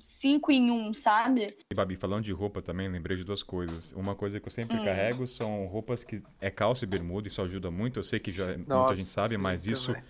[0.00, 1.56] cinco em um, sabe?
[1.70, 3.92] E, Babi, falando de roupa também, lembrei de duas coisas.
[3.92, 4.84] Uma coisa que eu sempre Hum.
[4.84, 7.98] carrego são roupas que é calça e bermuda, isso ajuda muito.
[7.98, 10.04] Eu sei que já muita Nossa, gente sabe, sim, mas isso também.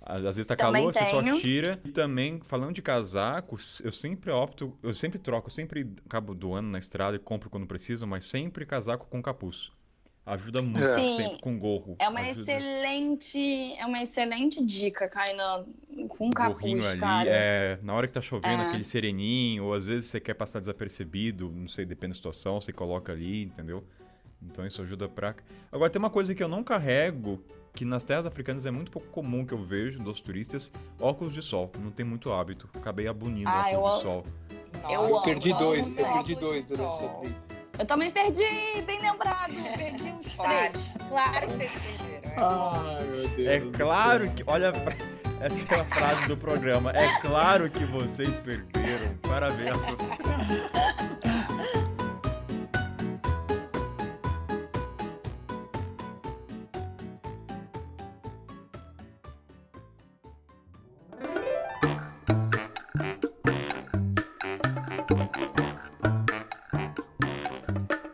[0.00, 1.80] às vezes tá Também calor, você só tira.
[1.84, 6.68] E também, falando de casacos, eu sempre opto, eu sempre troco, eu sempre acabo doando
[6.68, 9.70] na estrada e compro quando preciso, mas sempre casaco com capuz.
[10.24, 11.16] Ajuda muito, Sim.
[11.16, 11.96] sempre com gorro.
[11.98, 12.40] É uma Ajuda.
[12.52, 15.66] excelente, é uma excelente dica, Kainan,
[16.08, 17.28] com O gorrinho capuz, ali, cara.
[17.28, 18.66] é, na hora que tá chovendo, É.
[18.68, 22.72] aquele sereninho, ou às vezes você quer passar desapercebido, não sei, depende da situação, você
[22.72, 23.82] coloca ali, entendeu?
[24.40, 25.34] Então isso ajuda pra.
[25.72, 27.42] Agora tem uma coisa que eu não carrego,
[27.74, 31.42] que nas terras africanas é muito pouco comum que eu vejo dos turistas, óculos de
[31.42, 31.70] sol.
[31.80, 32.68] Não tem muito hábito.
[32.74, 34.26] Acabei abunindo Ah, óculos eu de sol.
[34.82, 37.34] Nossa, Eu Eu perdi dois, eu perdi dois durante a trip.
[37.78, 38.44] Eu também perdi,
[38.86, 40.94] bem lembrado, perdi uns Claro, três.
[41.08, 42.30] claro que vocês perderam.
[42.30, 43.48] É Ai, meu Deus.
[43.48, 44.44] É claro que.
[44.46, 44.72] Olha,
[45.40, 46.90] essa é a frase do programa.
[46.92, 49.14] É claro que vocês perderam.
[49.22, 51.08] Parabéns, Sofia.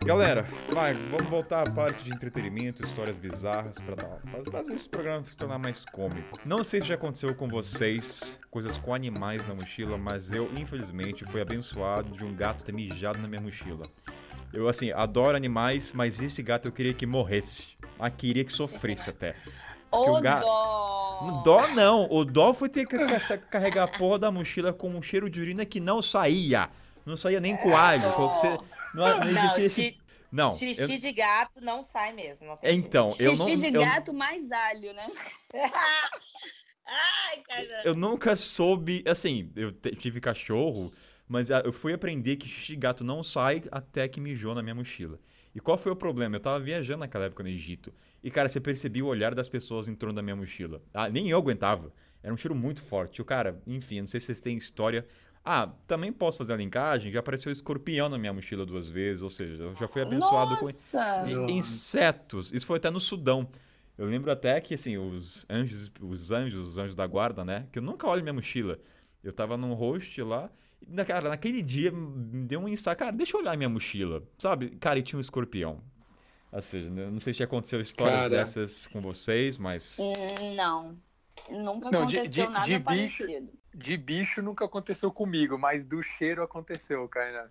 [0.09, 3.77] Galera, vai, vamos voltar à parte de entretenimento, histórias bizarras
[4.33, 6.39] faz- fazer esse programa se tornar mais cômico.
[6.47, 11.27] Não sei se já aconteceu com vocês coisas com animais na mochila, mas eu, infelizmente,
[11.27, 13.83] fui abençoado de um gato ter mijado na minha mochila.
[14.51, 17.77] Eu, assim, adoro animais, mas esse gato eu queria que morresse.
[17.99, 19.37] Ah, queria que sofresse até.
[19.91, 21.43] Ô, o ga- dó.
[21.45, 25.03] Dó não, o dó foi ter que ca- carregar a porra da mochila com um
[25.03, 26.71] cheiro de urina que não saía.
[27.05, 28.11] Não saía nem com alho.
[28.17, 28.59] você-
[28.95, 29.98] não, não Não, existia esse...
[30.31, 32.47] Não, xixi eu- de gato não sai mesmo.
[32.47, 33.47] Não então, eu não...
[33.47, 35.11] Xixi de eu- gato mais alho, né?
[36.87, 37.83] Ai, cara.
[37.85, 40.93] Eu nunca soube, assim, eu tive cachorro,
[41.27, 44.63] mas ah, eu fui aprender que xixi de gato não sai até que mijou na
[44.63, 45.19] minha mochila.
[45.55, 46.37] E qual foi o problema?
[46.37, 47.93] Eu tava viajando naquela época no Egito.
[48.23, 50.83] E, cara, você percebia o olhar das pessoas em torno da minha mochila.
[50.95, 51.93] Ah, nem eu aguentava.
[52.23, 53.23] Era um cheiro muito forte.
[53.23, 55.07] O cara, enfim, não sei se vocês têm história.
[55.51, 57.11] Ah, também posso fazer a linkagem.
[57.11, 59.23] Já apareceu escorpião na minha mochila duas vezes.
[59.23, 61.25] Ou seja, eu já fui abençoado com Nossa!
[61.27, 61.53] Nossa.
[61.53, 62.53] insetos.
[62.53, 63.49] Isso foi até no Sudão.
[63.97, 67.67] Eu lembro até que, assim, os anjos, os anjos, os anjos da guarda, né?
[67.73, 68.79] Que eu nunca olho minha mochila.
[69.25, 70.51] Eu tava num host lá.
[70.87, 72.97] E, na- cara, naquele dia me deu um insight.
[72.97, 74.23] Cara, deixa eu olhar minha mochila.
[74.37, 74.71] Sabe?
[74.79, 75.81] Cara, e tinha um escorpião.
[76.53, 78.29] Ou seja, eu não sei se aconteceu histórias Cara.
[78.29, 79.99] dessas com vocês, mas.
[79.99, 80.13] Hum,
[80.55, 80.97] Não.
[81.51, 83.58] Nunca Não, de- aconteceu de- nada de bicho- parecido.
[83.75, 87.51] De bicho nunca aconteceu comigo, mas do cheiro aconteceu, Kainan.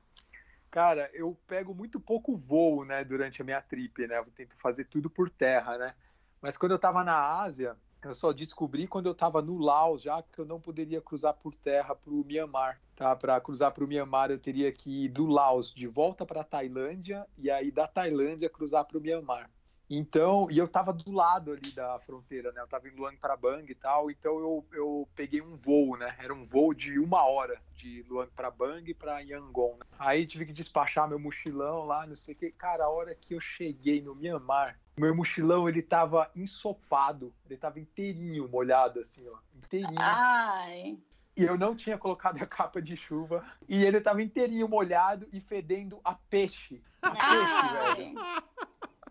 [0.69, 4.18] Cara, eu pego muito pouco voo, né, durante a minha trip, né?
[4.18, 5.95] Eu tento fazer tudo por terra, né?
[6.41, 10.22] Mas quando eu tava na Ásia, eu só descobri quando eu tava no Laos já
[10.22, 13.15] que eu não poderia cruzar por terra pro Mianmar, tá?
[13.15, 17.49] Para cruzar pro Mianmar eu teria que ir do Laos de volta para Tailândia e
[17.49, 19.49] aí da Tailândia cruzar pro Mianmar.
[19.90, 22.62] Então, e eu tava do lado ali da fronteira, né?
[22.62, 26.14] Eu tava em Luang Prabang e tal, então eu, eu peguei um voo, né?
[26.20, 29.78] Era um voo de uma hora de Luang Prabang para Yangon.
[29.80, 29.86] Né?
[29.98, 32.52] Aí tive que despachar meu mochilão lá, não sei o que.
[32.52, 37.80] Cara, a hora que eu cheguei no Mianmar, meu mochilão ele tava ensopado, ele tava
[37.80, 39.96] inteirinho molhado assim, ó, inteirinho.
[40.00, 41.00] Ai.
[41.38, 43.46] E eu não tinha colocado a capa de chuva.
[43.70, 46.82] E ele tava inteirinho molhado e fedendo a peixe.
[47.00, 47.96] A peixe, Ai.
[47.96, 48.20] velho.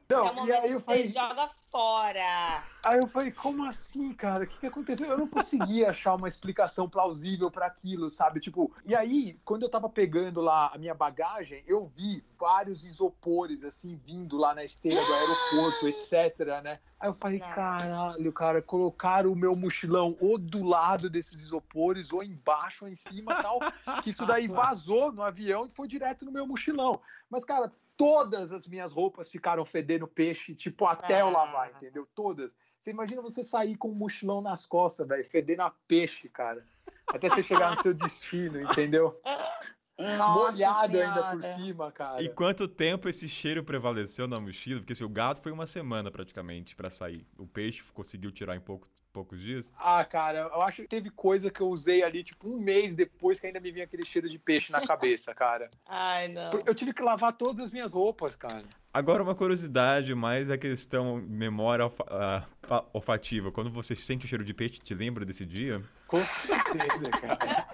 [0.08, 2.62] É o Não, e momento aí que eu você falei, joga fora.
[2.84, 4.44] aí eu falei, como assim, cara?
[4.44, 5.08] O que, que aconteceu?
[5.08, 8.40] Eu não conseguia achar uma explicação plausível para aquilo, sabe?
[8.40, 13.64] Tipo, e aí, quando eu tava pegando lá a minha bagagem, eu vi vários isopores,
[13.64, 16.80] assim, vindo lá na esteira do aeroporto, etc, né?
[16.98, 17.50] Aí eu falei, Não.
[17.50, 22.96] caralho, cara, colocaram o meu mochilão ou do lado desses isopores, ou embaixo, ou em
[22.96, 23.60] cima tal,
[24.02, 27.00] que isso daí vazou no avião e foi direto no meu mochilão.
[27.28, 31.76] Mas, cara, todas as minhas roupas ficaram fedendo peixe, tipo, até eu lavar, Ah.
[31.76, 32.08] entendeu?
[32.14, 32.56] Todas.
[32.78, 36.66] Você imagina você sair com um mochilão nas costas, velho, fedendo a peixe, cara.
[37.08, 39.20] Até você chegar no seu destino, entendeu?
[39.98, 42.22] Nossa Molhado ainda por cima, cara.
[42.22, 44.80] E quanto tempo esse cheiro prevaleceu na mochila?
[44.80, 47.26] Porque assim, o gato foi uma semana praticamente pra sair.
[47.38, 49.72] O peixe conseguiu tirar em pouco- poucos dias.
[49.78, 53.40] Ah, cara, eu acho que teve coisa que eu usei ali, tipo, um mês depois
[53.40, 55.70] que ainda me vinha aquele cheiro de peixe na cabeça, cara.
[55.88, 56.50] Ai, não.
[56.66, 58.62] Eu tive que lavar todas as minhas roupas, cara.
[58.92, 63.50] Agora uma curiosidade, mais a questão memória olfa- fa- olfativa.
[63.50, 65.80] Quando você sente o cheiro de peixe, te lembra desse dia?
[66.06, 67.66] Com certeza, cara.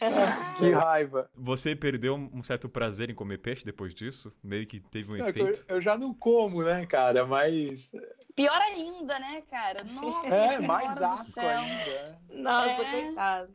[0.58, 1.30] que raiva.
[1.34, 4.32] Você perdeu um certo prazer em comer peixe depois disso?
[4.42, 5.64] Meio que teve um Não, efeito?
[5.68, 7.26] Eu, eu já não como, né, cara?
[7.26, 7.90] Mas
[8.34, 9.84] Pior ainda, né, cara?
[9.84, 12.18] Nossa é mais asco ainda.
[12.28, 12.42] né?
[12.42, 13.02] Nossa, É.
[13.02, 13.54] coitado.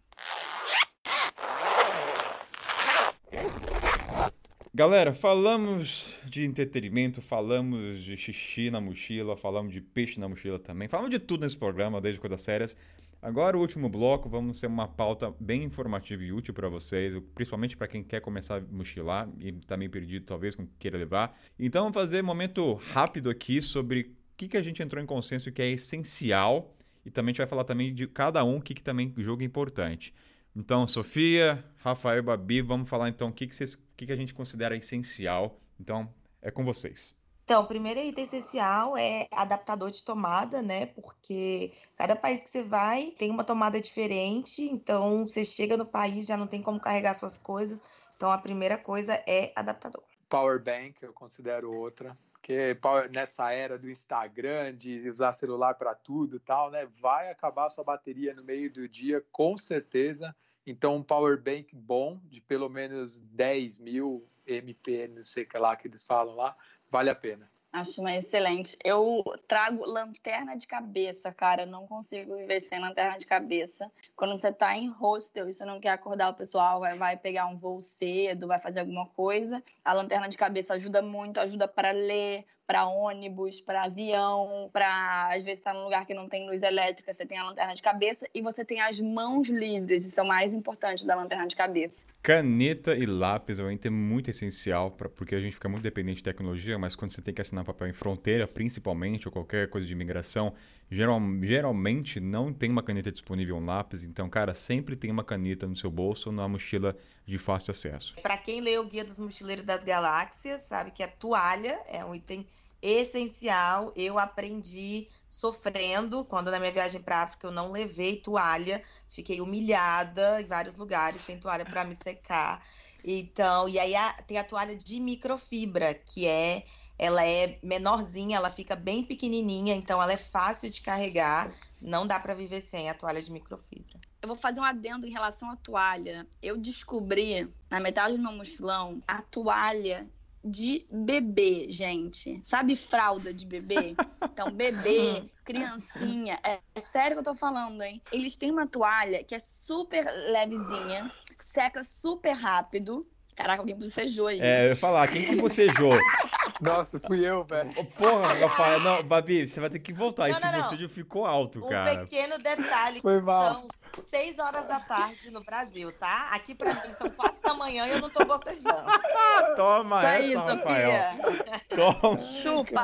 [4.74, 10.88] Galera, falamos de entretenimento, falamos de xixi na mochila, falamos de peixe na mochila também,
[10.88, 12.78] falamos de tudo nesse programa, desde coisas sérias.
[13.22, 17.76] Agora, o último bloco, vamos ter uma pauta bem informativa e útil para vocês, principalmente
[17.76, 20.98] para quem quer começar a mochilar e tá meio perdido, talvez, com o que queira
[20.98, 21.38] levar.
[21.60, 25.06] Então, vamos fazer um momento rápido aqui sobre o que, que a gente entrou em
[25.06, 26.74] consenso que é essencial
[27.06, 29.42] e também a gente vai falar também de cada um, o que, que também jogo
[29.42, 30.14] é importante.
[30.56, 34.16] Então, Sofia, Rafael Babi, vamos falar então o que, que, vocês, o que, que a
[34.16, 35.60] gente considera essencial.
[35.80, 36.10] Então,
[36.42, 37.19] é com vocês.
[37.50, 40.86] Então, o primeiro item essencial é adaptador de tomada, né?
[40.86, 46.28] Porque cada país que você vai tem uma tomada diferente, então você chega no país
[46.28, 47.82] já não tem como carregar suas coisas.
[48.16, 50.04] Então, a primeira coisa é adaptador.
[50.30, 52.16] Power bank, eu considero outra.
[52.34, 52.78] Porque
[53.10, 56.88] nessa era do Instagram, de usar celular para tudo e tal, né?
[57.02, 60.36] Vai acabar a sua bateria no meio do dia, com certeza.
[60.68, 65.58] Então, um power bank bom, de pelo menos 10 mil MP, não sei o que
[65.58, 66.56] lá que eles falam lá,
[66.90, 67.50] vale a pena.
[67.72, 68.76] Acho uma excelente.
[68.84, 71.68] Eu trago lanterna de cabeça, cara.
[71.68, 73.92] Não consigo viver sem lanterna de cabeça.
[74.16, 77.46] Quando você tá em hostel e você não quer acordar o pessoal, vai, vai pegar
[77.46, 79.64] um voo cedo, vai fazer alguma coisa.
[79.86, 85.44] A lanterna de cabeça ajuda muito, ajuda para ler, para ônibus, para avião, para às
[85.44, 88.30] vezes estar num lugar que não tem luz elétrica, você tem a lanterna de cabeça
[88.32, 90.06] e você tem as mãos livres.
[90.06, 92.06] Isso é o mais importante da lanterna de cabeça.
[92.22, 96.78] Caneta e lápis é muito essencial, pra, porque a gente fica muito dependente de tecnologia,
[96.78, 100.54] mas quando você tem que assinar papel em fronteira, principalmente, ou qualquer coisa de imigração,
[100.90, 104.04] geral, geralmente não tem uma caneta disponível, um lápis.
[104.04, 106.96] Então, cara, sempre tem uma caneta no seu bolso ou na mochila
[107.26, 108.16] de fácil acesso.
[108.22, 112.16] Para quem lê o Guia dos Mochileiros das Galáxias, sabe que a toalha é um
[112.16, 112.46] item
[112.82, 113.94] essencial.
[113.96, 120.42] Eu aprendi sofrendo quando na minha viagem para África eu não levei toalha, fiquei humilhada
[120.42, 122.64] em vários lugares sem toalha para me secar.
[123.04, 126.64] Então, e aí a- tem a toalha de microfibra, que é
[127.00, 131.50] ela é menorzinha, ela fica bem pequenininha, então ela é fácil de carregar.
[131.82, 133.98] Não dá para viver sem a toalha de microfibra.
[134.22, 136.28] Eu vou fazer um adendo em relação à toalha.
[136.44, 140.06] Eu descobri, na metade do meu mochilão, a toalha
[140.44, 142.40] de bebê, gente.
[142.44, 143.96] Sabe fralda de bebê?
[144.22, 146.38] Então, bebê, criancinha.
[146.44, 148.02] É, é sério que eu tô falando, hein?
[148.12, 153.08] Eles têm uma toalha que é super levezinha, seca super rápido.
[153.40, 154.38] Caraca, alguém bocejou aí.
[154.42, 155.98] É, eu ia falar, quem que bocejou?
[156.60, 157.74] Nossa, fui eu, velho.
[157.98, 160.24] Porra, Rafael, não, Babi, você vai ter que voltar.
[160.28, 160.62] Não, Esse não, não.
[160.64, 162.00] bocejou ficou alto, Um cara.
[162.00, 163.00] pequeno detalhe.
[163.00, 163.64] Foi mal.
[163.70, 166.32] São 6 horas da tarde no Brasil, tá?
[166.34, 168.84] Aqui pra mim são 4 da manhã e eu não tô bocejando.
[169.56, 171.22] Toma Isso aí, essa, Rafael.
[171.24, 171.62] Sofia.
[171.70, 172.18] Toma.
[172.22, 172.84] Chupa.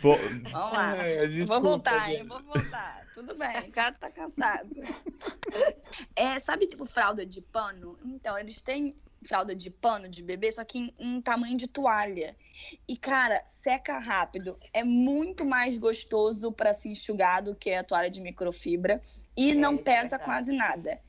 [0.00, 0.18] Bo-
[0.52, 0.96] Vamos lá.
[0.98, 2.20] É, desculpa, vou voltar, gente.
[2.20, 3.04] eu vou voltar.
[3.12, 4.68] Tudo bem, o cara tá cansado.
[6.16, 7.96] É, sabe, tipo, fralda de pano?
[8.04, 8.94] Então, eles têm
[9.24, 12.36] fralda de pano de bebê, só que em, em tamanho de toalha.
[12.86, 14.58] E, cara, seca rápido.
[14.72, 19.00] É muito mais gostoso para se enxugar do que a toalha de microfibra.
[19.36, 20.24] E É, não é pesa verdade.
[20.24, 21.00] quase nada.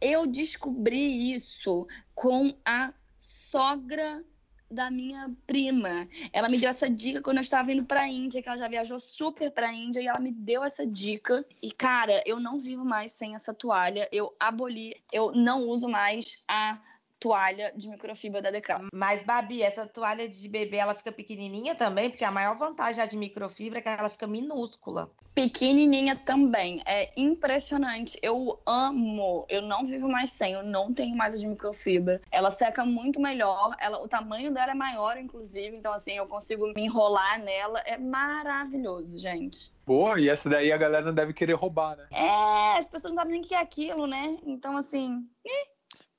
[0.00, 4.24] Eu descobri isso com a sogra
[4.70, 6.08] da minha prima.
[6.32, 9.00] Ela me deu essa dica quando eu estava indo pra Índia, que ela já viajou
[9.00, 11.44] super pra Índia, e ela me deu essa dica.
[11.60, 14.08] E, cara, eu não vivo mais sem essa toalha.
[14.12, 16.80] Eu aboli, eu não uso mais a
[17.20, 18.86] toalha de microfibra da Decral.
[18.92, 22.08] Mas, Babi, essa toalha de bebê, ela fica pequenininha também?
[22.08, 25.10] Porque a maior vantagem já de microfibra é que ela fica minúscula.
[25.34, 26.82] Pequenininha também.
[26.86, 28.18] É impressionante.
[28.22, 29.46] Eu amo.
[29.48, 30.54] Eu não vivo mais sem.
[30.54, 32.20] Eu não tenho mais a de microfibra.
[32.32, 33.76] Ela seca muito melhor.
[33.78, 35.76] Ela, o tamanho dela é maior, inclusive.
[35.76, 37.80] Então, assim, eu consigo me enrolar nela.
[37.80, 39.72] É maravilhoso, gente.
[39.86, 42.06] Boa, e essa daí a galera não deve querer roubar, né?
[42.12, 44.38] É, as pessoas não sabem nem o que é aquilo, né?
[44.44, 45.26] Então, assim,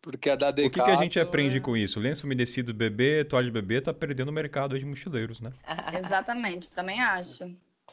[0.01, 0.85] Porque a da O que, Decathlon...
[0.85, 1.99] que a gente aprende é- com isso?
[1.99, 5.53] Lenço umedecido bebê, toalha de bebê, tá perdendo o mercado aí de mochileiros, né?
[5.97, 7.45] exatamente, também acho.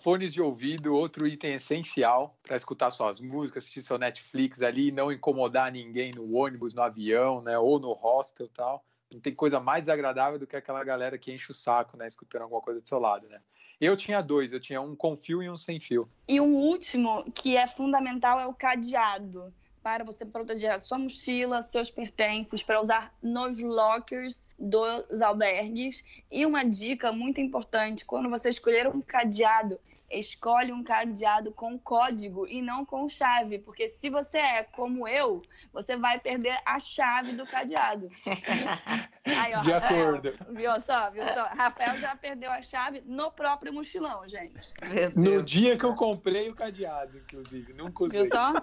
[0.02, 5.12] Fones de ouvido, outro item essencial para escutar suas músicas, assistir seu Netflix ali, não
[5.12, 8.84] incomodar ninguém no ônibus, no avião, né, ou no hostel e tal.
[9.12, 12.42] Não tem coisa mais agradável do que aquela galera que enche o saco, né, escutando
[12.42, 13.40] alguma coisa do seu lado, né?
[13.80, 16.08] Eu tinha dois, eu tinha um com fio e um sem fio.
[16.26, 19.52] E um último que é fundamental é o cadeado.
[19.82, 26.04] Para você proteger a sua mochila, seus pertences, para usar nos lockers dos albergues.
[26.30, 29.78] E uma dica muito importante: quando você escolher um cadeado,
[30.10, 33.58] escolhe um cadeado com código e não com chave.
[33.58, 35.42] Porque se você é como eu,
[35.72, 38.08] você vai perder a chave do cadeado.
[39.24, 40.38] Aí, ó, De Rafael, acordo.
[40.50, 41.44] Viu só, viu só?
[41.48, 44.72] Rafael já perdeu a chave no próprio mochilão, gente.
[45.14, 48.22] No dia que eu comprei o cadeado, inclusive, nunca usei.
[48.22, 48.54] Viu só?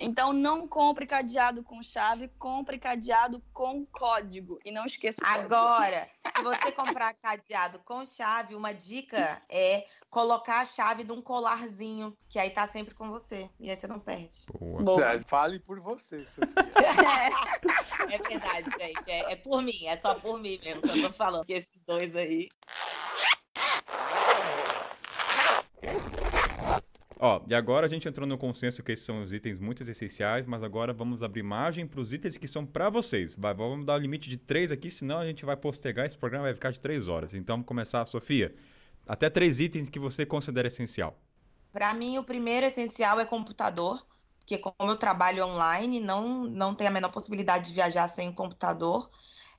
[0.00, 4.58] Então não compre cadeado com chave, compre cadeado com código.
[4.64, 5.54] E não esqueça o código.
[5.54, 12.16] Agora, se você comprar cadeado com chave, uma dica é colocar a chave num colarzinho,
[12.30, 13.50] que aí tá sempre com você.
[13.60, 14.46] E aí você não perde.
[14.58, 14.82] Boa.
[14.82, 15.12] Boa.
[15.12, 16.48] É, Fale por você, Sofia.
[18.10, 18.14] É.
[18.14, 19.10] É verdade, gente.
[19.10, 21.44] É, é por mim, é só por mim mesmo que eu tô falando.
[21.44, 22.48] Que esses dois aí.
[27.22, 30.46] Ó, e agora a gente entrou no consenso que esses são os itens muito essenciais,
[30.46, 33.36] mas agora vamos abrir margem para os itens que são para vocês.
[33.36, 36.44] Vai, vamos dar o limite de três aqui, senão a gente vai postergar, esse programa
[36.46, 37.34] vai ficar de três horas.
[37.34, 38.54] Então vamos começar, Sofia.
[39.06, 41.14] Até três itens que você considera essencial.
[41.70, 44.02] Para mim, o primeiro essencial é computador,
[44.38, 48.32] porque como eu trabalho online, não, não tem a menor possibilidade de viajar sem o
[48.32, 49.10] computador.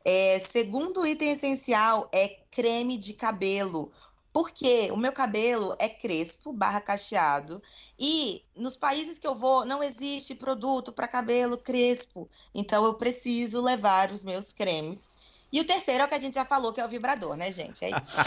[0.03, 3.91] É, segundo item essencial é creme de cabelo,
[4.33, 7.61] porque o meu cabelo é crespo barra cacheado
[7.99, 13.61] e nos países que eu vou não existe produto para cabelo crespo, então eu preciso
[13.61, 15.09] levar os meus cremes.
[15.51, 17.51] E o terceiro é o que a gente já falou, que é o vibrador, né,
[17.51, 17.83] gente?
[17.83, 18.17] É isso.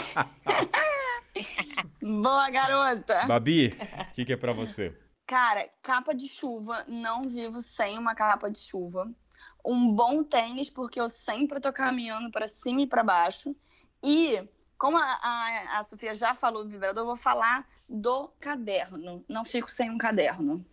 [2.21, 3.25] Boa, garota!
[3.25, 3.75] Babi,
[4.11, 4.95] o que, que é para você?
[5.25, 6.85] Cara, capa de chuva.
[6.87, 9.09] Não vivo sem uma capa de chuva.
[9.65, 13.55] Um bom tênis, porque eu sempre tô caminhando para cima e para baixo.
[14.03, 14.47] E,
[14.77, 19.23] como a, a, a Sofia já falou do vibrador, eu vou falar do caderno.
[19.27, 20.65] Não fico sem um caderno.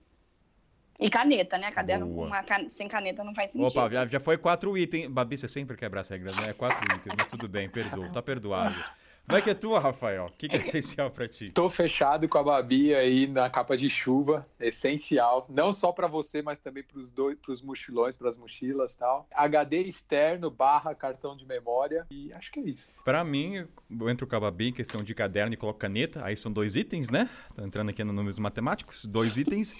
[1.00, 1.72] E caneta, né?
[1.72, 2.06] Caderno
[2.46, 3.78] can- sem caneta não faz sentido.
[3.78, 5.08] Opa, já, já foi quatro itens.
[5.10, 6.50] Babi, você sempre quebra as regras, né?
[6.50, 8.84] É quatro itens, mas tudo bem, perdoa, tá perdoado.
[9.32, 10.26] Vai que é tua, Rafael.
[10.26, 11.50] O que, que é essencial para ti?
[11.52, 16.42] Tô fechado com a Babi aí na capa de chuva, essencial, não só para você,
[16.42, 19.26] mas também para os dois, para os mochilões, para as mochilas, tal.
[19.32, 22.92] HD externo barra cartão de memória e acho que é isso.
[23.06, 26.22] Pra mim, eu entro com a Babi em questão de caderno e coloco caneta.
[26.22, 27.30] Aí são dois itens, né?
[27.56, 29.06] Tô entrando aqui no números matemáticos.
[29.06, 29.74] Dois itens.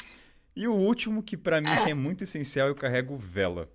[0.57, 3.69] E o último, que pra mim é muito essencial, eu carrego vela.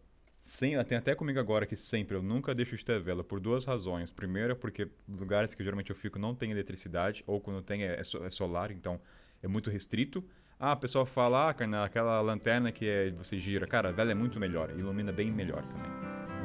[0.47, 3.65] Sem, tem até comigo agora que sempre eu nunca deixo de ter vela, por duas
[3.65, 4.11] razões.
[4.11, 7.95] Primeiro, é porque lugares que geralmente eu fico não tem eletricidade, ou quando tem é,
[7.95, 8.97] é é solar, então
[9.43, 10.23] é muito restrito.
[10.57, 13.67] Ah, a pessoa fala, ah, cara, aquela lanterna que é, você gira.
[13.67, 15.91] Cara, a vela é muito melhor, ilumina bem melhor também.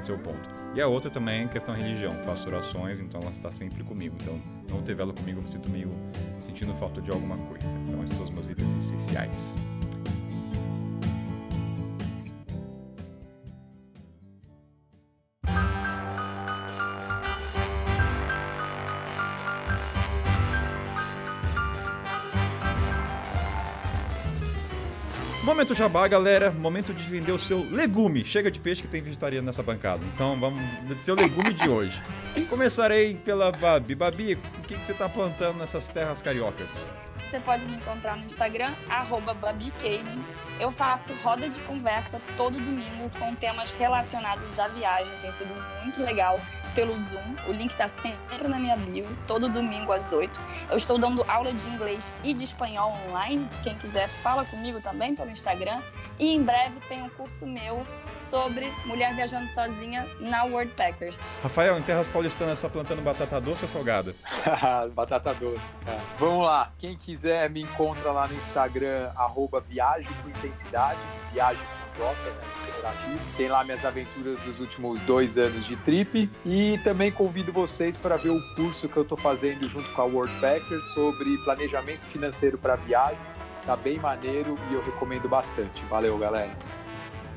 [0.00, 0.50] Esse é o ponto.
[0.74, 2.10] E a outra também é questão religião.
[2.24, 4.16] Faço orações, então ela está sempre comigo.
[4.20, 5.90] Então, não ter vela comigo, eu me sinto meio
[6.40, 7.78] sentindo falta de alguma coisa.
[7.86, 9.56] Então, esses são os meus itens essenciais.
[25.52, 26.50] Momento jabá, galera.
[26.50, 28.24] Momento de vender o seu legume.
[28.24, 30.02] Chega de peixe que tem vegetariano nessa bancada.
[30.14, 32.02] Então vamos ver seu legume de hoje.
[32.48, 33.94] Começarei pela Babi.
[33.94, 36.88] Babi, o que, que você tá plantando nessas terras cariocas?
[37.32, 38.74] Você pode me encontrar no Instagram,
[39.40, 40.20] BabiCade.
[40.60, 45.10] Eu faço roda de conversa todo domingo com temas relacionados à viagem.
[45.22, 46.38] Tem sido muito legal
[46.74, 47.34] pelo Zoom.
[47.48, 50.38] O link está sempre na minha bio, todo domingo às 8.
[50.70, 53.48] Eu estou dando aula de inglês e de espanhol online.
[53.62, 55.80] Quem quiser, fala comigo também pelo Instagram.
[56.18, 57.82] E em breve tem um curso meu
[58.12, 61.26] sobre mulher viajando sozinha na World Packers.
[61.42, 64.14] Rafael, em Terras Paulistanas, está plantando batata doce ou salgada?
[64.94, 65.72] batata doce.
[65.86, 65.98] É.
[66.18, 66.70] Vamos lá.
[66.78, 71.00] Quem quiser me encontra lá no Instagram, arroba viagem com intensidade,
[71.32, 72.62] viagem com J, né?
[73.36, 76.30] Tem lá minhas aventuras dos últimos dois anos de trip.
[76.44, 80.04] E também convido vocês para ver o curso que eu estou fazendo junto com a
[80.04, 83.38] World Packers sobre planejamento financeiro para viagens.
[83.64, 85.84] Tá bem maneiro e eu recomendo bastante.
[85.84, 86.56] Valeu, galera.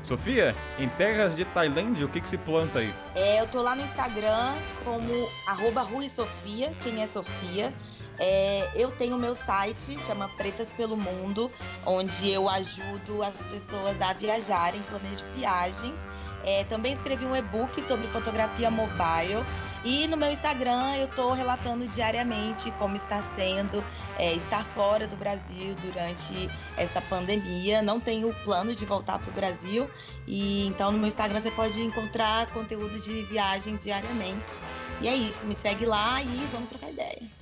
[0.02, 2.94] Sofia, em terras de Tailândia, o que, que se planta aí?
[3.14, 4.54] É, eu tô lá no Instagram
[4.84, 7.72] como arroba Rui Sofia, quem é Sofia.
[8.18, 11.50] É, eu tenho meu site, chama Pretas pelo Mundo,
[11.84, 16.06] onde eu ajudo as pessoas a viajarem, planejo viagens.
[16.44, 19.44] É, também escrevi um e-book sobre fotografia mobile.
[19.84, 23.84] E no meu Instagram eu estou relatando diariamente como está sendo
[24.18, 27.82] é, estar fora do Brasil durante essa pandemia.
[27.82, 29.88] Não tenho plano de voltar para o Brasil.
[30.26, 34.62] E então no meu Instagram você pode encontrar conteúdo de viagem diariamente.
[35.00, 37.35] E é isso, me segue lá e vamos trocar ideia.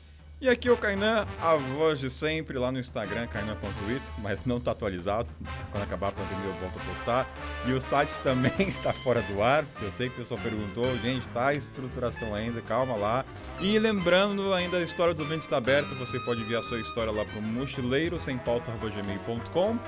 [0.44, 4.72] E aqui o Kainan, a voz de sempre, lá no Instagram, kainan.ito, mas não está
[4.72, 5.26] atualizado.
[5.70, 7.34] Quando acabar a pandemia eu volto a postar.
[7.66, 11.26] E o site também está fora do ar, eu sei que o pessoal perguntou, gente,
[11.30, 13.24] tá estruturação ainda, calma lá.
[13.58, 17.24] E lembrando, ainda a história dos eventos está aberta, você pode enviar sua história lá
[17.24, 19.78] para o mochileiro sem pauta.gmail.com.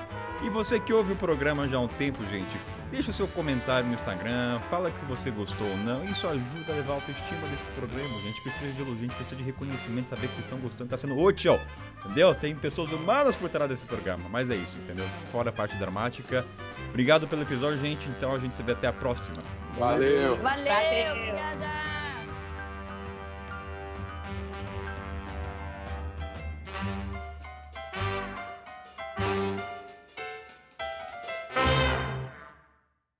[0.43, 2.57] E você que ouve o programa já há um tempo, gente,
[2.89, 6.05] Deixa o seu comentário no Instagram, fala que você gostou ou não.
[6.05, 8.07] Isso ajuda a levar a autoestima desse programa.
[8.07, 10.89] A gente precisa de elogio, a gente precisa de reconhecimento, saber que vocês estão gostando,
[10.89, 11.59] tá sendo útil,
[11.99, 12.33] entendeu?
[12.33, 15.05] Tem pessoas humanas por trás desse programa, mas é isso, entendeu?
[15.31, 16.45] Fora a parte dramática.
[16.89, 18.07] Obrigado pelo episódio, gente.
[18.07, 19.37] Então a gente se vê até a próxima.
[19.77, 20.37] Valeu!
[20.37, 20.73] Valeu!
[20.73, 21.13] Valeu.
[21.13, 21.87] Obrigada!